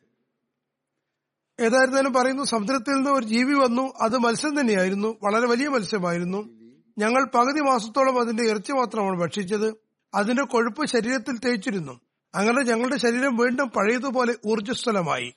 ഏതായിരുന്നാലും 1.61 2.13
പറയുന്നു 2.13 2.43
സമുദ്രത്തിൽ 2.43 2.91
നിന്ന് 2.91 3.11
ഒരു 3.11 3.25
ജീവി 3.25 3.55
വന്നു. 3.55 3.93
അത് 4.01 4.19
മത്സ്യം 4.19 4.61
തന്നെയായിരുന്നു. 4.61 5.09
വളരെ 5.23 5.47
വലിയ 5.47 5.69
മത്സ്യമായിരുന്നു. 5.69 6.58
ഞങ്ങൾ 6.99 7.25
പകുതി 7.25 7.61
മാസത്തോളം 7.61 8.21
അതിന്റെ 8.21 8.43
ഇറച്ചി 8.43 8.73
മാത്രമാണ് 8.73 9.21
ഭക്ഷിച്ചത്. 9.21 9.75
അതിന്റെ 10.15 10.45
കൊഴുപ്പ് 10.45 10.87
ശരീരത്തിൽ 10.87 11.39
തേച്ചിരുന്നു. 11.39 12.01
അങ്ങനെ 12.35 12.63
ഞങ്ങളുടെ 12.63 12.97
ശരീരം 12.97 13.37
വീണ്ടും 13.37 13.69
പഴയതുപോലെ 13.69 14.35
ഊർജസ്വലമായി. 14.47 15.35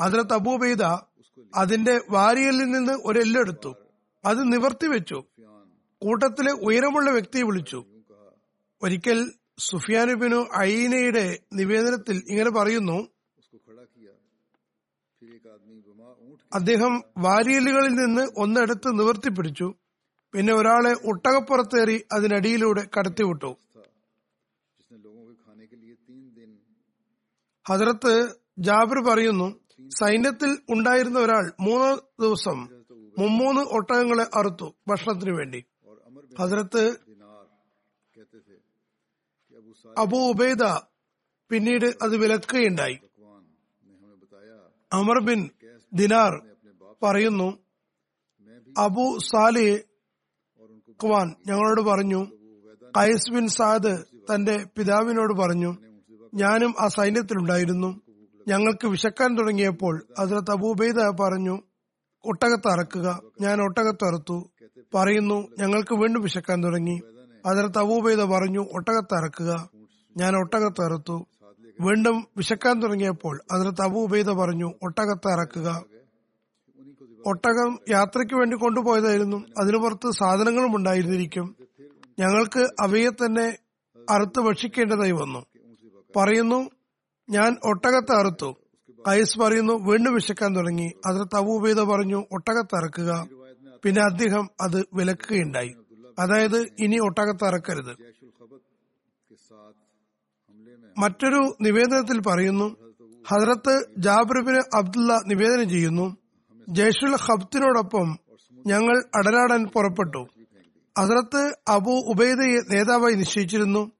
അതിലെ 0.00 0.22
തബൂബെയ്ത 0.22 0.82
അതിന്റെ 1.54 2.00
വാരിയലിൽ 2.10 2.64
നിന്ന് 2.64 2.92
ഒരു 3.04 3.18
എല്ലെടുത്തു 3.18 3.74
അത് 4.24 4.52
നിവർത്തി 4.52 4.86
വെച്ചു. 4.86 5.24
കൂട്ടത്തിലെ 6.02 6.52
ഉയരമുള്ള 6.52 7.10
വ്യക്തിയെ 7.10 7.42
വിളിച്ചു. 7.42 7.84
ഒരിക്കൽ 8.82 9.32
സുഫിയാനുബിനു 9.58 10.46
അയിനയുടെ 10.54 11.38
നിവേദനത്തിൽ 11.52 12.22
ഇങ്ങനെ 12.28 12.50
പറയുന്നു 12.50 13.08
അദ്ദേഹം 16.54 17.02
വാരിയലുകളിൽ 17.18 17.92
നിന്ന് 17.92 18.28
ഒന്നെടുത്ത് 18.36 18.98
നിവർത്തിപ്പിടിച്ചു 18.98 19.74
പിന്നെ 20.34 20.52
ഒരാളെ 20.54 20.92
ഒട്ടകപ്പുറത്തേറി 21.10 22.04
അതിനടിയിലൂടെ 22.12 22.82
കടത്തിവിട്ടു. 22.96 23.50
ഹജറത്ത് 27.66 28.12
ജാബിർ 28.58 28.98
പറയുന്നു 29.08 29.48
സൈന്യത്തിൽ 29.98 30.50
ഉണ്ടായിരുന്ന 30.70 31.18
ഒരാൾ 31.18 31.52
മൂന്ന് 31.60 31.90
ദിവസം 32.22 32.58
മുമ്മൂന്ന് 33.18 33.62
ഒട്ടകങ്ങളെ 33.76 34.26
അറുത്തു 34.38 34.74
ഭക്ഷണത്തിനു 34.88 35.32
വേണ്ടി. 35.32 35.60
ഹജറത്ത് 36.40 36.84
അബു 39.98 40.18
ഉബൈദ 40.30 40.64
പിന്നീട് 41.50 41.88
അത് 42.02 42.16
വിലക്കുകയുണ്ടായി. 42.16 42.96
അമർ 44.92 45.18
ബിൻ 45.24 45.40
ദിനാർ 45.94 46.32
പറയുന്നു 47.02 47.48
അബു 48.76 49.18
സാലിഹ് 49.30 49.87
സക്വാൻ 51.02 51.34
ഞങ്ങളോട് 51.46 51.80
പറഞ്ഞു. 51.80 52.26
കൈസ് 52.96 53.32
ബിൻ 53.32 53.48
സാദ് 53.48 53.98
തന്റെ 54.34 54.64
പിതാവിനോട് 54.76 55.34
പറഞ്ഞു 55.34 55.76
ഞാനും 56.34 56.74
ആ 56.80 56.88
സൈന്യത്തിലുണ്ടായിരുന്നു. 56.88 58.00
ഞങ്ങൾക്ക് 58.48 58.86
വിശക്കാൻ 58.86 59.38
തുടങ്ങിയപ്പോൾ 59.38 60.02
അതിലത്ത് 60.18 60.50
അബൂബൈദ 60.50 60.98
പറഞ്ഞു 61.20 61.58
ഒട്ടകത്ത് 62.24 62.68
അറക്കുക. 62.68 63.22
ഞാൻ 63.40 63.62
ഒട്ടകത്ത് 63.62 64.04
അറുത്തു. 64.04 64.50
പറയുന്നു 64.94 65.48
ഞങ്ങൾക്ക് 65.58 65.94
വീണ്ടും 65.94 66.22
വിശക്കാൻ 66.22 66.64
തുടങ്ങി. 66.64 67.00
അതിലത്ത് 67.46 67.78
അബൂബൈദ 67.78 68.22
പറഞ്ഞു 68.22 68.66
ഒട്ടകത്ത് 68.72 69.14
അറക്കുക. 69.14 69.68
ഞാൻ 70.16 70.36
ഒട്ടകത്ത് 70.36 70.84
അറുത്തു. 70.84 71.26
വീണ്ടും 71.80 72.26
വിശക്കാൻ 72.36 72.82
തുടങ്ങിയപ്പോൾ 72.82 73.40
അതിലത്ത് 73.52 73.82
അബൂബൈദ 73.82 74.30
പറഞ്ഞു 74.30 74.72
ഒട്ടകത്ത് 74.82 75.28
അറക്കുക. 75.32 75.84
ഒട്ടകം 77.26 77.78
യാത്രയ്ക്ക് 77.90 78.34
വേണ്ടി 78.34 78.56
കൊണ്ടുപോയതായിരുന്നു. 78.56 79.36
അതിനു 79.60 79.76
പുറത്ത് 79.76 80.10
സാധനങ്ങളും 80.10 80.76
ഉണ്ടായിരുന്നിരിക്കും. 80.76 81.56
ഞങ്ങൾക്ക് 82.18 82.66
അവയെ 82.80 83.08
തന്നെ 83.08 83.58
അറുത്ത് 84.10 84.40
ഭക്ഷിക്കേണ്ടതായി 84.40 85.10
വന്നു. 85.10 85.46
പറയുന്നു 86.16 86.70
ഞാൻ 87.30 87.56
ഒട്ടകത്തെ 87.64 88.12
അറുത്തു. 88.12 88.56
കൈസ് 89.08 89.38
പറയുന്നു 89.38 89.72
വീണ്ടും 89.72 90.14
വിശക്കാൻ 90.14 90.56
തുടങ്ങി. 90.56 90.92
അതിൽ 91.06 91.24
തവുപേത 91.34 91.80
പറഞ്ഞു 91.80 92.24
ഒട്ടകത്തെ 92.32 92.76
അറക്കുക. 92.76 93.28
പിന്നെ 93.82 94.02
അദ്ദേഹം 94.02 94.48
അത് 94.60 94.84
വിലക്കുകയുണ്ടായി. 94.94 95.74
അതായത് 96.18 96.66
ഇനി 96.78 96.98
ഒട്ടകത്തെ 96.98 97.46
അറക്കരുത്. 97.46 97.96
മറ്റൊരു 100.98 101.56
നിവേദനത്തിൽ 101.60 102.20
പറയുന്നു 102.20 102.76
ഹജ്രത്ത് 103.28 103.86
ജാബ്രബിന് 103.98 104.62
അബ്ദുള്ള 104.74 105.20
നിവേദനം 105.26 105.68
ചെയ്യുന്നു 105.68 106.16
ജയ്ഷുൽ 106.68 107.16
ഹബ്ദിനോടൊപ്പം 107.16 108.18
ഞങ്ങൾ 108.66 109.04
അടലാടാൻ 109.14 109.64
പുറപ്പെട്ടു. 109.64 110.28
അതിർത്ത് 110.98 111.58
അബു 111.68 111.90
ഉബൈദയെ 111.90 112.74
നേതാവായി 112.74 113.14
നിശ്ചയിച്ചിരുന്നു. 113.14 113.90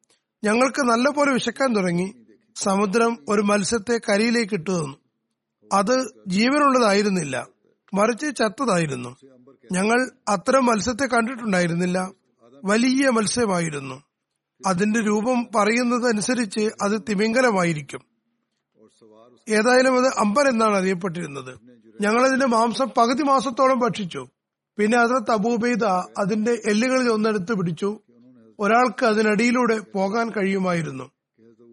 ഞങ്ങൾക്ക് 0.44 0.82
നല്ലപോലെ 0.82 1.32
വിശക്കാൻ 1.32 1.72
തുടങ്ങി. 1.72 2.14
സമുദ്രം 2.54 3.18
ഒരു 3.28 3.42
മത്സ്യത്തെ 3.42 3.98
കരയിലേക്ക് 3.98 4.54
ഇട്ടു 4.54 4.70
തന്നു. 4.70 4.96
അത് 5.72 6.14
ജീവനുള്ളതായിരുന്നില്ല. 6.26 7.48
മറിച്ച് 7.94 8.36
ചത്തതായിരുന്നു. 8.36 9.16
ഞങ്ങൾ 9.72 10.10
അത്തരം 10.28 10.66
മത്സ്യത്തെ 10.66 11.06
കണ്ടിട്ടുണ്ടായിരുന്നില്ല. 11.06 12.10
വലിയ 12.64 13.10
മത്സ്യമായിരുന്നു. 13.10 14.02
അതിന്റെ 14.66 15.00
രൂപം 15.00 15.46
പറയുന്നതനുസരിച്ച് 15.56 16.70
അത് 16.82 17.02
തിമിംഗലമായിരിക്കും. 17.08 18.00
ഏതായാലും 19.48 19.98
അത് 19.98 20.06
അമ്പൻ 20.18 20.48
എന്നാണ് 20.48 20.76
അറിയപ്പെട്ടിരുന്നത്. 20.76 21.77
ഞങ്ങളതിന്റെ 22.00 22.46
മാംസം 22.46 22.88
പകുതി 22.96 23.22
മാസത്തോളം 23.22 23.78
ഭക്ഷിച്ചു. 23.78 24.28
പിന്നെ 24.78 24.98
അതിർത്ത് 24.98 25.30
അബൂബൈദ 25.30 25.84
അതിന്റെ 26.18 26.52
എല്ലുകളിൽ 26.66 27.08
ഒന്നെടുത്ത് 27.08 27.54
പിടിച്ചു. 27.54 28.00
ഒരാൾക്ക് 28.58 29.06
അതിനടിയിലൂടെ 29.06 29.78
പോകാൻ 29.78 30.30
കഴിയുമായിരുന്നു. 30.30 31.10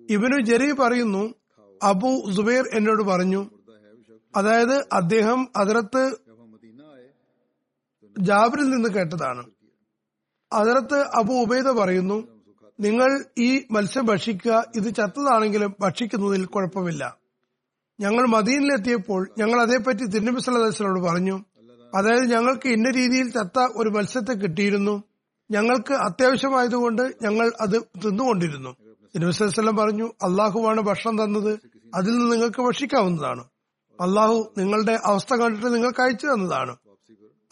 ഇവനു 0.10 0.42
ജെറി 0.42 0.72
പറയുന്നു 0.72 1.34
അബു 1.84 2.32
സുബൈർ 2.32 2.64
എന്നോട് 2.74 3.04
പറഞ്ഞു 3.04 3.50
അതായത് 4.36 4.86
അദ്ദേഹം 4.94 5.48
അതിർത്ത് 5.56 6.18
ജാബിറിൽ 8.20 8.70
നിന്ന് 8.70 8.90
കേട്ടതാണ്. 8.90 9.44
അതിർത്ത് 10.54 11.00
അബു 11.16 11.34
ഉബൈദ 11.34 11.70
പറയുന്നു 11.70 12.18
നിങ്ങൾ 12.80 13.26
ഈ 13.38 13.66
മത്സ്യം 13.72 14.06
ഭക്ഷിക്കുക 14.06 14.64
ഇത് 14.76 14.96
ചത്തതാണെങ്കിലും 14.96 15.76
ഭക്ഷിക്കുന്നതിൽ 15.82 16.46
കുഴപ്പമില്ല. 16.46 17.25
ഞങ്ങൾ 18.00 18.26
മദീനിലെത്തിയപ്പോൾ 18.28 19.30
ഞങ്ങൾ 19.38 19.62
അതേപ്പറ്റി 19.62 20.06
തിരുനബി 20.06 20.40
സല്ലാസ്ലോട് 20.40 21.00
പറഞ്ഞു. 21.00 21.44
അതായത് 21.96 22.32
ഞങ്ങൾക്ക് 22.32 22.68
ഇന്ന 22.70 22.92
രീതിയിൽ 22.92 23.30
ചത്ത 23.30 23.60
ഒരു 23.76 23.90
മത്സ്യത്തെ 23.90 24.34
കിട്ടിയിരുന്നു. 24.34 25.04
ഞങ്ങൾക്ക് 25.52 25.94
അത്യാവശ്യമായതുകൊണ്ട് 25.94 27.02
ഞങ്ങൾ 27.22 27.52
അത് 27.62 27.82
തിന്നുകൊണ്ടിരുന്നു. 28.06 28.76
തിരുനബി 29.16 29.32
പറഞ്ഞു 29.78 30.06
അള്ളാഹുവാണ് 30.06 30.82
ഭക്ഷണം 30.82 31.24
തന്നത്. 31.24 31.60
അതിൽ 31.96 32.12
നിന്ന് 32.12 32.32
നിങ്ങൾക്ക് 32.32 32.62
ഭക്ഷിക്കാവുന്നതാണ്. 32.62 33.44
അള്ളാഹു 34.02 34.54
നിങ്ങളുടെ 34.58 35.00
അവസ്ഥ 35.04 35.34
കണ്ടിട്ട് 35.34 35.74
നിങ്ങൾക്ക് 35.76 36.02
അയച്ചു 36.02 36.28
തന്നതാണ്. 36.28 36.76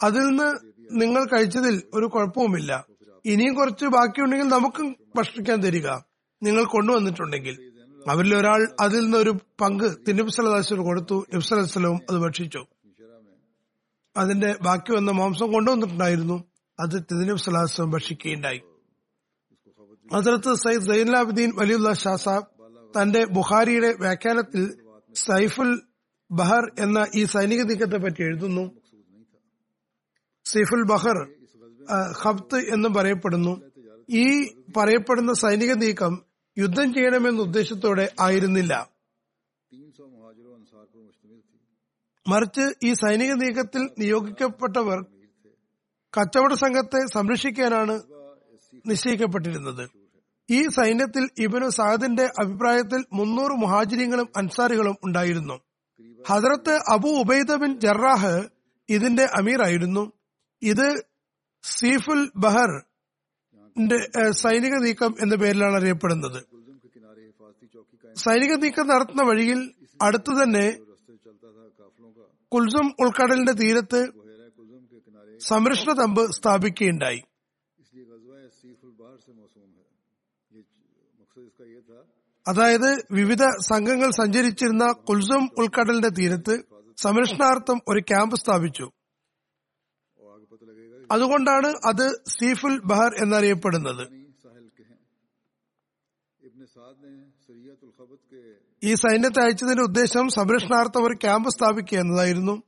അതിൽ 0.02 0.20
നിന്ന് 0.20 0.54
നിങ്ങൾ 0.92 1.24
കഴിച്ചതിൽ 1.24 1.82
ഒരു 1.94 2.06
കുഴപ്പവുമില്ല. 2.06 2.86
ഇനിയും 3.24 3.54
കുറച്ച് 3.54 3.84
ബാക്കിയുണ്ടെങ്കിൽ 3.84 4.48
നമുക്കും 4.48 4.96
ഭക്ഷിക്കാൻ 5.16 5.60
തരിക. 5.60 5.88
നിങ്ങൾ 6.42 6.64
കൊണ്ടുവന്നിട്ടുണ്ടെങ്കിൽ. 6.64 7.73
അവരിൽ 8.10 8.34
ഒരാൾ 8.34 8.68
അതിൽ 8.80 9.00
നിന്ന് 9.00 9.18
ഒരു 9.18 9.30
പങ്ക് 9.60 9.84
തിരുനബിസ്വലാസിന് 10.08 10.78
കൊടുത്തു. 10.78 11.26
നബ്സലവും 11.34 12.00
അത് 12.10 12.18
ഭക്ഷിച്ചു. 12.18 12.66
അതിന്റെ 14.16 14.54
ബാക്കി 14.62 14.96
വന്ന 14.96 15.10
മാംസം 15.10 15.52
കൊണ്ടുവന്നിട്ടുണ്ടായിരുന്നു. 15.52 16.44
അത് 16.80 17.02
തിരുനബിസ്വലാസ്ലം 17.02 17.90
ഭക്ഷിക്കുകയുണ്ടായി. 17.90 18.60
ഹസരത്ത് 20.14 20.54
സയ്യിദ് 20.54 20.82
സൈനുലാബുദ്ദീൻ 20.82 21.52
വലിയുള്ള 21.56 21.92
ഷാ 21.92 22.42
തന്റെ 23.02 23.24
ബുഖാരിയുടെ 23.24 23.94
വ്യാഖ്യാനത്തിൽ 24.00 24.78
സൈഫുൽ 25.14 25.80
ബഹർ 26.30 26.72
എന്ന 26.78 27.06
ഈ 27.14 27.24
സൈനിക 27.24 27.62
നീക്കത്തെ 27.62 27.96
പറ്റി 27.96 28.22
എഴുതുന്നു. 28.22 28.70
സൈഫുൽ 30.44 30.82
ബഹർ 30.82 31.28
ഹബ്ത് 32.22 32.56
എന്നും 32.56 32.94
പറയപ്പെടുന്നു. 32.94 33.60
ഈ 34.10 34.44
പറയപ്പെടുന്ന 34.76 35.32
സൈനിക 35.32 35.72
നീക്കം 35.72 36.23
യുദ്ധം 36.58 36.94
ചെയ്യണമെന്ന 36.94 37.40
ഉദ്ദേശത്തോടെ 37.42 38.12
ആയിരുന്നില്ല. 38.20 38.90
മറിച്ച് 42.28 42.64
ഈ 42.84 42.92
സൈനിക 42.92 43.32
നീക്കത്തിൽ 43.32 43.90
നിയോഗിക്കപ്പെട്ടവർ 43.98 44.98
കച്ചവട 46.14 46.54
സംഘത്തെ 46.54 47.00
സംരക്ഷിക്കാനാണ് 47.14 47.94
നിശ്ചയിക്കപ്പെട്ടിരുന്നത്. 48.86 49.84
ഈ 50.50 50.68
സൈന്യത്തിൽ 50.68 51.28
ഇബനു 51.38 51.68
സാദിന്റെ 51.68 52.24
അഭിപ്രായത്തിൽ 52.38 53.04
മുന്നൂറ് 53.12 53.52
മുഹാജിരിങ്ങളും 53.52 54.28
അൻസാരികളും 54.36 54.96
ഉണ്ടായിരുന്നു. 55.04 55.60
ഹജറത്ത് 56.28 56.74
അബു 56.92 57.08
ഉബൈദ 57.08 57.54
ബിൻ 57.54 57.80
ജറാഹ് 57.80 58.34
ഇതിന്റെ 58.88 59.24
അമീറായിരുന്നു. 59.38 60.12
ഇത് 60.62 60.88
സീഫുൽ 61.62 62.30
ബഹർ 62.36 62.72
സൈനിക 64.30 64.74
നീക്കം 64.74 65.14
എന്ന 65.22 65.34
പേരിലാണ് 65.34 65.76
അറിയപ്പെടുന്നത്. 65.76 66.40
സൈനിക 68.16 68.52
നീക്കം 68.54 68.86
നടത്തുന്ന 68.88 69.22
വഴിയിൽ 69.22 69.60
അടുത്തു 70.02 70.32
തന്നെ 70.42 70.66
കുൽസും 72.52 72.86
ഉൾക്കടലിന്റെ 73.00 73.52
തീരത്ത് 73.52 74.00
സംരക്ഷണ 75.40 75.92
തമ്പ് 75.92 76.32
സ്ഥാപിക്കുകയുണ്ടായി. 76.32 77.20
അതായത് 82.48 82.90
വിവിധ 83.12 83.42
സംഘങ്ങൾ 83.66 84.10
സഞ്ചരിച്ചിരുന്ന 84.10 84.92
കുൽസും 84.92 85.50
ഉൾക്കടലിന്റെ 85.58 86.08
തീരത്ത് 86.08 86.54
സംരക്ഷണാർത്ഥം 86.96 87.80
ഒരു 87.88 88.00
ക്യാമ്പ് 88.00 88.36
സ്ഥാപിച്ചു. 88.36 88.86
അതുകൊണ്ടാണ് 91.10 91.66
അത് 91.66 92.22
സീഫുൽ 92.28 92.80
ബഹർ 92.80 93.22
എന്നറിയപ്പെടുന്നത്. 93.22 94.24
ഈ 98.84 98.94
സൈന്യത്തെ 98.94 99.42
അയച്ചതിന്റെ 99.42 99.82
ഉദ്ദേശം 99.82 100.28
സംരക്ഷണാർത്ഥം 100.28 101.04
ഒരു 101.04 101.14
ക്യാമ്പ് 101.14 101.48
സ്ഥാപിക്കുക 101.48 101.98
എന്നതായിരുന്നു. 101.98 102.62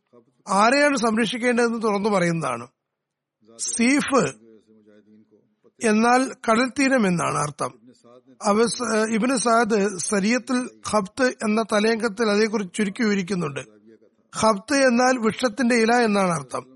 ആരെയാണ് 0.48 0.96
സംരക്ഷിക്കേണ്ടതെന്ന് 0.96 1.82
തുറന്നു 1.82 2.08
പറയുന്നതാണ്. 2.08 2.68
സീഫ് 3.58 4.46
എന്നാൽ 5.80 6.32
കടൽ 6.50 6.68
തീരം 6.68 7.06
എന്നാണ് 7.06 7.38
അർത്ഥം. 7.38 7.80
ഇബിന് 9.14 9.36
സാദ് 9.36 9.98
സരിയത്തിൽ 9.98 10.70
ഹബ്ത് 10.86 11.26
എന്ന 11.26 11.62
തലയംഗത്തിൽ 11.62 12.30
അതേക്കുറിച്ച് 12.30 12.74
ചുരുക്കി 12.74 13.02
വിവരിക്കുന്നുണ്ട്. 13.02 13.60
ഹബ്ത് 14.36 14.76
എന്നാൽ 14.76 15.18
വൃക്ഷത്തിന്റെ 15.18 15.74
ഇല 15.74 15.92
എന്നാണ് 15.92 16.30
അർത്ഥം. 16.30 16.75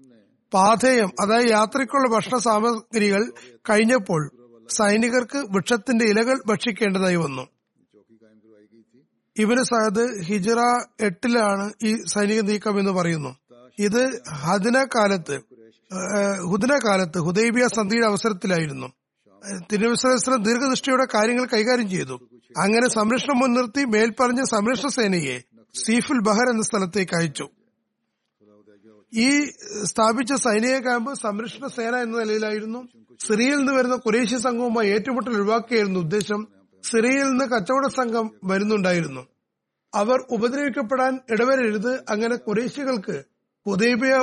പാഥേയം 0.55 1.11
അതായത് 1.21 1.49
യാത്രയ്ക്കുള്ള 1.49 2.17
ഭക്ഷണ 2.17 2.39
സാമഗ്രികൾ 2.39 3.33
കഴിഞ്ഞപ്പോൾ 3.71 4.31
സൈനികർക്ക് 4.71 5.39
വൃക്ഷത്തിന്റെ 5.39 6.05
ഇലകൾ 6.05 6.43
ഭക്ഷിക്കേണ്ടതായി 6.47 7.17
വന്നു. 7.17 7.47
ഇവന് 9.39 9.63
സഹദ് 9.63 10.23
ഹിജറ 10.23 10.61
എട്ടിലാണ് 11.01 11.73
ഈ 11.85 11.97
സൈനിക 12.05 12.41
നീക്കം 12.41 12.79
എന്ന് 12.79 12.93
പറയുന്നു. 12.93 13.37
ഇത് 13.79 14.23
ഹദിന 14.29 14.85
കാലത്ത് 14.85 15.41
ഹുദിന 16.51 16.79
കാലത്ത് 16.87 17.19
ഹുദൈബിയ 17.19 17.67
സന്ധിയുടെ 17.67 18.07
അവസരത്തിലായിരുന്നു. 18.07 18.87
തിരുവസരം 19.73 20.43
ദീർഘദൃഷ്ടിയുടെ 20.43 21.07
കാര്യങ്ങൾ 21.15 21.47
കൈകാര്യം 21.47 21.89
ചെയ്തു. 21.91 22.21
അങ്ങനെ 22.57 22.89
സംരക്ഷണം 22.89 23.39
മുൻനിർത്തി 23.39 23.85
മേൽപ്പറഞ്ഞ 23.85 24.43
സംരക്ഷണ 24.43 24.89
സേനയെ 24.89 25.43
സീഫുൽ 25.75 26.21
ബഹർ 26.21 26.51
എന്ന 26.51 26.63
സ്ഥലത്തേക്ക് 26.63 27.17
അയച്ചു. 27.17 27.49
ഈ 29.13 29.45
സ്ഥാപിച്ച 29.85 30.33
സൈനിക 30.33 30.79
ക്യാമ്പ് 30.79 31.15
സംരക്ഷണ 31.15 31.67
സേന 31.67 31.97
എന്ന 31.97 32.19
നിലയിലായിരുന്നു. 32.19 32.81
സിറിയയിൽ 33.27 33.57
നിന്ന് 33.57 33.73
വരുന്ന 33.73 33.97
കുറേശ്യ 33.97 34.39
സംഘവുമായി 34.39 34.89
ഏറ്റുമുട്ടൽ 34.89 35.31
ഒഴിവാക്കുകയായിരുന്നു 35.31 36.01
ഉദ്ദേശം. 36.01 36.47
സിറിയയിൽ 36.85 37.27
നിന്ന് 37.31 37.45
കച്ചവട 37.45 37.87
സംഘം 37.87 38.31
വരുന്നുണ്ടായിരുന്നു. 38.45 39.27
അവർ 39.95 40.19
ഉപദ്രവിക്കപ്പെടാൻ 40.31 41.21
ഇടവരരുത്. 41.31 41.93
അങ്ങനെ 42.11 42.37
കുറേശ്യകൾക്ക് 42.37 43.17
പുതേബിയ 43.67 44.15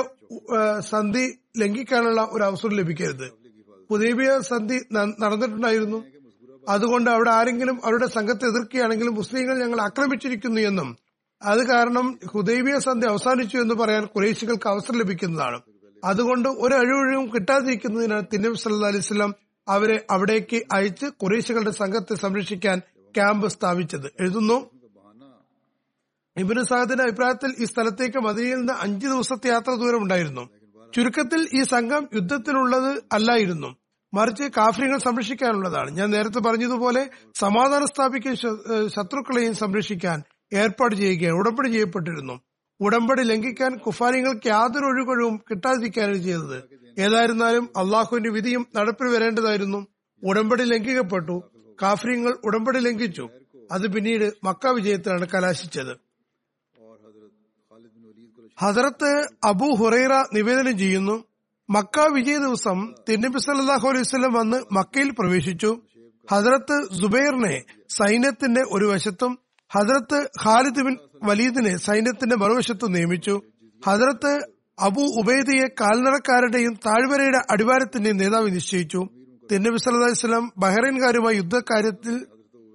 സന്ധി 0.90 1.24
ലംഘിക്കാനുള്ള 1.56 2.28
ഒരു 2.32 2.42
അവസരം 2.42 2.70
ലഭിക്കരുത്. 2.70 3.28
പുതേബിയ 3.90 4.40
സന്ധി 4.40 4.78
നടന്നിട്ടുണ്ടായിരുന്നു. 4.94 6.04
അതുകൊണ്ട് 6.68 7.10
അവിടെ 7.10 7.30
ആരെങ്കിലും 7.30 7.76
അവരുടെ 7.84 8.06
സംഘത്തെ 8.06 8.44
എതിർക്കുകയാണെങ്കിലും 8.46 9.14
മുസ്ലിങ്ങൾ 9.14 9.58
ഞങ്ങൾ 9.64 9.80
ആക്രമിച്ചിരിക്കുന്നു 9.80 10.60
എന്നും 10.60 10.88
അത് 11.42 11.66
കാരണം 11.66 12.18
ഹുദൈബിയ 12.34 12.78
സന്ധി 12.78 13.06
അവസാനിച്ചു 13.06 13.56
എന്ന് 13.56 13.74
പറയാൻ 13.74 14.04
കുറേശികൾക്ക് 14.04 14.68
അവസരം 14.68 14.98
ലഭിക്കുന്നതാണ്. 14.98 15.60
അതുകൊണ്ട് 16.04 16.48
ഒരു 16.48 16.74
അഴിവഴിവും 16.74 17.34
കിട്ടാതിരിക്കുന്നതിനാണ് 17.34 18.24
തിന്നബി 18.32 18.54
സല്ലാ 18.54 18.88
അലിസ്ലാം 18.88 19.34
അവരെ 19.68 20.06
അവിടേക്ക് 20.10 20.62
അയച്ച് 20.72 21.06
കുറേശികളുടെ 21.06 21.70
സംഘത്തെ 21.70 22.14
സംരക്ഷിക്കാൻ 22.14 22.78
ക്യാമ്പ് 23.16 23.48
സ്ഥാപിച്ചത്. 23.48 24.06
എഴുതുന്നു 24.20 24.70
ഇബിന് 26.36 26.62
സാദിന്റെ 26.62 27.04
അഭിപ്രായത്തിൽ 27.04 27.54
ഈ 27.62 27.64
സ്ഥലത്തേക്ക് 27.64 28.18
മദീനയിൽ 28.18 28.54
നിന്ന് 28.54 28.72
അഞ്ചു 28.80 29.06
ദിവസത്തെ 29.06 29.48
യാത്ര 29.48 29.70
ദൂരം 29.74 30.02
ഉണ്ടായിരുന്നു. 30.02 30.48
ചുരുക്കത്തിൽ 30.94 31.48
ഈ 31.54 31.62
സംഘം 31.62 32.08
യുദ്ധത്തിനുള്ളത് 32.14 33.02
അല്ലായിരുന്നു. 33.12 33.76
മറിച്ച് 34.14 34.42
കാഫര്യങ്ങൾ 34.56 34.98
സംരക്ഷിക്കാനുള്ളതാണ്. 34.98 35.90
ഞാൻ 35.90 36.10
നേരത്തെ 36.10 36.38
പറഞ്ഞതുപോലെ 36.38 37.10
സമാധാനം 37.34 37.86
സ്ഥാപിക്കാൻ 37.86 38.36
ശത്രുക്കളെയും 38.88 39.54
സംരക്ഷിക്കാൻ 39.54 40.22
ഏർപ്പാട് 40.52 40.94
ചെയ്യുകയാണ് 40.94 41.36
ഉടമ്പടി 41.36 41.68
ചെയ്യപ്പെട്ടിരുന്നു. 41.68 42.40
ഉടമ്പടി 42.80 43.22
ലംഘിക്കാൻ 43.22 43.76
കുഫാരിങ്ങൾക്ക് 43.76 44.46
യാതൊരു 44.46 44.84
ഒഴികൊഴിവും 44.84 45.40
കിട്ടാതിരിക്കാനാണ് 45.50 46.16
ചെയ്തത്. 46.16 46.58
ഏതായിരുന്നാലും 46.98 47.68
അള്ളാഹുവിന്റെ 47.76 48.30
വിധിയും 48.30 48.66
നടപ്പിൽ 48.76 49.06
വരേണ്ടതായിരുന്നു. 49.06 49.86
ഉടമ്പടി 50.24 50.62
ലംഘിക്കപ്പെട്ടു. 50.62 51.42
കാഫ്രിങ്ങൾ 51.82 52.36
ഉടമ്പടി 52.44 52.78
ലംഘിച്ചു. 52.78 53.28
അത് 53.72 53.92
പിന്നീട് 53.92 54.32
മക്ക 54.44 54.66
വിജയത്തിലാണ് 54.66 55.26
കലാശിച്ചത്. 55.34 56.08
ഹസരത്ത് 58.58 59.28
അബു 59.44 59.74
ഹുറൈറ 59.74 60.12
നിവേദനം 60.34 60.78
ചെയ്യുന്നു 60.78 61.24
മക്ക 61.70 62.00
വിജയ 62.00 62.38
ദിവസം 62.38 62.94
തിരുനബി 63.08 63.38
സല്ലാഹു 63.38 63.88
അലൈവല്ലം 63.88 64.32
വന്ന് 64.32 64.74
മക്കയിൽ 64.74 65.10
പ്രവേശിച്ചു. 65.10 65.80
ഹസരത്ത് 66.30 66.94
സുബൈറിനെ 67.02 67.64
സൈന്യത്തിന്റെ 67.88 68.62
ഒരു 68.72 68.84
വശത്തും 68.84 69.38
ഹജറത്ത് 69.70 70.18
ഖാലിദ് 70.44 70.82
ബിൻ 70.82 70.96
വലീദിനെ 71.24 71.76
സൈന്യത്തിന്റെ 71.76 72.36
മറുവശത്ത് 72.36 72.94
നിയമിച്ചു. 72.94 73.42
ഹജറത്ത് 73.86 74.32
അബു 74.78 75.00
ഉബൈദിയെ 75.00 75.66
കാൽനടക്കാരുടെയും 75.80 76.74
താഴ്വരയുടെ 76.86 77.40
അടിവാരത്തിന്റെയും 77.50 78.16
നേതാവ് 78.16 78.54
നിശ്ചയിച്ചു. 78.54 79.00
തിന്നബി 79.52 79.76
സല്ലാസ്ലാം 79.76 80.52
ബഹ്റൈൻകാരുമായി 80.58 81.36
യുദ്ധക്കാര്യത്തിൽ 81.36 82.26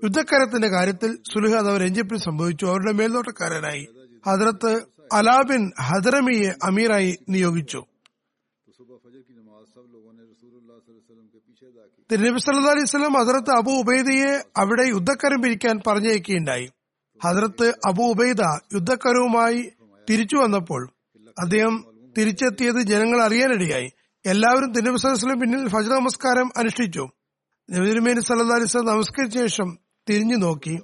യുദ്ധക്കാരത്തിന്റെ 0.03 0.67
കാര്യത്തിൽ 0.67 1.15
സുലുഹ 1.15 1.53
അഥവാ 1.55 1.77
രഞ്ജിപ്പിൽ 1.77 2.17
സംഭവിച്ചു 2.17 2.65
അവരുടെ 2.65 2.91
മേൽനോട്ടക്കാരനായി 2.91 3.87
ഹദ്രത്ത് 4.27 4.71
അലാബിൻ 5.13 5.71
ഹദ്രമിയെ 5.81 6.51
അമീറായി 6.63 7.17
നിയോഗിച്ചു. 7.29 7.81
തിരുനബി 12.11 12.39
സല്ലാ 12.39 12.71
അലൈഹി 12.71 12.85
സ്വലം 12.85 13.13
ഹസരത്ത് 13.13 13.51
അബു 13.57 13.71
ഉബൈദിയെ 13.71 14.31
അവിടെ 14.57 14.83
യുദ്ധക്കരം 14.83 15.41
പിരിക്കാൻ 15.41 15.79
പറഞ്ഞയക്കുകയുണ്ടായി. 15.87 16.67
ഹദ്രത്ത് 17.21 17.73
അബു 17.85 18.03
ഉബൈദ 18.03 18.41
യുദ്ധക്കരവുമായി 18.73 19.71
തിരിച്ചു 20.09 20.35
വന്നപ്പോൾ 20.35 20.93
അദ്ദേഹം 21.39 21.85
തിരിച്ചെത്തിയത് 22.17 22.81
ജനങ്ങൾ 22.81 23.21
അറിയാനിടയായി. 23.21 23.91
എല്ലാവരും 24.25 24.73
വസല്ലം 25.13 25.39
പിന്നിൽ 25.39 25.67
ഫജ 25.67 25.87
നമസ്കാരം 25.89 26.49
അനുഷ്ഠിച്ചു. 26.57 27.07
അലൈഹി 28.51 28.63
വസല്ലം 28.63 28.85
നമസ്കരിച്ച 28.85 29.37
ശേഷം 29.37 29.77
തിരിഞ്ഞു 30.09 30.35
നോക്കി. 30.35 30.77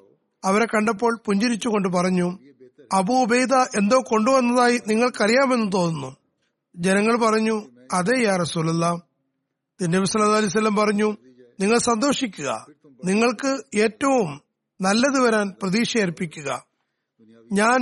അവരെ 0.44 0.66
കണ്ടപ്പോൾ 0.66 1.20
പുഞ്ചിരിച്ചുകൊണ്ട് 1.26 1.98
പറഞ്ഞു 1.98 2.40
അബു 2.94 3.14
ഉബൈദ 3.14 3.54
എന്തോ 3.54 4.04
കൊണ്ടുവന്നതായി 4.08 4.80
നിങ്ങൾക്കറിയാമെന്ന് 4.88 5.72
തോന്നുന്നു. 5.72 6.16
ജനങ്ങൾ 6.76 7.16
പറഞ്ഞു 7.18 7.62
അതെ 7.94 8.24
യാ 8.24 8.38
റസൂലല്ല. 8.38 8.96
തിന്നബി 9.82 10.06
സല്ലാ 10.06 10.38
അലൈസ് 10.38 10.58
പറഞ്ഞു 10.58 11.18
നിങ്ങൾ 11.60 11.78
സന്തോഷിക്കുക. 11.78 12.66
നിങ്ങൾക്ക് 13.06 13.78
ഏറ്റവും 13.78 14.49
നല്ലത് 14.82 15.20
വരാൻ 15.20 15.54
പ്രതീക്ഷയർപ്പിക്കുക 15.64 16.50
ഞാൻ 17.52 17.80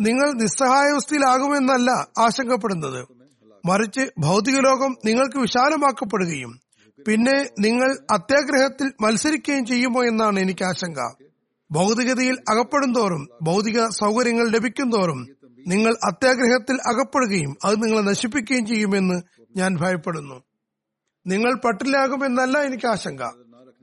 നിങ്ങൾ 0.00 0.32
നിസ്സഹായാവസ്ഥയിലാകുമെന്നല്ല 0.32 1.90
ആശങ്കപ്പെടുന്നത്. 2.18 3.06
മറിച്ച് 3.66 4.10
ഭൗതിക 4.18 4.56
ലോകം 4.58 4.96
നിങ്ങൾക്ക് 5.04 5.38
വിശാലമാക്കപ്പെടുകയും 5.38 6.60
പിന്നെ 7.06 7.50
നിങ്ങൾ 7.60 7.98
അത്യാഗ്രഹത്തിൽ 8.10 8.92
മത്സരിക്കുകയും 9.00 9.66
ചെയ്യുമോ 9.66 10.04
എന്നാണ് 10.04 10.40
എനിക്ക് 10.40 10.64
ആശങ്ക. 10.64 11.00
ഭൗതികതയിൽ 11.70 12.36
അകപ്പെടുന്തോറും 12.48 13.28
ഭൗതിക 13.42 13.86
സൗകര്യങ്ങൾ 13.86 14.48
ലഭിക്കുന്തോറും 14.48 15.28
നിങ്ങൾ 15.66 15.92
അത്യാഗ്രഹത്തിൽ 16.04 16.76
അകപ്പെടുകയും 16.86 17.56
അത് 17.64 17.76
നിങ്ങളെ 17.84 18.00
നശിപ്പിക്കുകയും 18.00 18.66
ചെയ്യുമെന്ന് 18.66 19.22
ഞാൻ 19.56 19.78
ഭയപ്പെടുന്നു. 19.80 20.42
നിങ്ങൾ 21.26 21.54
പട്ടിലാകുമെന്നല്ല 21.54 22.58
എനിക്ക് 22.58 22.86
ആശങ്ക. 22.86 23.22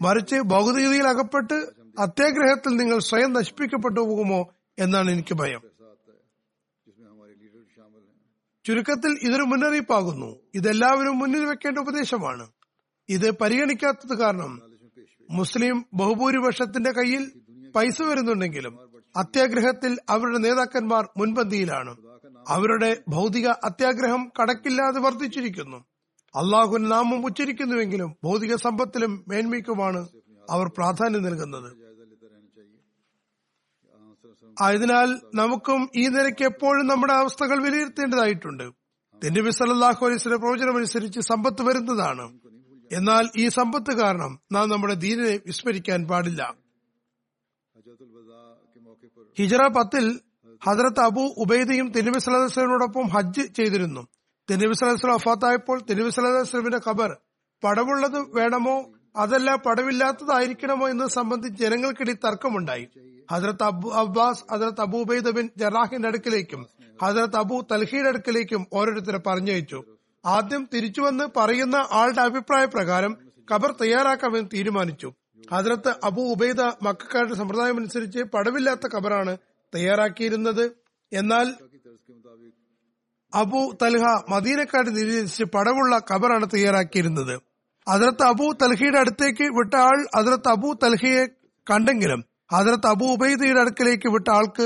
മറിച്ച് 0.04 0.36
ഭൗതികതയിൽ 0.36 1.08
അകപ്പെട്ട് 1.08 1.58
അത്യാഗ്രഹത്തിൽ 2.00 2.76
നിങ്ങൾ 2.76 3.00
സ്വയം 3.00 3.34
നശിപ്പിക്കപ്പെട്ടു 3.34 4.00
പോകുമോ 4.00 4.54
എന്നാണ് 4.80 5.12
എനിക്ക് 5.12 5.34
ഭയം. 5.34 5.62
ചുരുക്കത്തിൽ 8.66 9.20
ഇതൊരു 9.22 9.42
മുന്നറിയിപ്പാകുന്നു. 9.42 10.40
ഇതെല്ലാവരും 10.56 11.20
മുന്നിൽ 11.20 11.46
വെക്കേണ്ട 11.46 11.78
ഉപദേശമാണ്. 11.78 12.48
ഇത് 13.10 13.32
പരിഗണിക്കാത്തത് 13.32 14.18
കാരണം 14.18 14.62
മുസ്ലിം 15.30 15.86
ബഹുഭൂരിപക്ഷത്തിന്റെ 15.94 16.92
കയ്യിൽ 16.92 17.24
പൈസ 17.76 18.02
വരുന്നുണ്ടെങ്കിലും 18.02 18.80
അത്യാഗ്രഹത്തിൽ 19.18 19.98
അവരുടെ 20.10 20.38
നേതാക്കന്മാർ 20.38 21.10
മുൻപന്തിയിലാണ്. 21.18 21.96
അവരുടെ 22.48 23.04
ഭൗതിക 23.10 23.48
അത്യാഗ്രഹം 23.48 24.32
കടക്കില്ലാതെ 24.42 25.00
വർദ്ധിച്ചിരിക്കുന്നു. 25.00 25.93
അള്ളാഹു 26.36 26.78
നാമം 26.78 27.26
ഉച്ചരിക്കുന്നുവെങ്കിലും 27.26 28.16
ഭൗതിക 28.24 28.56
സമ്പത്തിലും 28.56 29.26
മേന്മയ്ക്കുമാണ് 29.28 30.10
അവർ 30.50 30.68
പ്രാധാന്യം 30.68 31.24
നൽകുന്നത്. 31.24 31.84
ആയതിനാൽ 34.62 35.22
നമുക്കും 35.36 35.90
ഈ 35.96 36.08
നിലയ്ക്ക് 36.08 36.44
എപ്പോഴും 36.44 36.88
നമ്മുടെ 36.88 37.14
അവസ്ഥകൾ 37.14 37.64
വിലയിരുത്തേണ്ടതായിട്ടുണ്ട്. 37.64 38.64
തെന്നബി 39.24 39.50
സല്ലാഹു 39.50 40.06
അലൈസിന്റെ 40.06 40.38
പ്രവചനമനുസരിച്ച് 40.38 41.20
സമ്പത്ത് 41.20 41.62
വരുന്നതാണ്. 41.62 42.40
എന്നാൽ 42.92 43.30
ഈ 43.38 43.48
സമ്പത്ത് 43.48 43.98
കാരണം 44.00 44.40
നാം 44.52 44.70
നമ്മുടെ 44.70 44.94
ദീനിനെ 44.94 45.40
വിസ്മരിക്കാൻ 45.46 46.08
പാടില്ല. 46.08 46.54
ഹിജറ 49.40 49.68
പത്തിൽ 49.68 50.20
ഹജറത്ത് 50.64 51.00
അബു 51.00 51.22
ഉബൈദയും 51.38 51.92
തെന്നബി 51.92 52.20
സല്ലാസ്ലമിനോടൊപ്പം 52.20 53.08
ഹജ്ജ് 53.08 53.56
ചെയ്തിരുന്നു. 53.56 54.08
തിരുനബി 54.50 54.68
വസല്ലം 54.68 55.16
വഫാത്തായപ്പോൾ 55.16 55.82
തിരുനബി 55.90 56.10
സല്ലല്ലാഹു 56.10 56.90
ഖബർ 56.90 57.18
പടമുള്ളത് 57.64 58.18
വേണമോ? 58.36 58.92
അതല്ല 59.16 59.56
പടവില്ലാത്തതായിരിക്കണമോ 59.56 60.90
എന്നത് 60.90 61.10
സംബന്ധിച്ച് 61.10 61.64
ജനങ്ങൾക്കിടയിൽ 61.64 62.18
തർക്കമുണ്ടായി. 62.26 62.88
ഹജറത്ത് 63.32 63.64
അബു 63.64 63.90
അബ്ബാസ് 63.90 64.54
ഹജറത്ത് 64.54 64.82
അബൂബൈദ 64.82 65.30
ബിൻ 65.30 65.50
ജറാഹിന്റെ 65.58 66.08
അടുക്കിലേക്കും 66.08 66.68
ഹജറത്ത് 67.04 67.36
അബു 67.36 67.68
തൽഹിയുടെ 67.72 68.10
അടുക്കിലേക്കും 68.10 68.68
ഓരോരുത്തരെ 68.74 69.18
പറഞ്ഞയച്ചു. 69.18 69.84
ആദ്യം 70.26 70.70
തിരിച്ചുവന്ന് 70.74 71.26
പറയുന്ന 71.38 71.88
ആളുടെ 71.92 72.22
അഭിപ്രായ 72.22 72.66
പ്രകാരം 72.66 73.18
ഖബർ 73.52 73.72
തയ്യാറാക്കാമെന്ന് 73.82 74.50
തീരുമാനിച്ചു. 74.54 75.14
ഹജറത്ത് 75.52 75.94
അബു 76.04 76.22
ഉബൈദ 76.22 76.62
മക്കാരുടെ 76.62 77.34
സമ്പ്രദായം 77.34 77.78
അനുസരിച്ച് 77.78 78.20
പടവില്ലാത്ത 78.20 78.96
ഖബറാണ് 78.96 79.38
തയ്യാറാക്കിയിരുന്നത്. 79.76 80.72
എന്നാൽ 81.12 81.54
അബു 83.34 83.78
തൽഹ 83.82 84.04
മദീനക്കാട് 84.30 84.98
നിരീക്ഷിച്ച് 84.98 85.44
പടവുള്ള 85.44 86.02
കബറാണ് 86.12 86.48
തയ്യാറാക്കിയിരുന്നത്. 86.54 87.40
അതിർത്ത് 87.88 88.24
അബു 88.24 88.54
തൽഹയുടെ 88.62 89.00
അടുത്തേക്ക് 89.00 89.44
വിട്ട 89.44 89.74
ആൾ 89.76 90.08
അതിർത്ത് 90.16 90.50
അബു 90.50 90.78
തൽഹയെ 90.84 91.26
കണ്ടെങ്കിലും 91.72 92.24
അതിർത്ത് 92.52 92.88
അബു 92.88 93.06
ഉബൈദയുടെ 93.06 93.60
അടുക്കലേക്ക് 93.60 94.10
വിട്ട 94.10 94.28
ആൾക്ക് 94.30 94.64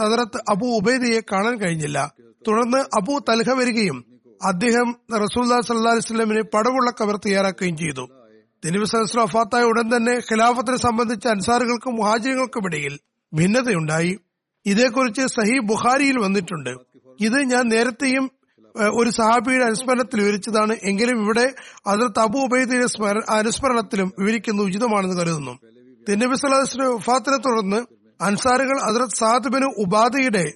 അതിർത്ത് 0.00 0.38
അബു 0.50 0.66
ഉബൈദയെ 0.66 1.20
കാണാൻ 1.20 1.56
കഴിഞ്ഞില്ല. 1.56 2.14
തുടർന്ന് 2.48 2.78
അബു 2.78 3.24
തൽഹ 3.28 3.50
വരികയും 3.50 4.04
അദ്ദേഹം 4.44 4.88
റസൂല്ലാ 5.12 5.60
സല്ലാ 5.60 5.92
വസ്ലമിന് 5.92 6.42
പടവുള്ള 6.42 6.90
കവർ 6.90 7.16
തയ്യാറാക്കുകയും 7.16 7.76
ചെയ്തു. 7.76 8.04
തിരുവി 8.64 8.84
സഹസ്ര 8.84 9.20
അഫാത്തായ 9.20 9.62
ഉടൻ 9.62 9.96
തന്നെ 9.96 10.14
ഖിലാഫത്തിനെ 10.18 10.76
സംബന്ധിച്ച് 10.76 11.28
അൻസാറുകൾക്കും 11.28 11.94
മുഹാജിറുകൾക്കും 11.94 12.64
ഇടയിൽ 12.66 12.98
ഭിന്നതയുണ്ടായി. 13.34 14.18
ഇതേക്കുറിച്ച് 14.66 15.20
സഹി 15.20 15.58
ബുഖാരിയിൽ 15.58 16.18
വന്നിട്ടുണ്ട്. 16.18 16.91
ഇത് 17.20 17.38
ഞാൻ 17.42 17.68
നേരത്തെയും 17.68 18.30
ഒരു 19.00 19.10
സഹാബിയുടെ 19.10 19.64
അനുസ്മരണത്തിൽ 19.64 20.20
വിവരിച്ചതാണ്. 20.20 20.76
എങ്കിലും 20.84 21.24
ഇവിടെ 21.24 21.54
അതിൽ 21.86 22.06
തബു 22.08 22.38
ഉബൈദയുടെ 22.38 23.32
അനുസ്മരണത്തിലും 23.32 24.12
വിവരിക്കുന്നത് 24.18 24.66
ഉചിതമാണെന്ന് 24.66 25.16
കരുതുന്നു. 25.16 25.58
തിന്നബി 26.08 26.34
സലാഹിന്റെ 26.34 26.88
വഫാത്തിനെ 26.88 27.36
തുടർന്ന് 27.36 27.80
അൻസാറുകൾ 28.22 28.80
അതിർത്ത് 28.88 29.14
സാദിബിന് 29.14 29.64
ഉപാധിയുടെ 29.64 30.52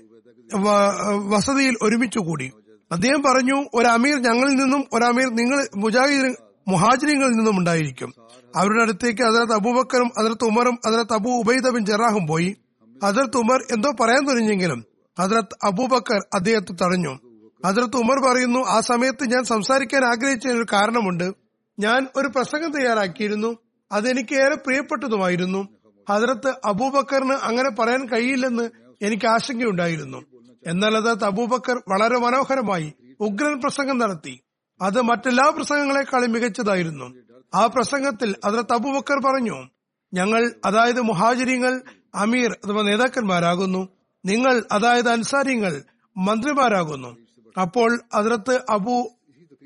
വസതിയിൽ 1.29 1.77
ഒരുമിച്ചു 1.83 2.19
കൂടി. 2.19 2.51
അദ്ദേഹം 2.93 3.23
പറഞ്ഞു 3.23 3.67
ഒരു 3.75 3.87
അമീർ 3.87 4.17
ഞങ്ങളിൽ 4.23 4.55
നിന്നും 4.55 4.85
ഒരു 4.93 5.05
അമീർ 5.05 5.29
നിങ്ങൾ 5.37 5.69
മുജാഹിദ് 5.77 6.37
മുഹാജിരിങ്ങളിൽ 6.69 7.33
നിന്നും 7.33 7.59
ഉണ്ടായിരിക്കും. 7.59 8.15
അവരുടെ 8.57 8.83
അടുത്തേക്ക് 8.83 9.23
അതിർത്ത് 9.23 9.53
അബൂബക്കറും 9.53 10.11
അതിർത്ത് 10.19 10.45
ഉമറും 10.45 10.79
അതിർത്ത് 10.87 11.13
അബു 11.13 11.29
ഉബൈദബിൻ 11.29 11.85
ജറാഹും 11.85 12.27
പോയി. 12.27 12.57
അതിർത്ത് 13.03 13.37
ഉമർ 13.37 13.61
എന്തോ 13.73 13.91
പറയാൻ 13.91 14.27
തുനിഞ്ഞെങ്കിലും 14.27 14.96
ഹദ്രത്ത് 15.19 15.67
അബൂബക്കർ 15.67 16.21
അദ്ദേഹത്തെ 16.35 16.73
തടഞ്ഞു. 16.73 17.19
ഹദ്രത്ത് 17.67 17.97
ഉമർ 17.97 18.31
പറയുന്നു 18.31 18.61
ആ 18.61 18.81
സമയത്ത് 18.81 19.25
ഞാൻ 19.25 19.45
സംസാരിക്കാൻ 19.45 20.05
ആഗ്രഹിച്ചതിനൊരു 20.05 20.67
കാരണമുണ്ട്. 20.73 21.33
ഞാൻ 21.79 22.07
ഒരു 22.17 22.29
പ്രസംഗം 22.29 22.73
തയ്യാറാക്കിയിരുന്നു. 22.73 23.57
അതെനിക്ക് 23.93 24.35
ഏറെ 24.35 24.55
പ്രിയപ്പെട്ടതുമായിരുന്നു. 24.55 25.69
ഹദ്രത്ത് 26.11 26.55
അബൂബക്കറിന് 26.65 27.33
അങ്ങനെ 27.33 27.71
പറയാൻ 27.71 28.09
കഴിയില്ലെന്ന് 28.09 28.71
എനിക്ക് 29.03 29.27
ആശങ്കയുണ്ടായിരുന്നു. 29.27 30.23
എന്നാൽ 30.67 31.01
ഹദ്രത്ത് 31.01 31.25
അബൂബക്കർ 31.25 31.83
വളരെ 31.89 32.19
മനോഹരമായി 32.19 32.93
ഉഗ്രൻ 33.21 33.61
പ്രസംഗം 33.61 33.99
നടത്തി. 33.99 34.41
അത് 34.83 35.01
മറ്റെല്ലാ 35.01 35.53
പ്രസംഗങ്ങളെക്കാളും 35.57 36.33
മികച്ചതായിരുന്നു. 36.33 37.15
ആ 37.55 37.67
പ്രസംഗത്തിൽ 37.67 38.35
ഹദ്രത്ത് 38.47 38.73
അബൂബക്കർ 38.73 39.19
പറഞ്ഞു 39.25 39.69
ഞങ്ങൾ 40.15 40.53
അതായത് 40.65 41.01
മുഹാജിരിങ്ങൾ 41.01 41.83
അമീർ 42.15 42.51
അഥവാ 42.65 42.83
നേതാക്കന്മാരാകുന്നു. 42.83 43.96
നിങ്ങൾ 44.27 44.63
അതായത് 44.73 45.09
അൻസാരിങ്ങൾ 45.09 45.83
മന്ത്രിമാരാകുന്നു. 46.17 47.17
അപ്പോൾ 47.61 48.01
അതിർത്ത് 48.15 48.61
അബു 48.71 49.09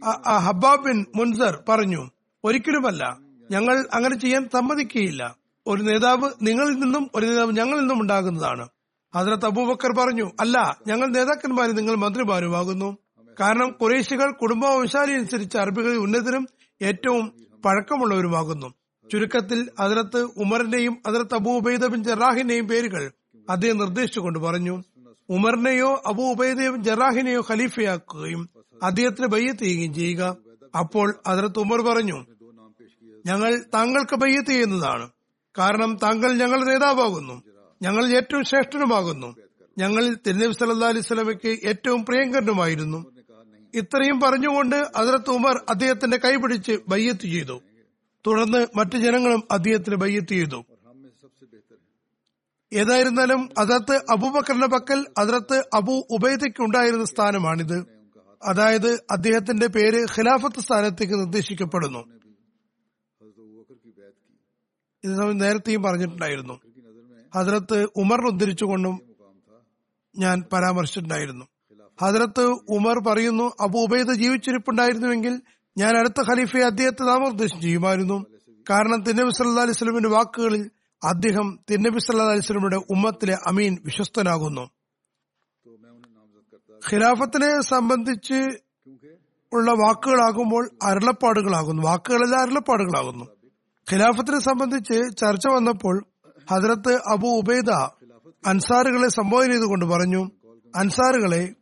അ- 0.05 0.51
ബിൻ 0.77 1.07
മുൻസർ 1.17 1.65
പറഞ്ഞു 1.69 2.11
ഒരിക്കലുമല്ല 2.45 3.17
ഞങ്ങൾ 3.51 3.87
അങ്ങനെ 3.95 4.19
ചെയ്യാൻ 4.19 4.49
സമ്മതിക്കുകയില്ല. 4.53 5.37
ഒരു 5.67 5.83
നേതാവ് 5.83 6.31
നിങ്ങളിൽ 6.43 6.75
നിന്നും 6.75 7.11
ഒരു 7.15 7.27
നേതാവ് 7.27 7.53
ഞങ്ങളിൽ 7.53 7.81
നിന്നും 7.81 8.01
ഉണ്ടാകുന്നതാണ്. 8.01 8.69
അതിർത്ത് 9.15 9.47
അബൂബക്കർ 9.47 9.97
പറഞ്ഞു 9.97 10.31
അല്ല 10.41 10.77
ഞങ്ങൾ 10.87 11.07
നേതാക്കന്മാരും 11.07 11.77
നിങ്ങൾ 11.77 11.95
മന്ത്രിമാരുമാകുന്നു. 11.95 12.97
കാരണം 13.41 13.71
കുറേശികൾ 13.71 14.33
കുടുംബവംശാലി 14.33 15.13
അനുസരിച്ച് 15.13 15.59
അറബികളിൽ 15.59 15.97
ഉന്നതരും 15.97 16.49
ഏറ്റവും 16.83 17.47
പഴക്കമുള്ളവരുമാകുന്നു. 17.65 18.75
ചുരുക്കത്തിൽ 19.13 19.71
അതിർത്ത് 19.79 20.23
ഉമറിന്റെയും 20.23 21.03
അതിർത്ത് 21.07 21.35
അബൂബൈദബിൻ 21.35 21.89
ബിൻ 21.89 22.05
ജറാഹിന്റെയും 22.05 22.69
പേരുകൾ 22.69 23.11
അദ്ദേഹം 23.51 23.79
നിർദ്ദേശിച്ചുകൊണ്ട് 23.79 24.39
പറഞ്ഞു 24.39 24.83
ഉമറിനെയോ 25.29 26.03
അബു 26.07 26.23
ഉബൈദയോ 26.23 26.77
ജറാഹിനെയോ 26.77 27.41
ഖലീഫയാക്കുകയും 27.51 28.51
അദ്ദേഹത്തിന് 28.83 29.27
ബയ്യത്ത് 29.27 29.61
ചെയ്യുകയും 29.61 29.95
ചെയ്യുക. 29.95 30.37
അപ്പോൾ 30.79 31.15
അതിർത്ത് 31.27 31.59
ഉമർ 31.59 31.83
പറഞ്ഞു 31.83 32.25
ഞങ്ങൾ 33.27 33.65
താങ്കൾക്ക് 33.75 34.17
ബയ്യത്ത് 34.17 34.51
ചെയ്യുന്നതാണ്. 34.51 35.11
കാരണം 35.59 35.97
താങ്കൾ 36.03 36.33
ഞങ്ങളുടെ 36.33 36.71
നേതാവാകുന്നു. 36.71 37.43
ഞങ്ങൾ 37.83 38.17
ഏറ്റവും 38.17 38.45
ശ്രേഷ്ഠനുമാകുന്നു. 38.45 39.37
ഞങ്ങളിൽ 39.79 40.15
തിരുനബി 40.15 40.53
സല്ലാ 40.53 40.89
അലൈഹി 40.89 41.05
സ്വലമയ്ക്ക് 41.05 41.67
ഏറ്റവും 41.67 42.05
പ്രിയങ്കരനുമായിരുന്നു. 42.05 43.07
ഇത്രയും 43.75 44.21
പറഞ്ഞുകൊണ്ട് 44.21 44.77
അതിർത്ത് 44.77 45.31
ഉമർ 45.31 45.65
അദ്ദേഹത്തിന്റെ 45.69 46.17
കൈപിടിച്ച് 46.17 46.79
ബയ്യത്ത് 46.89 47.21
ചെയ്തു. 47.21 47.61
തുടർന്ന് 48.27 48.67
മറ്റു 48.77 48.97
ജനങ്ങളും 48.97 49.43
അദ്ദേഹത്തിന് 49.51 49.97
ബയ്യത്ത് 49.97 50.29
ചെയ്തു. 50.29 50.65
ഏതായിരുന്നാലും 52.73 53.49
അതിർത്ത് 53.59 53.97
അബൂബക്കറിന്റെ 54.11 54.67
പക്കൽ 54.67 55.07
അതിർത്ത് 55.19 55.65
അബു 55.75 56.07
ഉബൈദയ്ക്ക് 56.11 56.63
ഉണ്ടായിരുന്ന 56.63 57.05
സ്ഥാനമാണിത്. 57.05 57.85
അതായത് 58.45 59.05
അദ്ദേഹത്തിന്റെ 59.11 59.67
പേര് 59.67 60.07
ഖിലാഫത്ത് 60.19 60.61
സ്ഥാനത്തേക്ക് 60.61 61.15
നിർദ്ദേശിക്കപ്പെടുന്നു. 61.15 61.99
ഇത് 65.05 65.19
നമ്മൾ 65.19 65.33
നേരത്തെയും 65.33 65.83
പറഞ്ഞിട്ടുണ്ടായിരുന്നു. 65.83 66.61
ഹദ്രത്ത് 67.35 67.87
ഉമർ 67.97 68.27
ഉദ്ധരിച്ചുകൊണ്ടും 68.27 69.01
ഞാൻ 70.19 70.43
പരാമർശിച്ചിട്ടുണ്ടായിരുന്നു. 70.53 71.45
ഹദ്രത്ത് 72.03 72.45
ഉമർ 72.69 72.99
പറയുന്നു 73.09 73.53
അബു 73.61 73.79
ഉബൈദ 73.79 74.13
ജീവിച്ചിരിപ്പുണ്ടായിരുന്നുവെങ്കിൽ 74.13 75.41
ഞാൻ 75.79 75.97
അടുത്ത 75.97 76.21
ഖലീഫയെ 76.21 76.63
അദ്ദേഹത്തെ 76.63 77.03
നാമനിർദ്ദേശം 77.03 77.61
ചെയ്യുമായിരുന്നു. 77.61 78.25
കാരണം 78.71 79.03
തിന്നബി 79.03 79.31
സല്ലാ 79.31 79.63
അലൈഹി 79.63 79.73
സ്വലമിന്റെ 79.73 80.09
വാക്കുകളിൽ 80.09 80.71
അദ്ദേഹം 81.05 81.59
തിരുനബി 81.71 81.99
സല്ലാസ്ലമിയുടെ 81.99 82.77
ഉമ്മത്തിലെ 82.77 83.39
അമീൻ 83.47 83.79
വിശ്വസ്തനാകുന്നു. 83.85 84.71
ഖിലാഫത്തിനെ 86.91 87.61
സംബന്ധിച്ച് 87.61 88.59
ഉള്ള 89.53 89.71
വാക്കുകളാകുമ്പോൾ 89.71 90.71
അരുളപ്പാടുകളാകുന്നു. 90.83 91.83
വാക്കുകളല്ല 91.83 92.37
അരുളപ്പാടുകളാകുന്നു. 92.37 93.25
ഖിലാഫത്തിനെ 93.93 94.39
സംബന്ധിച്ച് 94.39 95.17
ചർച്ച 95.17 95.47
വന്നപ്പോൾ 95.47 96.07
ഹജറത്ത് 96.51 96.95
അബു 96.95 97.29
ഉബൈദ 97.29 97.71
അൻസാറുകളെ 98.47 99.09
സംബോധന 99.09 99.51
ചെയ്തുകൊണ്ട് 99.51 99.85
പറഞ്ഞു 99.85 100.31
അൻസാറുകളെ 100.77 101.53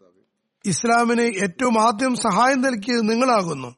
ഇസ്ലാമിന് 0.66 1.22
ഏറ്റവും 1.22 1.82
ആദ്യം 1.82 2.14
സഹായം 2.14 2.60
നൽകിയത് 2.60 3.10
നിങ്ങളാകുന്നു. 3.10 3.74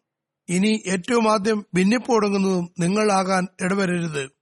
ഇനി 0.49 0.83
ഏറ്റവും 0.87 1.33
ആദ്യം 1.33 1.67
ഭിന്നിപ്പ് 1.75 2.13
തുടങ്ങുന്നതും 2.13 2.69
നിങ്ങളാകാൻ 2.79 3.47
ഇടവരരുത്. 3.61 4.40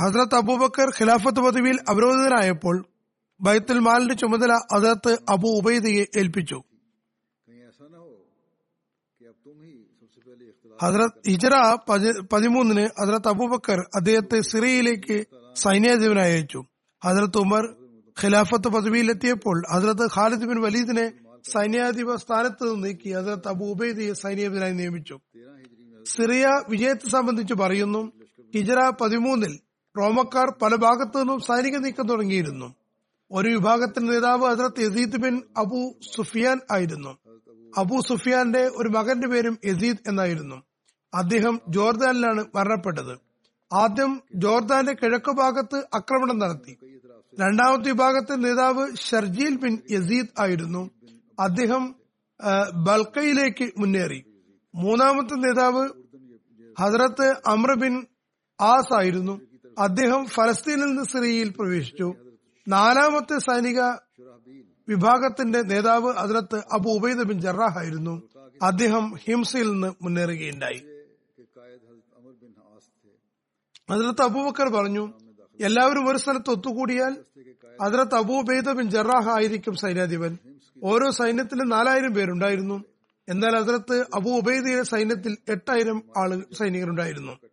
ഹസ്രത്ത് 0.00 0.34
അബൂബക്കർ 0.34 0.88
ഖിലാഫത്ത് 0.88 1.40
പദവിയിൽ 1.40 1.78
അവരോധിതനായപ്പോൾ 1.88 2.86
ബൈത്തുൽ 3.40 3.78
മാലിന്റെ 3.78 4.14
ചുമതല 4.14 4.52
അതിർത്ത് 4.52 5.18
അബു 5.28 5.48
ഉബൈദയെ 5.48 6.04
ഏൽപ്പിച്ചു. 6.16 6.62
ഹസ്രത്ത് 10.82 11.30
ഹിജറ 11.30 11.76
പതി- 11.88 12.28
പതിമൂന്നിന് 12.32 12.88
ഹസ്രത്ത് 13.00 13.28
അബൂബക്കർ 13.28 13.80
അദ്ദേഹത്തെ 13.94 14.40
സിറിയയിലേക്ക് 14.40 15.24
സൈന്യാധിപനായി 15.54 16.32
അയച്ചു. 16.32 16.64
ഹസ്രത്ത് 17.04 17.38
ഉമർ 17.38 17.76
ഖിലാഫത്ത് 18.24 18.68
പദവിയിലെത്തിയപ്പോൾ 18.68 19.62
ഹസ്രത്ത് 19.70 20.08
ഖാലിദ് 20.14 20.44
ബിൻ 20.44 20.60
വലീദിനെ 20.60 21.12
സൈന്യാധിപ 21.52 22.14
സ്ഥാനത്ത് 22.14 22.74
നിന്ന് 22.74 22.88
നീക്കി 22.88 23.12
ഹസ്രത്ത് 23.12 23.48
അബു 23.48 23.64
ഉബൈദയെ 23.64 24.12
സൈന്യാധിപനായി 24.12 24.72
നിയമിച്ചു. 24.72 25.18
സിറിയ 26.04 26.60
വിജയത്തെ 26.68 27.08
സംബന്ധിച്ച് 27.08 27.54
പറയുന്നു 27.54 28.12
ഹിജറ 28.54 28.90
പതിമൂന്നിൽ 28.90 29.58
റോമക്കാർ 29.98 30.50
പല 30.62 30.74
ഭാഗത്തു 30.74 31.18
നിന്നും 31.18 31.40
സൈനിക 31.40 31.76
നീക്കം 31.76 32.06
തുടങ്ങിയിരുന്നു. 32.08 32.74
ഒരു 33.32 33.48
വിഭാഗത്തിന്റെ 33.48 34.12
നേതാവ് 34.12 34.44
ഹസ്രത്ത് 34.44 34.80
യസീദ് 34.80 35.16
ബിൻ 35.16 35.42
അബു 35.56 35.94
സുഫിയാൻ 36.16 36.60
ആയിരുന്നു. 36.72 37.18
അബു 37.76 38.00
സുഫിയാന്റെ 38.08 38.62
ഒരു 38.76 38.88
മകന്റെ 38.88 39.28
പേരും 39.28 39.58
യസീദ് 39.64 39.98
എന്നായിരുന്നു. 40.06 40.62
അദ്ദേഹം 41.14 41.60
ജോർദാനിലാണ് 41.68 42.44
മരണപ്പെട്ടത്. 42.54 43.18
ആദ്യം 43.72 44.22
ജോർദാന്റെ 44.34 44.92
കിഴക്കു 44.92 45.30
ഭാഗത്ത് 45.30 45.76
ആക്രമണം 45.94 46.38
നടത്തി. 46.38 46.78
രണ്ടാമത്തെ 47.40 47.90
വിഭാഗത്തിന്റെ 47.90 48.48
നേതാവ് 48.48 48.96
ഷർജീൽ 48.96 49.56
ബിൻ 49.56 49.78
യസീദ് 49.90 50.26
ആയിരുന്നു. 50.40 50.90
അദ്ദേഹം 51.40 51.94
ബൽക്കയിലേക്ക് 52.74 53.70
മുന്നേറി. 53.78 54.24
മൂന്നാമത്തെ 54.74 55.34
നേതാവ് 55.34 55.88
ഹസ്രത്ത് 56.80 57.28
അമ്ര 57.46 57.74
ബിൻ 57.74 58.06
ആസ് 58.60 58.94
ആയിരുന്നു. 58.94 59.47
അദ്ദേഹം 59.78 60.26
ഫലസ്തീനിൽ 60.26 60.84
നിന്ന് 60.84 61.04
സിറിയയിൽ 61.04 61.48
പ്രവേശിച്ചു. 61.48 62.14
നാലാമത്തെ 62.68 63.38
സൈനിക 63.38 63.80
വിഭാഗത്തിന്റെ 64.88 65.62
നേതാവ് 65.62 66.12
അതിലത്ത് 66.12 66.62
അബു 66.72 66.90
ഉബൈദ് 66.90 67.18
ബിൻ 67.18 67.40
ജറാഹ് 67.40 67.78
ആയിരുന്നു. 67.78 68.22
അദ്ദേഹം 68.62 69.14
ഹിംസയിൽ 69.16 69.72
നിന്ന് 69.72 69.92
മുന്നേറുകയുണ്ടായി. 70.02 70.82
അതിലത്ത് 73.90 74.22
അബൂബക്കർ 74.22 74.68
പറഞ്ഞു 74.68 75.12
എല്ലാവരും 75.60 76.08
ഒരു 76.08 76.18
സ്ഥലത്ത് 76.18 76.50
ഒത്തുകൂടിയാൽ 76.50 77.16
അതിലത്ത് 77.80 78.14
അബൂബൈദ 78.14 78.72
ബിൻ 78.72 78.90
ജറാഹ് 78.90 79.28
ആയിരിക്കും 79.28 79.74
സൈന്യാധിപൻ. 79.74 80.38
ഓരോ 80.84 81.10
സൈന്യത്തിലും 81.10 81.68
നാലായിരം 81.68 82.14
പേരുണ്ടായിരുന്നു. 82.14 82.84
എന്നാൽ 83.28 83.56
അതിലത്ത് 83.56 84.06
അബു 84.14 84.30
ഉബൈദയുടെ 84.30 84.82
സൈന്യത്തിൽ 84.82 85.36
എട്ടായിരം 85.48 86.02
ആളുകൾ 86.16 86.54
സൈനികരുണ്ടായിരുന്നു. 86.54 87.47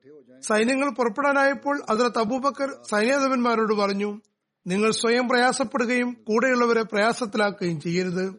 സൈന്യങ്ങൾ 0.48 0.90
പുറപ്പെടാനായപ്പോൾ 0.90 1.82
അതിലെ 1.90 2.20
അബൂബക്കർ 2.20 2.70
സൈന്യാധിപന്മാരോട് 2.92 3.74
പറഞ്ഞു 3.74 4.22
നിങ്ങൾ 4.68 4.92
സ്വയം 4.92 5.30
പ്രയാസപ്പെടുകയും 5.30 6.18
കൂടെയുള്ളവരെ 6.24 6.82
പ്രയാസത്തിലാക്കുകയും 6.82 7.82
ചെയ്യരുത്. 7.82 8.36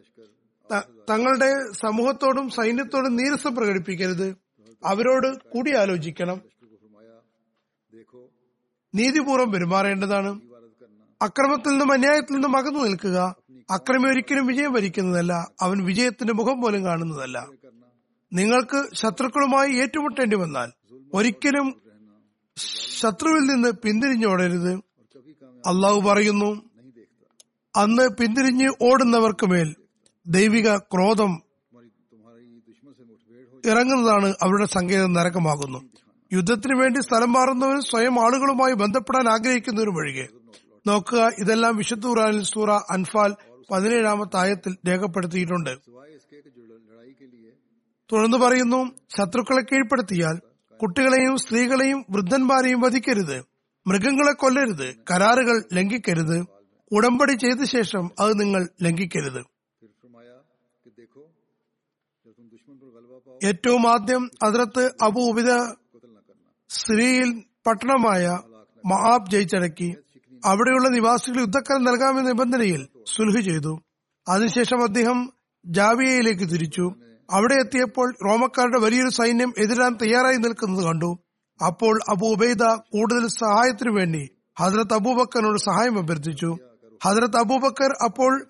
തങ്ങളുടെ 1.09 1.71
സമൂഹത്തോടും 1.71 2.49
സൈന്യത്തോടും 2.49 3.15
നീരസം 3.15 3.55
പ്രകടിപ്പിക്കരുത്. 3.55 4.37
അവരോട് 4.85 5.49
കൂടിയാലോചിക്കണം. 5.49 6.41
നീതിപൂർവം 8.95 9.51
പെരുമാറേണ്ടതാണ്. 9.51 10.41
അക്രമത്തിൽ 11.21 11.69
നിന്നും 11.69 11.91
അന്യായത്തിൽ 11.91 12.33
നിന്നും 12.33 12.57
അകന്നു 12.57 12.79
നിൽക്കുക. 12.79 13.35
അക്രമി 13.69 14.09
ഒരിക്കലും 14.09 14.45
വിജയം 14.45 14.73
വരിക്കുന്നതല്ല. 14.73 15.47
അവൻ 15.61 15.85
വിജയത്തിന്റെ 15.85 16.33
മുഖം 16.33 16.61
പോലും 16.61 16.85
കാണുന്നതല്ല. 16.85 17.47
നിങ്ങൾക്ക് 18.33 18.95
ശത്രുക്കളുമായി 18.95 19.73
ഏറ്റുമുട്ടേണ്ടി 19.73 20.37
വന്നാൽ 20.37 20.71
ഒരിക്കലും 21.13 21.86
ശത്രുവിൽ 22.99 23.39
നിന്ന് 23.39 23.71
പിന്തിരിഞ്ഞോടരുത്. 23.71 24.73
അള്ളാഹു 25.67 26.01
പറയുന്നു 26.01 26.61
അന്ന് 27.75 28.09
പിന്തിരിഞ്ഞ് 28.09 28.69
ഓടുന്നവർക്ക് 28.81 29.45
മേൽ 29.45 29.75
ദൈവിക 30.27 30.77
ക്രോധം 30.77 31.41
ഇറങ്ങുന്നതാണ് 33.65 34.33
അവരുടെ 34.41 34.65
സങ്കേതം 34.65 35.13
നരകമാകുന്നു. 35.13 35.79
യുദ്ധത്തിന് 36.33 36.79
വേണ്ടി 36.81 36.99
സ്ഥലം 36.99 37.31
മാറുന്നവരും 37.31 37.81
സ്വയം 37.81 38.23
ആളുകളുമായി 38.23 38.73
ബന്ധപ്പെടാൻ 38.73 39.27
ആഗ്രഹിക്കുന്നവരും 39.27 39.95
ഒഴികെ. 39.97 40.27
നോക്കുക 40.87 41.29
ഇതെല്ലാം 41.39 41.77
വിശുദ്ധ 41.77 42.07
ഖുറാനിൽ 42.07 42.43
സൂറ 42.43 42.71
അൻഫാൽ 42.71 43.35
പതിനേഴാമത്തെ 43.71 44.37
ആയത്തിൽ 44.37 44.77
രേഖപ്പെടുത്തിയിട്ടുണ്ട്. 44.87 45.77
തുടർന്ന് 48.11 48.37
പറയുന്നു 48.37 48.91
ശത്രുക്കളെ 49.17 49.61
കീഴ്പ്പെടുത്തിയാൽ 49.61 50.39
കുട്ടികളെയും 50.81 51.37
സ്ത്രീകളെയും 51.37 52.05
വൃദ്ധന്മാരെയും 52.09 52.81
വധിക്കരുത്. 52.81 53.45
മൃഗങ്ങളെ 53.87 54.33
കൊല്ലരുത്. 54.33 54.95
കരാറുകൾ 55.11 55.63
ലംഘിക്കരുത്. 55.73 56.45
ഉടമ്പടി 56.91 57.31
ചെയ്ത 57.31 57.63
ശേഷം 57.63 58.11
അത് 58.19 58.39
നിങ്ങൾ 58.39 58.69
ലംഘിക്കരുത്. 58.81 59.43
ഏറ്റവും 63.43 63.87
ആദ്യം 63.87 64.29
അതിർത്ത് 64.43 64.91
അബു 65.01 65.41
സ്ത്രീയിൽ 66.69 67.43
പട്ടണമായ 67.67 68.39
മഹാബ് 68.85 69.31
ജയിച്ചടക്കി 69.31 69.95
അവിടെയുള്ള 70.45 70.89
നിവാസികൾ 70.89 71.39
യുദ്ധക്കരം 71.39 71.83
നൽകാമെന്ന 71.83 72.27
നിബന്ധനയിൽ 72.27 72.87
സുൽഹ് 73.07 73.41
ചെയ്തു. 73.41 73.81
അതിനുശേഷം 74.27 74.83
അദ്ദേഹം 74.83 75.33
ജാവിയയിലേക്ക് 75.65 76.43
തിരിച്ചു. 76.43 76.91
അവിടെ 77.31 77.53
എത്തിയപ്പോൾ 77.53 78.15
റോമക്കാരുടെ 78.25 78.79
വലിയൊരു 78.79 79.09
സൈന്യം 79.09 79.53
എതിരാൻ 79.57 79.93
തയ്യാറായി 80.01 80.35
നിൽക്കുന്നത് 80.35 80.85
കണ്ടു. 80.85 81.19
അപ്പോൾ 81.65 81.99
അബു 82.09 82.25
ഉബൈദ 82.25 82.63
കൂടുതൽ 82.63 83.27
സഹായത്തിനു 83.27 83.91
വേണ്ടി 83.91 84.29
ഹജ്രത് 84.59 84.93
അബൂബക്കറിനോട് 84.93 85.57
സഹായം 85.57 85.97
അഭ്യർത്ഥിച്ചു. 85.99 86.57
ഹജ്രത് 87.05 87.37
അബൂബക്കർ 87.37 87.91
അപ്പോൾ 88.03 88.47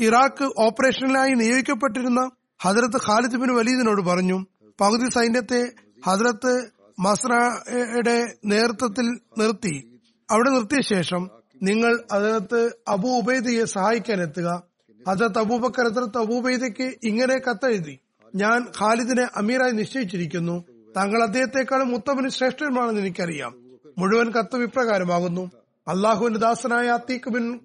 ഇറാഖ് 0.00 0.44
ഓപ്പറേഷനിലായി 0.58 1.30
നിയോഗിക്കപ്പെട്ടിരുന്ന 1.30 2.30
ഹജ്രത്ത് 2.62 2.96
ഖാലിദ് 3.06 3.36
ബിൻ 3.36 3.52
വലീദിനോട് 3.52 4.02
പറഞ്ഞു 4.02 4.46
പകുതി 4.80 5.10
സൈന്യത്തെ 5.10 5.72
ഹജ്രത്ത് 6.06 6.70
മസ്രയുടെ 7.00 8.34
നേതൃത്വത്തിൽ 8.44 9.06
നിർത്തി. 9.38 10.00
അവിടെ 10.30 10.50
നിർത്തിയ 10.50 10.80
ശേഷം 10.80 11.30
നിങ്ങൾ 11.62 12.04
അതിനകത്ത് 12.12 12.60
അബു 12.88 13.08
ഉബൈദയെ 13.08 13.64
സഹായിക്കാൻ 13.64 14.22
എത്തുക. 14.22 14.71
ഹജറത്ത് 15.08 15.38
അബൂബക്കർ 15.38 15.84
ഹജറത്ത് 15.88 16.18
അബൂബൈദയ്ക്ക് 16.18 16.94
ഇങ്ങനെ 17.02 17.38
കത്തെഴുതി. 17.38 17.98
ഞാൻ 18.34 18.66
ഖാലിദിനെ 18.80 19.28
അമീറായി 19.36 19.70
നിശ്ചയിച്ചിരിക്കുന്നു. 19.70 20.64
താങ്കൾ 20.96 21.22
അദ്ദേഹത്തെക്കാളും 21.22 21.94
ഉത്തമന് 21.94 22.28
ശ്രേഷ്ഠനുമാണെന്ന് 22.28 23.00
എനിക്കറിയാം. 23.00 23.52
മുഴുവൻ 23.98 24.30
കത്തും 24.30 24.62
ഇപ്രകാരമാകുന്നു. 24.62 25.50
അള്ളാഹുവിന്റെ 25.88 26.38
ദാസനായ 26.38 26.86
അത്തീഖ് 26.86 27.30
ബിൻ 27.30 27.60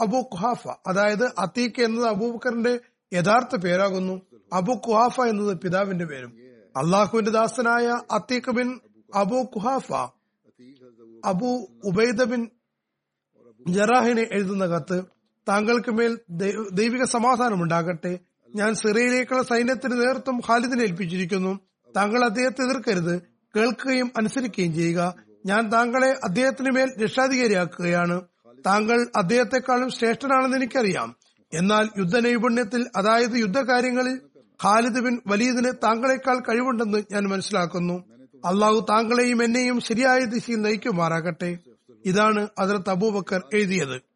അബു 0.00 0.16
ഖുഹാഫ 0.16 0.68
അതായത് 0.86 1.24
അത്തീഖ് 1.38 1.82
എന്നത് 1.82 2.06
അബൂബക്കറിന്റെ 2.06 2.80
യഥാർത്ഥ 3.12 3.56
പേരാകുന്നു. 3.56 4.22
അബു 4.52 4.72
ഖുഹാഫ 4.72 5.20
എന്നത് 5.20 5.56
പിതാവിന്റെ 5.56 6.04
പേരും. 6.04 6.32
അള്ളാഹുവിന്റെ 6.76 7.30
ദാസനായ 7.30 7.86
അത്തീഖ് 8.12 8.50
ബിൻ 8.50 8.80
അബു 9.14 9.36
ഖുഹാഫ 9.36 9.92
അബു 11.24 11.68
ഉബൈദ 11.84 12.24
ബിൻ 12.24 12.48
ജറാഹിനെ 13.68 14.26
എഴുതുന്ന 14.32 14.66
കത്ത്. 14.66 15.17
താങ്കൾക്ക് 15.48 15.90
മേൽ 15.90 16.18
ദൈവിക 16.72 17.04
സമാധാനം 17.04 17.62
ഉണ്ടാകട്ടെ 17.62 18.18
ഞാൻ 18.54 18.74
സിറിയയിലേക്കുള്ള 18.74 19.42
സൈന്യത്തിന് 19.42 19.92
നേതൃത്വം 19.92 20.38
ഖാലിദിനെ 20.38 20.82
ഏൽപ്പിച്ചിരിക്കുന്നു. 20.82 21.58
താങ്കൾ 21.96 22.24
അദ്ദേഹത്തെ 22.24 22.62
എതിർക്കരുത്. 22.62 23.22
കേൾക്കുകയും 23.56 24.12
അനുസരിക്കുകയും 24.16 24.74
ചെയ്യുക. 24.74 25.14
ഞാൻ 25.46 25.72
താങ്കളെ 25.72 26.16
അദ്ദേഹത്തിന് 26.24 26.70
മേൽ 26.70 26.92
രക്ഷാധികാരിയാക്കുകയാണ്. 27.04 28.20
താങ്കൾ 28.66 29.06
അദ്ദേഹത്തെക്കാളും 29.16 29.90
ശ്രേഷ്ഠനാണെന്ന് 29.90 30.56
എനിക്കറിയാം. 30.56 31.16
എന്നാൽ 31.52 31.88
യുദ്ധ 31.98 32.18
നൈപുണ്യത്തിൽ 32.18 32.86
അതായത് 32.96 33.36
യുദ്ധകാര്യങ്ങളിൽ 33.36 34.20
ഖാലിദ് 34.64 35.00
ബിൻ 35.00 35.20
വലീദിന് 35.26 35.72
താങ്കളെക്കാൾ 35.82 36.38
കഴിവുണ്ടെന്ന് 36.38 37.02
ഞാൻ 37.12 37.28
മനസ്സിലാക്കുന്നു. 37.28 38.04
അള്ളാഹു 38.44 38.86
താങ്കളെയും 38.90 39.44
എന്നെയും 39.44 39.80
ശരിയായ 39.80 40.20
ദിശയിൽ 40.20 40.60
നയിക്കുമാറാകട്ടെ. 40.60 41.58
ഇതാണ് 42.04 42.48
അതിർത്ത് 42.58 42.90
അബൂബക്കർ 42.90 43.42
എഴുതിയത്. 43.54 44.07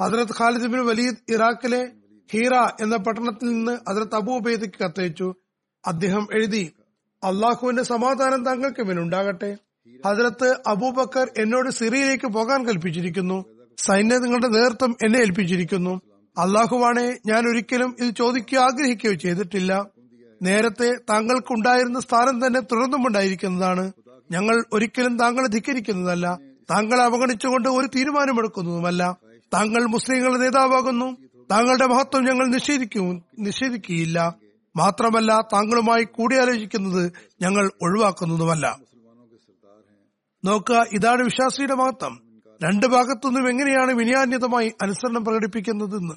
ഹസ്രത് 0.00 0.32
ഖാലിദ് 0.38 0.66
ബിൻ 0.66 0.86
വലീദ് 0.86 1.32
ഇറാഖിലെ 1.32 1.92
ഹീറ 2.32 2.54
എന്ന 2.80 2.96
പട്ടണത്തിൽ 2.96 3.46
നിന്ന് 3.46 3.72
ഹസ്രത് 3.72 4.14
അബു 4.14 4.32
ഉബൈദയ്ക്ക് 4.32 4.84
കത്തയച്ചു. 4.84 5.34
അദ്ദേഹം 5.86 6.26
എഴുതി 6.32 6.72
അള്ളാഹുവിന്റെ 7.24 7.82
സമാധാനം 7.82 8.44
താങ്കൾക്ക് 8.44 8.82
മേലുണ്ടാകട്ടെ 8.82 9.56
ഹജ്രത്ത് 10.06 10.56
അബൂബക്കർ 10.66 11.30
എന്നോട് 11.38 11.70
സിറിയയിലേക്ക് 11.70 12.26
പോകാൻ 12.26 12.66
കൽപ്പിച്ചിരിക്കുന്നു. 12.66 13.44
സൈന്യങ്ങളുടെ 13.78 14.48
നേതൃത്വം 14.48 14.96
എന്നെ 15.04 15.18
ഏൽപ്പിച്ചിരിക്കുന്നു. 15.18 16.00
അള്ളാഹുവാണെ 16.38 17.18
ഞാൻ 17.26 17.48
ഒരിക്കലും 17.48 17.96
ഇത് 18.00 18.14
ചോദിക്കുകയോ 18.14 18.62
ആഗ്രഹിക്കുകയോ 18.62 19.14
ചെയ്തിട്ടില്ല. 19.14 19.86
നേരത്തെ 20.42 20.94
താങ്കൾക്കുണ്ടായിരുന്ന 21.10 22.00
സ്ഥാനം 22.00 22.46
തന്നെ 22.46 22.60
തുടർന്നുമുണ്ടായിരിക്കുന്നതാണ് 22.60 23.92
ഞങ്ങൾ 24.30 24.64
ഒരിക്കലും 24.72 25.18
താങ്കളെ 25.18 25.46
ധിക്കരിക്കുന്നതല്ല. 25.46 26.38
താങ്കളെ 26.70 27.02
അവഗണിച്ചുകൊണ്ട് 27.02 27.68
ഒരു 27.68 27.86
തീരുമാനമെടുക്കുന്നതുമല്ല. 27.86 29.16
താങ്കൾ 29.54 29.86
മുസ്ലിങ്ങളുടെ 29.86 30.38
നേതാവാകുന്നു. 30.38 31.16
താങ്കളുടെ 31.50 31.86
മഹത്വം 31.86 32.24
ഞങ്ങൾ 32.24 32.46
നിഷേധിക്കും 32.46 33.22
നിഷേധിക്കുകയില്ല. 33.38 34.36
മാത്രമല്ല 34.76 35.40
താങ്കളുമായി 35.52 36.04
കൂടിയാലോചിക്കുന്നത് 36.04 37.12
ഞങ്ങൾ 37.42 37.70
ഒഴിവാക്കുന്നതുമല്ല. 37.82 38.78
നോക്കുക 40.44 40.84
ഇതാണ് 40.92 41.22
വിശ്വാസിയുടെ 41.22 41.74
മഹത്വം. 41.74 42.40
രണ്ട് 42.64 42.86
ഭാഗത്തുനിന്നും 42.86 43.48
എങ്ങനെയാണ് 43.48 43.92
വിനയാന്യതമായി 43.92 44.72
അനുസരണം 44.82 45.24
പ്രകടിപ്പിക്കുന്നതെന്ന്. 45.24 46.14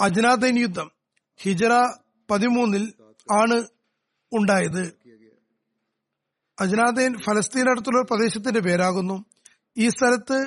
അജ്നാദൈൻ 0.00 0.58
യുദ്ധം 0.58 0.90
ഹിജറ 1.42 1.72
പതിമൂന്നിൽ 2.30 2.92
ആണ് 3.40 3.64
ഉണ്ടായത്. 4.32 5.03
അജ്നാദൈൻ 6.60 7.12
ഫലസ്തീനടുത്തുള്ള 7.18 8.02
പ്രദേശത്തിന്റെ 8.02 8.60
പേരാകുന്നു. 8.60 9.24
ഈ 9.76 9.88
സ്ഥലത്ത് 9.88 10.38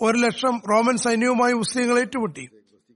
ഒരു 0.00 0.18
ലക്ഷം 0.18 0.54
റോമൻ 0.70 0.96
സൈന്യവുമായി 0.96 1.52
മുസ്ലിങ്ങൾ 1.52 1.98
ഏറ്റുമുട്ടി. 1.98 2.44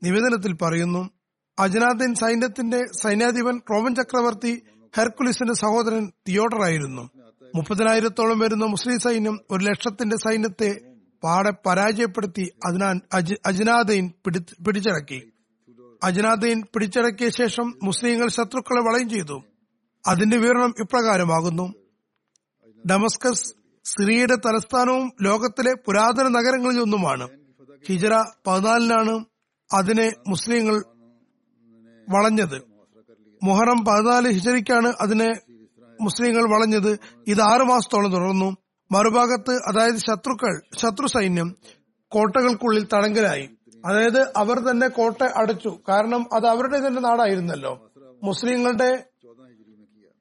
നിവേദനത്തിൽ 0.03 0.53
പറയുന്നു 0.63 1.11
അജ്നാദിൻ 1.59 2.15
സൈന്യത്തിന്റെ 2.15 2.81
സൈന്യാധിപൻ 3.03 3.61
റോമൻ 3.71 3.95
ചക്രവർത്തി 3.95 4.63
ഹെർക്കുലിസിന്റെ 4.97 5.55
സഹോദരൻ 5.55 6.13
തിയോഡറായിരുന്നു 6.29 7.11
മുപ്പതിനായിരത്തോളം 7.55 8.39
വരുന്ന 8.39 8.65
മുസ്ലിം 8.65 8.99
സൈന്യം 8.99 9.41
ഒരു 9.51 9.65
ലക്ഷത്തിന്റെ 9.65 10.17
സൈന്യത്തെ 10.17 10.71
പാടെ 11.25 11.53
പരാജയപ്പെടുത്തി 11.67 12.53
അതിനാൻ 12.67 13.01
അജ്നാദൈൻ 13.47 14.13
പിടിച്ചടക്കി. 14.61 15.33
അജ്നാദൈൻ 16.05 16.63
പിടിച്ചടക്കിയ 16.75 17.29
ശേഷം 17.31 17.75
മുസ്ലിങ്ങൾ 17.83 18.29
ശത്രുക്കളെ 18.29 18.81
വളയും 18.81 19.09
ചെയ്തു. 19.11 19.43
അതിന്റെ 20.07 20.37
വിവരണം 20.37 20.75
ഇപ്രകാരമാകുന്നു. 20.81 21.75
ഡമസ്കസ് 22.91 23.55
സിറിയയുടെ 23.85 24.35
തലസ്ഥാനവും 24.35 25.13
ലോകത്തിലെ 25.23 25.75
പുരാതന 25.75 26.29
നഗരങ്ങളിൽ 26.29 26.81
ഒന്നുമാണ്. 26.81 27.29
ഹിജറ 27.87 28.25
പതിനാലിനാണ് 28.47 29.25
അതിനെ 29.75 30.13
മുസ്ലിങ്ങൾ 30.29 30.85
വളഞ്ഞത്. 32.09 32.63
മുഹറം 33.43 33.85
പതിനാല് 33.85 34.29
ഹിജറിക്കാണ് 34.29 34.93
അതിനെ 35.01 35.41
മുസ്ലിങ്ങൾ 36.01 36.43
വളഞ്ഞത്. 36.43 36.99
ഇത് 37.27 37.41
ആറു 37.41 37.65
മാസത്തോളം 37.65 38.13
തുടർന്നു. 38.13 38.57
മറുഭാഗത്ത് 38.93 39.51
അതായത് 39.51 39.97
ശത്രുക്കൾ 39.97 40.61
ശത്രു 40.79 41.07
സൈന്യം 41.07 41.57
കോട്ടകൾക്കുള്ളിൽ 42.09 42.87
തടങ്കലായി 42.95 43.51
അതായത് 43.87 44.33
അവർ 44.37 44.59
തന്നെ 44.59 44.89
കോട്ട 44.89 45.23
അടച്ചു. 45.23 45.79
കാരണം 45.89 46.27
അത് 46.33 46.47
അവരുടെ 46.47 46.79
തന്നെ 46.79 47.01
നാടായിരുന്നല്ലോ. 47.01 47.91
മുസ്ലിങ്ങളുടെ 48.23 49.05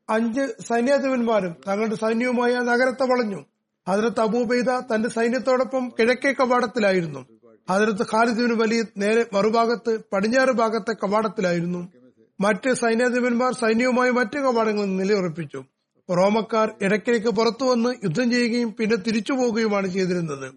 അഞ്ച് 0.09 0.55
സൈന്യാധിപന്മാരും 0.67 1.55
തങ്ങളുടെ 1.67 1.95
സൈന്യവുമായി 1.95 2.53
നഗരത്തെ 2.53 3.03
വളഞ്ഞു. 3.03 3.45
ഹജരത്ത് 3.89 4.19
അബൂബൈദ 4.19 4.69
തന്റെ 4.69 5.09
സൈന്യത്തോടൊപ്പം 5.09 5.91
കിഴക്കേ 5.99 6.31
കവാടത്തിലായിരുന്നു. 6.31 7.25
ഹജരത്ത് 7.69 8.03
ഖാലിദിന് 8.03 8.53
വലിയ 8.53 8.83
നേരെ 8.97 9.25
മറുഭാഗത്ത് 9.33 9.99
പടിഞ്ഞാറ് 10.13 10.51
ഭാഗത്തെ 10.51 10.93
കവാടത്തിലായിരുന്നു. 10.93 11.87
മറ്റ് 12.41 12.73
സൈന്യാധിപന്മാർ 12.73 13.53
സൈന്യവുമായി 13.53 14.11
മറ്റു 14.11 14.39
കവാടങ്ങളിൽ 14.39 14.95
നിലയുറപ്പിച്ചു. 14.95 15.63
റോമക്കാർ 16.09 16.71
ഇടയ്ക്കിടയ്ക്ക് 16.81 17.27
പുറത്തുവന്ന് 17.27 17.89
യുദ്ധം 17.89 18.31
ചെയ്യുകയും 18.31 18.73
പിന്നെ 18.73 18.95
തിരിച്ചു 18.95 19.33
പോവുകയുമാണ് 19.33 19.87
ചെയ്തിരുന്നത്. 19.87 20.51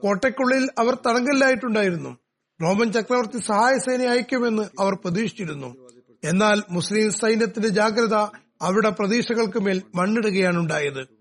കോട്ടയ്ക്കുള്ളിൽ 0.00 0.68
അവർ 0.78 0.94
തടങ്കലിലായിട്ടുണ്ടായിരുന്നു. 0.94 2.16
റോമൻ 2.62 2.92
ചക്രവർത്തി 2.92 3.38
സഹായ 3.38 3.78
സേന 3.78 4.06
അയക്കുമെന്ന് 4.06 4.62
അവർ 4.80 4.94
പ്രതീക്ഷിച്ചിരുന്നു. 4.94 5.76
എന്നാൽ 6.24 6.62
മുസ്ലിം 6.70 7.12
സൈന്യത്തിന്റെ 7.12 7.68
ജാഗ്രത 7.68 8.16
അവരുടെ 8.62 8.90
പ്രതീക്ഷകൾക്ക് 8.90 9.58
മേൽ 9.58 9.82
മണ്ണിടുകയാണ് 9.94 10.58
ഉണ്ടായത് 10.58 11.20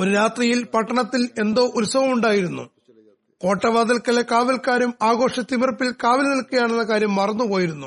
ഒരു 0.00 0.10
രാത്രിയിൽ 0.10 0.64
പട്ടണത്തിൽ 0.64 1.30
എന്തോ 1.38 1.72
ഉത്സവം 1.74 2.12
ഉണ്ടായിരുന്നു 2.12 2.70
കോട്ടവാതിൽക്കലെ 3.42 4.22
കാവൽക്കാരും 4.22 4.94
ആഘോഷ 5.02 5.40
തിമിർപ്പിൽ 5.40 5.90
കാവൽ 6.04 6.22
നിൽക്കുകയാണെന്ന 6.22 6.82
കാര്യം 6.82 7.14
മറന്നുപോയിരുന്നു. 7.14 7.86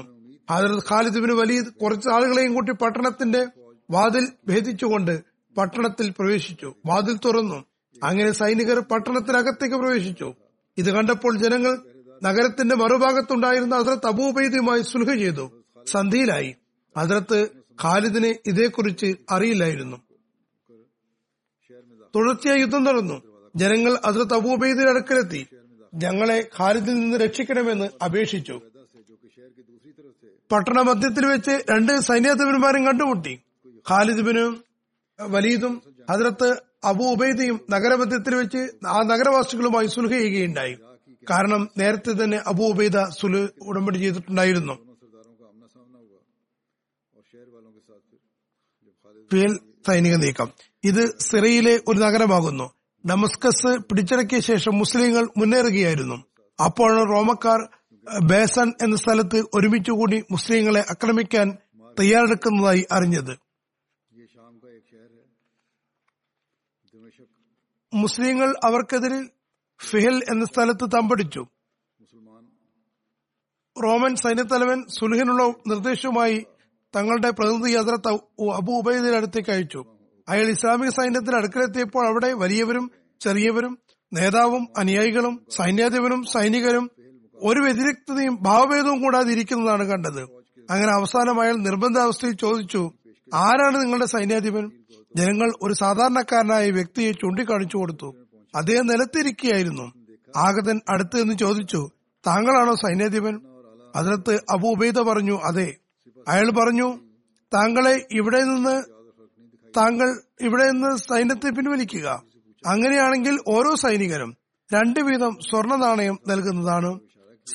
ഹജറത് 0.52 0.84
ഖാലിദിന് 0.92 1.34
വലിയ 1.34 1.62
കുറച്ച് 1.62 2.10
ആളുകളെയും 2.10 2.54
കൂട്ടി 2.54 2.72
പട്ടണത്തിന്റെ 2.72 3.48
വാതിൽ 3.92 4.28
ഭേദിച്ചുകൊണ്ട് 4.48 5.24
പട്ടണത്തിൽ 5.58 6.10
പ്രവേശിച്ചു. 6.10 6.74
വാതിൽ 6.86 7.18
തുറന്നു. 7.18 7.66
അങ്ങനെ 8.04 8.32
സൈനികർ 8.32 8.80
പട്ടണത്തിനകത്തേക്ക് 8.80 9.76
പ്രവേശിച്ചു. 9.76 10.34
ഇത് 10.78 10.92
കണ്ടപ്പോൾ 10.92 11.38
ജനങ്ങൾ 11.38 11.82
നഗരത്തിന്റെ 12.24 12.76
മറുഭാഗത്തുണ്ടായിരുന്ന 12.76 13.78
ഹസ്രത്ത് 13.78 14.08
അബൂബൈദുമായി 14.08 14.82
സുൽഹ 14.82 15.14
ചെയ്തു. 15.16 15.52
സന്ധിയിലായി 15.88 16.56
ഹസ്രത്ത് 16.98 17.48
ഖാലിദിന് 17.84 18.50
ഇതേക്കുറിച്ച് 18.50 19.16
അറിയില്ലായിരുന്നു. 19.30 19.98
തുടർച്ചയായി 22.16 22.60
യുദ്ധം 22.60 22.84
നടന്നു. 22.84 23.22
ജനങ്ങൾ 23.56 23.98
ഹസ്രത്ത് 24.06 24.34
അബൂബൈദിന്റെ 24.34 24.90
അടുക്കലെത്തി. 24.90 25.48
ഞങ്ങളെ 25.96 26.50
ഖാലിദിൽ 26.60 26.94
നിന്ന് 26.94 27.18
രക്ഷിക്കണമെന്ന് 27.18 28.04
അപേക്ഷിച്ചു. 28.06 28.62
പട്ടണ 30.52 30.82
മധ്യത്തിൽ 30.82 31.26
വെച്ച് 31.26 31.64
രണ്ട് 31.72 32.00
സൈന്യാധിപന്മാരും 32.00 32.86
കണ്ടുമുട്ടി. 32.86 33.40
ഖാലിദിബിനും 33.90 34.64
വലീദും 35.22 35.82
ഹസ്രത്ത് 36.12 36.62
അബു 36.84 37.04
ഉബൈദയും 37.04 37.60
നഗരമധ്യത്തിൽ 37.70 38.36
വെച്ച് 38.36 38.70
ആ 38.88 39.04
നഗരവാസികളുമായി 39.04 39.88
സുൽഹ 39.88 40.10
ചെയ്യുകയുണ്ടായി. 40.10 40.78
കാരണം 41.30 41.70
നേരത്തെ 41.78 42.12
തന്നെ 42.12 42.38
അബു 42.48 42.64
ഉബൈദ 42.64 43.04
സുലു 43.10 43.48
ഉടമ്പടി 43.62 43.98
ചെയ്തിട്ടുണ്ടായിരുന്നു. 43.98 44.89
ഫിയൽ 49.32 49.60
സൈനിക 49.88 50.16
നീക്കം. 50.16 50.48
ഇത് 50.84 51.20
സിറിയയിലെ 51.20 51.80
ഒരു 51.88 52.00
നഗരമാകുന്നു. 52.00 52.74
ഡമസ്കസ് 53.10 53.80
പിടിച്ചടക്കിയ 53.84 54.40
ശേഷം 54.40 54.78
മുസ്ലിങ്ങൾ 54.78 55.28
മുന്നേറുകയായിരുന്നു. 55.38 56.16
അപ്പോഴാണ് 56.64 57.10
റോമക്കാർ 57.10 57.60
ബേസൺ 58.24 58.74
എന്ന 58.82 58.96
സ്ഥലത്ത് 58.96 59.40
ഒരുമിച്ചുകൂടി 59.54 60.24
മുസ്ലിങ്ങളെ 60.32 60.80
ആക്രമിക്കാൻ 60.80 61.58
തയ്യാറെടുക്കുന്നതായി 62.00 62.86
അറിഞ്ഞത്. 62.92 63.34
മുസ്ലിങ്ങൾ 67.94 68.54
അവർക്കെതിരെ 68.64 69.22
ഫിഹൽ 69.82 70.16
എന്ന 70.30 70.46
സ്ഥലത്ത് 70.46 70.86
തമ്പടിച്ചു. 70.86 71.46
റോമൻ 73.84 74.16
സൈന്യത്തലവൻ 74.16 74.86
സുൽഹിനുള്ള 75.00 75.44
നിർദ്ദേശവുമായി 75.68 76.46
തങ്ങളുടെ 76.96 77.30
പ്രതിനിധി 77.30 77.78
ഹസരത്ത് 77.78 78.08
അബു 78.54 78.72
ഉബൈദിന്റെ 78.72 79.16
അടുത്തേക്ക് 79.16 79.50
അയച്ചു. 79.50 79.84
അയാൾ 80.30 80.46
ഇസ്ലാമിക 80.46 80.90
സൈന്യത്തിന് 80.90 81.36
അടുക്കലെത്തിയപ്പോൾ 81.36 82.08
അവിടെ 82.08 82.34
വലിയവരും 82.34 82.92
ചെറിയവരും 83.20 83.80
നേതാവും 84.14 84.68
അനുയായികളും 84.78 85.46
സൈന്യാധിപനും 85.50 86.24
സൈനികരും 86.24 86.92
ഒരു 87.36 87.60
വ്യതിരിക്തതയും 87.60 88.38
ഭാവഭേദവും 88.42 89.04
കൂടാതെ 89.04 89.32
ഇരിക്കുന്നതാണ് 89.32 89.84
കണ്ടത്. 89.84 90.22
അങ്ങനെ 90.70 90.92
അവസാനം 90.92 91.42
അയാൾ 91.42 91.56
നിർബന്ധാവസ്ഥയിൽ 91.56 92.34
ചോദിച്ചു 92.34 92.92
ആരാണ് 93.34 93.82
നിങ്ങളുടെ 93.82 94.06
സൈന്യാധിപൻ? 94.06 94.72
ജനങ്ങൾ 95.16 95.52
ഒരു 95.62 95.74
സാധാരണക്കാരനായ 95.74 96.72
വ്യക്തിയെ 96.72 97.12
ചൂണ്ടിക്കാണിച്ചു 97.12 97.78
കൊടുത്തു. 97.78 98.16
അദ്ദേഹം 98.56 98.88
നിലത്തിരിക്കുകയായിരുന്നു. 98.88 99.92
ആഗതൻ 100.38 100.82
അടുത്ത് 100.90 101.24
നിന്ന് 101.24 101.38
ചോദിച്ചു 101.38 101.90
താങ്കളാണോ 102.28 102.76
സൈന്യാധിപൻ? 102.76 103.42
അതിനകത്ത് 103.96 104.40
അബു 104.50 104.68
ഉബൈദ 104.68 105.00
പറഞ്ഞു 105.00 105.40
അതെ. 105.40 105.76
അയാൾ 106.30 106.52
പറഞ്ഞു 106.52 107.00
താങ്കളെ 107.54 108.08
ഇവിടെ 108.12 108.42
നിന്ന് 108.44 108.84
താങ്കൾ 109.78 110.22
ഇവിടെ 110.42 110.72
നിന്ന് 110.72 110.98
സൈന്യത്തെ 110.98 111.50
പിൻവലിക്കുക. 111.50 112.24
അങ്ങനെയാണെങ്കിൽ 112.68 113.40
ഓരോ 113.48 113.76
സൈനികരും 113.76 114.38
രണ്ടു 114.74 115.00
വീതം 115.00 115.38
സ്വർണ 115.42 115.76
നാണയം 115.76 116.20
നൽകുന്നതാണ്. 116.28 117.00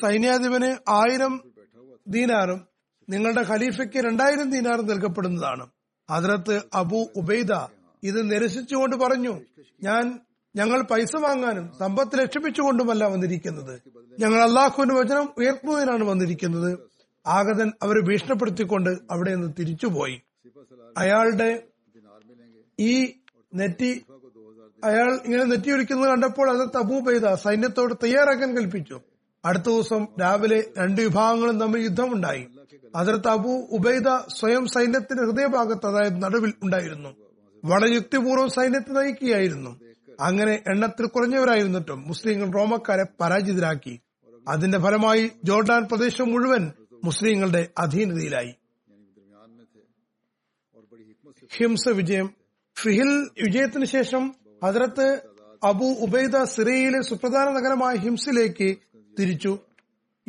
സൈന്യാധിപന് 0.01 0.89
ആയിരം 0.89 1.43
ദീനാറും 2.07 2.67
നിങ്ങളുടെ 3.09 3.41
ഖലീഫയ്ക്ക് 3.41 3.97
രണ്ടായിരം 3.97 4.51
ദീനാറും 4.51 4.87
നൽകപ്പെടുന്നതാണ്. 4.87 5.67
അതിനകത്ത് 6.09 6.61
അബു 6.73 7.07
ഉബൈദ 7.15 7.51
ഇത് 8.03 8.31
നിരസിച്ചുകൊണ്ട് 8.31 8.95
പറഞ്ഞു 8.95 9.41
ഞാൻ 9.83 10.19
ഞങ്ങൾ 10.55 10.81
പൈസ 10.81 11.15
വാങ്ങാനും 11.19 11.71
സമ്പത്ത് 11.79 12.19
ലക്ഷ്യപ്പിച്ചുകൊണ്ടുമല്ല 12.19 13.05
വന്നിരിക്കുന്നത്. 13.05 13.81
ഞങ്ങൾ 14.19 14.43
അള്ളാഹുവിന്റെ 14.43 14.95
വചനം 14.95 15.29
ഉയർത്തുന്നതിനാണ് 15.37 16.03
വന്നിരിക്കുന്നത്. 16.03 16.94
ആഗതൻ 17.27 17.71
അവരെ 17.83 18.01
ഭീഷണിപ്പെടുത്തിക്കൊണ്ട് 18.01 18.89
അവിടെ 18.89 19.35
നിന്ന് 19.35 19.53
തിരിച്ചുപോയി. 19.59 20.21
അയാളുടെ 20.97 21.63
ഈ 22.79 23.13
നെറ്റി 23.55 24.05
അയാൾ 24.83 25.19
ഇങ്ങനെ 25.25 25.43
നെറ്റിയൊരിക്കുന്നത് 25.43 26.09
കണ്ടപ്പോൾ 26.09 26.61
അത് 26.61 26.69
തബൂ 26.75 26.99
പെയ്ത 26.99 27.33
സൈന്യത്തോട് 27.33 27.93
തയ്യാറാക്കാൻ 28.03 28.57
കൽപ്പിച്ചു. 28.57 29.01
അടുത്ത 29.45 29.63
ദിവസം 29.63 30.07
രാവിലെ 30.21 30.63
രണ്ട് 30.77 31.01
വിഭാഗങ്ങളും 31.01 31.59
തമ്മിൽ 31.59 31.81
യുദ്ധമുണ്ടായി. 31.81 32.47
അതിർത്ത് 32.95 33.27
അബു 33.27 33.67
ഉബൈദ 33.71 34.07
സ്വയം 34.27 34.67
സൈന്യത്തിന്റെ 34.67 35.23
ഹൃദയഭാഗത്ത് 35.23 35.85
അതായത് 35.85 36.23
നടുവിൽ 36.23 36.53
ഉണ്ടായിരുന്നു. 36.63 37.09
വളരെ 37.65 37.93
യുക്തിപൂർവം 37.93 38.49
സൈന്യത്തെ 38.49 38.91
നയിക്കുകയായിരുന്നു. 38.91 39.79
അങ്ങനെ 40.19 40.63
എണ്ണത്തിൽ 40.67 41.05
കുറഞ്ഞവരായിരുന്നിട്ടും 41.05 42.03
മുസ്ലിങ്ങൾ 42.07 42.59
റോമക്കാരെ 42.59 43.05
പരാജിതരാക്കി. 43.21 43.99
അതിന്റെ 44.47 44.79
ഫലമായി 44.79 45.31
ജോർഡാൻ 45.43 45.87
പ്രദേശം 45.87 46.29
മുഴുവൻ 46.29 46.71
മുസ്ലിങ്ങളുടെ 47.05 47.67
അധീനതയിലായി. 47.77 48.53
ഹിംസ 51.57 51.89
വിജയം. 51.89 52.29
ഫിഹിൽ 52.77 53.29
വിജയത്തിന് 53.43 53.85
ശേഷം 53.85 54.35
ഹജറത്ത് 54.63 55.21
അബു 55.63 55.85
ഉബൈദ 55.85 56.43
സിറിയയിലെ 56.43 57.01
സുപ്രധാന 57.01 57.49
നഗരമായ 57.49 57.95
ഹിംസിലേക്ക് 57.95 58.77
തിരിച്ചു. 59.19 59.59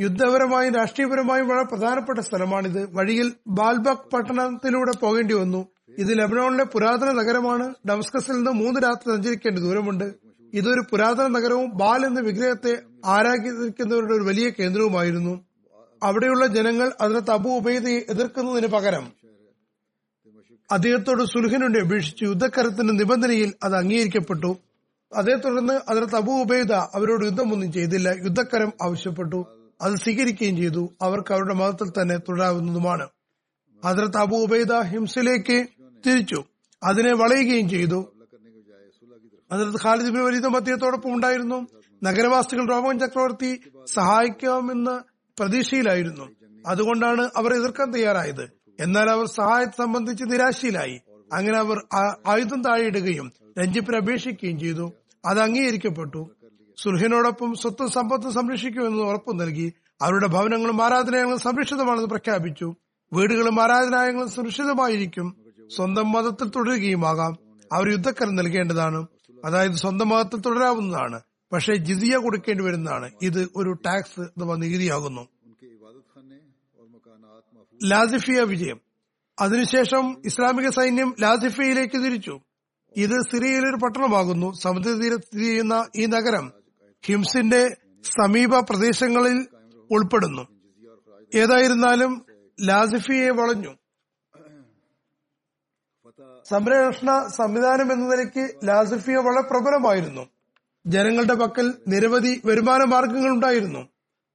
യുദ്ധപരമായും 0.01 0.75
രാഷ്ട്രീയപരമായും 0.75 1.49
വളരെ 1.49 1.65
പ്രധാനപ്പെട്ട 1.65 2.19
സ്ഥലമാണിത്. 2.19 2.95
വഴിയിൽ 2.95 3.33
ബാൽബക് 3.47 4.11
പട്ടണത്തിലൂടെ 4.11 4.97
പോകേണ്ടി 4.97 5.35
വന്നു. 5.35 5.69
ഇത് 5.99 6.19
ലബനോണിലെ 6.19 6.65
പുരാതന 6.65 7.13
നഗരമാണ്. 7.13 7.75
ഡമസ്കസിൽ 7.89 8.33
നിന്ന് 8.33 8.51
മൂന്ന് 8.51 8.81
രാത്രി 8.81 9.17
സഞ്ചരിക്കേണ്ട 9.17 9.59
ദൂരമുണ്ട്. 9.59 10.15
ഇതൊരു 10.55 10.85
പുരാതന 10.91 11.27
നഗരവും 11.27 11.77
ബാൽ 11.77 12.07
എന്ന 12.07 12.21
വിഗ്രഹത്തെ 12.21 12.83
ആരാധിക്കുന്നവരുടെ 13.05 14.13
ഒരു 14.13 14.23
വലിയ 14.23 14.51
കേന്ദ്രവുമായിരുന്നു. 14.51 15.46
അവിടെയുള്ള 16.03 16.47
ജനങ്ങൾ 16.47 16.93
അതിന് 17.01 17.21
തബു 17.29 17.49
ഉബൈദയെ 17.49 18.05
എതിർക്കുന്നതിന് 18.09 18.67
പകരം 18.67 19.13
അദ്ദേഹത്തോട് 20.71 21.25
സുൽഹിനുണ്ടി 21.25 21.81
അപേക്ഷിച്ച് 21.81 22.25
യുദ്ധക്കരത്തിന്റെ 22.25 22.95
നിബന്ധനയിൽ 22.95 23.55
അത് 23.63 23.77
അംഗീകരിക്കപ്പെട്ടു. 23.77 24.57
അതേ 25.17 25.35
തുടർന്ന് 25.35 25.81
അതിന് 25.89 26.07
തബു 26.07 26.31
ഉബൈദ 26.33 26.73
അവരോട് 26.73 27.25
യുദ്ധമൊന്നും 27.25 27.73
ചെയ്തില്ല. 27.73 28.09
യുദ്ധക്കരം 28.09 28.73
ആവശ്യപ്പെട്ടു. 28.83 29.47
അത് 29.81 29.95
സ്വീകരിക്കുകയും 29.95 30.57
ചെയ്തു. 30.57 30.93
അവർക്ക് 31.03 31.33
അവരുടെ 31.33 31.55
മതത്തിൽ 31.55 32.03
തന്നെ 32.03 32.17
തുടരാവുന്നതുമാണ്. 32.17 33.09
അതിർത്ത് 33.85 34.17
അബു 34.17 34.37
ഉബൈദ 34.37 34.73
ഹിംസിലേക്ക് 34.73 35.67
തിരിച്ചു. 36.07 36.45
അതിനെ 36.83 37.15
വളയുകയും 37.15 37.69
ചെയ്തു. 37.69 38.13
അതിർത്ത് 39.53 39.79
ഖാലിദ് 39.85 40.11
ബിൻ 40.11 40.25
വലീദും 40.25 40.57
അദ്ദേഹത്തോടൊപ്പം 40.57 41.15
ഉണ്ടായിരുന്നു. 41.15 41.67
നഗരവാസികൾ 42.05 42.69
റോമൻ 42.69 42.99
ചക്രവർത്തി 42.99 43.61
സഹായിക്കാമെന്ന 43.87 45.05
പ്രതീക്ഷയിലായിരുന്നു. 45.39 46.25
അതുകൊണ്ടാണ് 46.67 47.31
അവർ 47.37 47.55
എതിർക്കാൻ 47.55 47.91
തയ്യാറായത്. 47.91 48.51
എന്നാൽ 48.81 49.11
അവർ 49.11 49.27
സഹായത്തെ 49.27 49.79
സംബന്ധിച്ച് 49.79 50.25
നിരാശയിലായി. 50.25 51.01
അങ്ങനെ 51.33 51.59
അവർ 51.59 51.85
ആയുധം 52.29 52.63
താഴെയിടുകയും 52.63 53.33
രഞ്ജിപ്പിന് 53.59 53.97
അപേക്ഷിക്കുകയും 53.97 54.61
ചെയ്തു. 54.61 54.93
അത് 55.25 55.41
അംഗീകരിക്കപ്പെട്ടു. 55.41 56.31
സുൽഹിനോടൊപ്പം 56.77 57.55
സ്വത്തും 57.55 57.89
സമ്പത്തും 57.89 58.33
സംരക്ഷിക്കുമെന്ന് 58.33 59.03
ഉറപ്പു 59.03 59.33
നൽകി. 59.33 59.73
അവരുടെ 60.03 60.27
ഭവനങ്ങളും 60.27 60.85
ആരാധനാലയങ്ങളും 60.85 61.39
സംരക്ഷിതമാണെന്ന് 61.39 62.09
പ്രഖ്യാപിച്ചു. 62.09 62.75
വീടുകളും 63.13 63.63
ആരാധനാലയങ്ങളും 63.63 64.31
സുരക്ഷിതമായിരിക്കും. 64.31 65.37
സ്വന്തം 65.77 66.13
മതത്തിൽ 66.13 66.49
തുടരുകയുമാകാം. 66.49 67.37
അവർ 67.73 67.91
യുദ്ധക്കരം 67.91 68.35
നൽകേണ്ടതാണ്. 68.35 69.07
അതായത് 69.45 69.73
സ്വന്തം 69.73 70.09
മതത്തിൽ 70.09 70.41
തുടരാവുന്നതാണ്. 70.41 71.21
പക്ഷേ 71.53 71.75
ജിതിയ 71.75 72.17
കൊടുക്കേണ്ടി 72.17 72.65
വരുന്നതാണ്. 72.65 73.11
ഇത് 73.23 73.49
ഒരു 73.57 73.73
ടാക്സ് 73.73 74.21
അഥവാ 74.21 74.57
നികുതിയാകുന്നു. 74.57 75.29
ലാസിഫിയ 77.85 78.41
വിജയം. 78.41 78.81
അതിനുശേഷം 79.39 80.23
ഇസ്ലാമിക 80.25 80.69
സൈന്യം 80.69 81.15
ലാസിഫിയയിലേക്ക് 81.21 82.05
തിരിച്ചു. 82.05 82.41
ഇത് 82.97 83.11
സിറിയയിലെ 83.11 83.69
ഒരു 83.69 83.77
പട്ടണമാകുന്നു. 83.77 84.53
സമുദ്രതീരത്ത് 84.63 85.25
സ്ഥിതി 85.25 85.45
ചെയ്യുന്ന 85.45 85.89
ഈ 85.97 86.07
നഗരം 86.07 86.53
ഹിംസിന്റെ 87.07 87.77
സമീപ 88.03 88.61
പ്രദേശങ്ങളിൽ 88.61 89.47
ഉൾപ്പെടുന്നു. 89.91 90.47
ഏതായിരുന്നാലും 91.35 92.27
ലാസിഫിയെ 92.61 93.31
വളഞ്ഞു. 93.31 93.75
സംരക്ഷണ 96.49 97.27
സംവിധാനം 97.27 97.93
എന്ന 97.93 98.17
നിലയ്ക്ക് 98.17 98.69
ലാസിഫിയ 98.69 99.17
വളരെ 99.17 99.41
പ്രബലമായിരുന്നു. 99.41 100.36
ജനങ്ങളുടെ 100.87 101.35
പക്കൽ 101.35 101.75
നിരവധി 101.89 102.43
വരുമാന 102.45 102.85
മാർഗങ്ങൾ 102.85 103.31
ഉണ്ടായിരുന്നു 103.31 103.89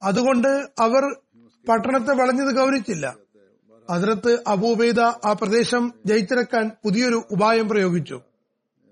അതുകൊണ്ട് 0.04 0.47
അവർ 0.80 1.14
പട്ടണത്തെ 1.70 2.14
വളഞ്ഞത് 2.14 2.56
ഗൗനിച്ചില്ല. 2.56 3.18
അതിനകത്ത് 3.89 4.43
അബൂബൈദ 4.47 4.99
ആ 4.99 5.34
പ്രദേശം 5.41 5.93
ജയിച്ചിറക്കാൻ 6.06 6.72
പുതിയൊരു 6.84 7.24
ഉപായം 7.32 7.70
പ്രയോഗിച്ചു. 7.70 8.22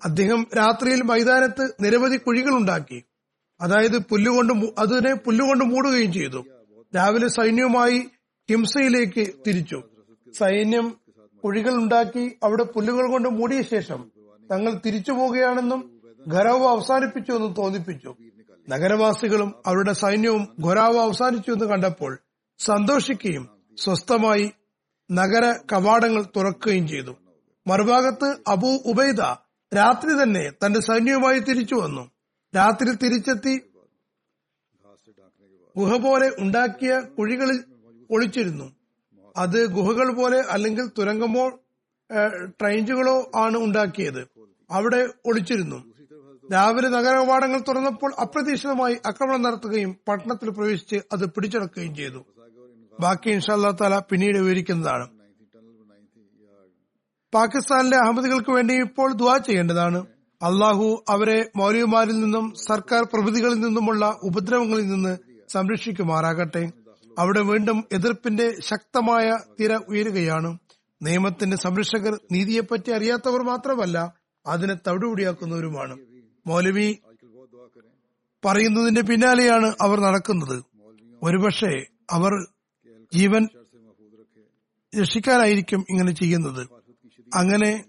അദ്ദേഹം 0.06 0.48
രാത്രിയിൽ 0.58 1.02
മൈതാനത്ത് 1.02 1.76
നിരവധി 1.82 2.18
കുഴികൾ 2.18 2.54
ഉണ്ടാക്കി 2.56 3.04
അതായത് 3.62 3.98
പുല്ലുകൊണ്ട് 3.98 4.54
അതിനെ 4.80 5.14
പുല്ലുകൊണ്ട് 5.14 5.66
മൂടുകയും 5.66 6.14
ചെയ്തു. 6.14 6.46
രാവിലെ 6.96 7.28
സൈന്യവുമായി 7.28 8.00
ഹിംസയിലേക്ക് 8.50 9.34
തിരിച്ചു. 9.48 9.84
സൈന്യം 10.40 10.96
കുഴികൾ 11.44 11.74
ഉണ്ടാക്കി 11.74 12.38
അവിടെ 12.44 12.64
പുല്ലുകൾ 12.64 13.12
കൊണ്ട് 13.12 13.30
മൂടിയ 13.30 13.62
ശേഷം 13.62 14.12
തങ്ങൾ 14.52 14.82
തിരിച്ചു 14.86 15.12
പോവുകയാണെന്നും 15.12 15.99
ഖരാവ് 16.28 16.68
അവസാനിപ്പിച്ചു 16.68 17.32
എന്ന് 17.32 17.56
തോന്നിപ്പിച്ചു. 17.58 18.16
നഗരവാസികളും 18.70 19.56
അവരുടെ 19.66 19.94
സൈന്യവും 19.94 20.56
ഖൊരാവ് 20.66 20.98
അവസാനിച്ചു 20.98 21.52
എന്ന് 21.52 21.66
കണ്ടപ്പോൾ 21.66 22.20
സന്തോഷിക്കുകയും 22.60 23.50
സ്വസ്ഥമായി 23.78 24.52
നഗര 25.12 25.54
കവാടങ്ങൾ 25.74 26.24
തുറക്കുകയും 26.36 26.88
ചെയ്തു. 26.88 27.16
മറുഭാഗത്ത് 27.68 28.38
അബൂ 28.48 28.78
ഉബൈദ 28.86 29.22
രാത്രി 29.76 30.24
തന്നെ 30.24 30.52
തന്റെ 30.66 30.80
സൈന്യവുമായി 30.80 31.40
തിരിച്ചു 31.40 31.76
വന്നു. 31.76 32.12
രാത്രി 32.56 32.92
തിരിച്ചെത്തി 32.92 33.62
ഗുഹ 35.78 35.98
പോലെ 35.98 36.32
ഉണ്ടാക്കിയ 36.40 37.00
കുഴികളിൽ 37.18 37.64
ഒളിച്ചിരുന്നു. 38.12 38.76
അത് 39.38 39.66
ഗുഹകൾ 39.66 40.14
പോലെ 40.14 40.40
അല്ലെങ്കിൽ 40.50 40.88
തുരങ്കമോ 40.88 41.50
ട്രെയിഞ്ചുകളോ 42.48 43.32
ആണ് 43.36 43.58
ഉണ്ടാക്കിയത്. 43.58 44.28
അവിടെ 44.72 45.08
ഒളിച്ചിരുന്നു. 45.26 45.89
രാവിലെ 46.52 46.90
നഗരകവാടങ്ങൾ 46.90 47.60
തുറന്നപ്പോൾ 47.60 48.14
അപ്രതീക്ഷിതമായി 48.22 48.98
ആക്രമണം 49.08 49.42
നടത്തുകയും 49.42 49.96
പട്ടണത്തിൽ 50.08 50.50
പ്രവേശിച്ച് 50.50 50.96
അത് 51.12 51.26
പിടിച്ചെടുക്കുകയും 51.26 51.96
ചെയ്തു. 51.96 52.26
ബാക്കി 53.00 53.30
ഇൻഷാല്ലാ 53.30 53.72
താല 53.72 54.00
പിന്നീട് 54.00 54.38
വിവരിക്കുന്നതാണ്. 54.38 55.08
പാകിസ്ഥാനിലെ 57.34 57.98
അഹമ്മദികൾക്ക് 57.98 58.52
വേണ്ടി 58.52 58.74
ഇപ്പോൾ 58.74 59.14
ദുവാ 59.14 59.38
ചെയ്യേണ്ടതാണ്. 59.38 60.06
അള്ളാഹു 60.42 61.04
അവരെ 61.10 61.52
മൗലവിമാരിൽ 61.56 62.20
നിന്നും 62.20 62.54
സർക്കാർ 62.68 63.04
പ്രഭൃതികളിൽ 63.04 63.60
നിന്നുമുള്ള 63.60 64.20
ഉപദ്രവങ്ങളിൽ 64.24 64.88
നിന്ന് 64.88 65.18
സംരക്ഷിക്കുമാറാകട്ടെ. 65.50 66.72
അവിടെ 67.20 67.42
വീണ്ടും 67.42 67.84
എതിർപ്പിന്റെ 67.92 68.54
ശക്തമായ 68.60 69.38
തിര 69.60 69.76
ഉയരുകയാണ്. 69.90 70.58
നിയമത്തിന്റെ 71.02 71.58
സംരക്ഷകർ 71.58 72.20
നീതിയെപ്പറ്റി 72.32 72.92
അറിയാത്തവർ 72.92 73.44
മാത്രമല്ല 73.44 74.14
അതിനെ 74.48 74.76
തവിടുപിടിയാക്കുന്നവരുമാണ്. 74.88 76.09
മൗലവി 76.48 76.98
പറയുന്നതിന്റെ 78.46 79.02
പിന്നാലെയാണ് 79.02 79.76
അവർ 79.82 80.00
നടക്കുന്നത്. 80.00 80.64
ഒരുപക്ഷെ 81.24 81.86
അവർ 82.12 82.48
ജീവൻ 83.14 83.48
രക്ഷിക്കാനായിരിക്കും 85.00 85.86
ഇങ്ങനെ 85.90 86.12
ചെയ്യുന്നത്. 86.12 86.68
അങ്ങനെ 87.36 87.86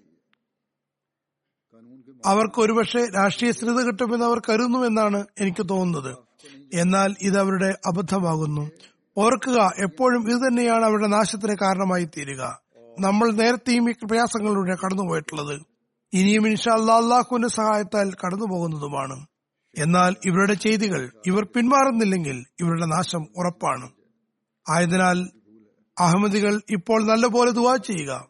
അവർക്ക് 2.27 2.61
ഒരുപക്ഷെ 2.61 3.07
രാഷ്ട്രീയ 3.07 3.51
സ്ഥിരത 3.51 3.81
കിട്ടുമെന്ന് 3.81 4.27
അവർ 4.27 4.39
കരുതുന്നുവെന്നാണ് 4.39 5.25
എനിക്ക് 5.41 5.69
തോന്നുന്നത്. 5.69 6.17
എന്നാൽ 6.75 7.15
ഇത് 7.23 7.39
അവരുടെ 7.39 7.79
അബദ്ധമാകുന്നു. 7.87 8.71
ഓർക്കുക 9.19 9.73
എപ്പോഴും 9.79 10.31
ഇത് 10.31 10.49
തന്നെയാണ് 10.49 10.85
അവരുടെ 10.85 11.07
നാശത്തിന് 11.07 11.57
കാരണമായി 11.57 12.05
തീരുക. 12.05 12.61
നമ്മൾ 13.01 13.33
നേരത്തെയും 13.33 13.91
ഈ 13.91 13.93
പ്രയാസങ്ങളിലൂടെ 13.93 14.75
കടന്നുപോയിട്ടുള്ളത്. 14.75 15.70
ഇനിയും 16.13 16.49
ഇൻഷാ 16.49 16.73
അള്ളാഹുവിന്റെ 16.73 17.49
സഹായത്താൽ 17.49 18.11
കടന്നു 18.11 18.45
പോകുന്നതുമാണ് 18.45 19.27
എന്നാൽ 19.79 20.17
ഇവരുടെ 20.27 20.55
ചെയ്തികൾ 20.55 21.13
ഇവർ 21.27 21.45
പിന്മാറുന്നില്ലെങ്കിൽ 21.45 22.45
ഇവരുടെ 22.61 22.87
നാശം 22.87 23.27
ഉറപ്പാണ്. 23.37 23.91
ആയതിനാൽ 24.69 25.31
അഹമ്മദികൾ 25.99 26.61
ഇപ്പോൾ 26.71 27.07
നല്ലപോലെ 27.07 27.51
ദുവാ 27.51 27.77
ചെയ്യുക. 27.77 28.29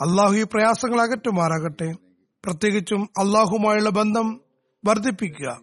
അള്ളാഹു 0.00 0.34
ഈ 0.34 0.42
പ്രയാസങ്ങൾ 0.42 1.00
അകറ്റുമാറാകട്ടെ. 1.00 1.92
പ്രത്യേകിച്ചും 2.44 3.08
അള്ളാഹുമായുള്ള 3.18 3.90
ബന്ധം 3.90 4.40
വർദ്ധിപ്പിക്കുക. 4.84 5.60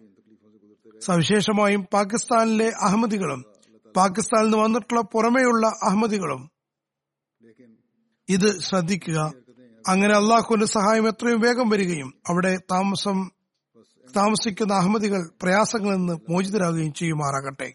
സവിശേഷമായും 1.00 1.86
പാകിസ്ഥാനിലെ 1.92 2.72
അഹമ്മദികളും 2.80 3.44
പാകിസ്ഥാനിൽ 3.96 4.44
നിന്ന് 4.44 4.58
വന്നിട്ടുള്ള 4.58 5.00
പുറമെയുള്ള 5.00 5.66
അഹമ്മദികളും 5.66 6.50
ഇത് 8.28 8.60
ശ്രദ്ധിക്കുക. 8.60 9.32
അങ്ങനെ 9.84 10.14
അള്ളാഹുവിന്റെ 10.14 10.66
സഹായം 10.66 11.08
എത്രയും 11.08 11.40
വേഗം 11.40 11.68
വരികയും 11.68 12.10
അവിടെ 12.28 12.56
താമസം 12.56 13.18
താമസിക്കുന്ന 14.16 14.72
അഹമ്മദികൾ 14.74 15.20
പ്രയാസങ്ങളിൽ 15.42 15.96
നിന്ന് 15.96 16.16
മോചിതരാകുകയും 16.30 16.92
ചെയ്യുമാറാകട്ടെ. 16.92 17.68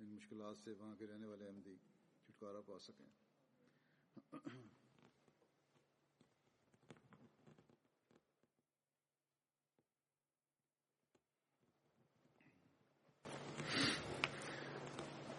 ان 0.00 0.08
مشکلات 0.16 0.56
سے 0.64 0.70
وہاں 0.70 0.94
کے 0.94 1.06
رہنے 1.06 1.26
والے 1.26 1.46
احمدی 1.46 1.74
چھٹکارا 2.24 2.60
پا 2.60 2.78
سکیں 2.78 3.08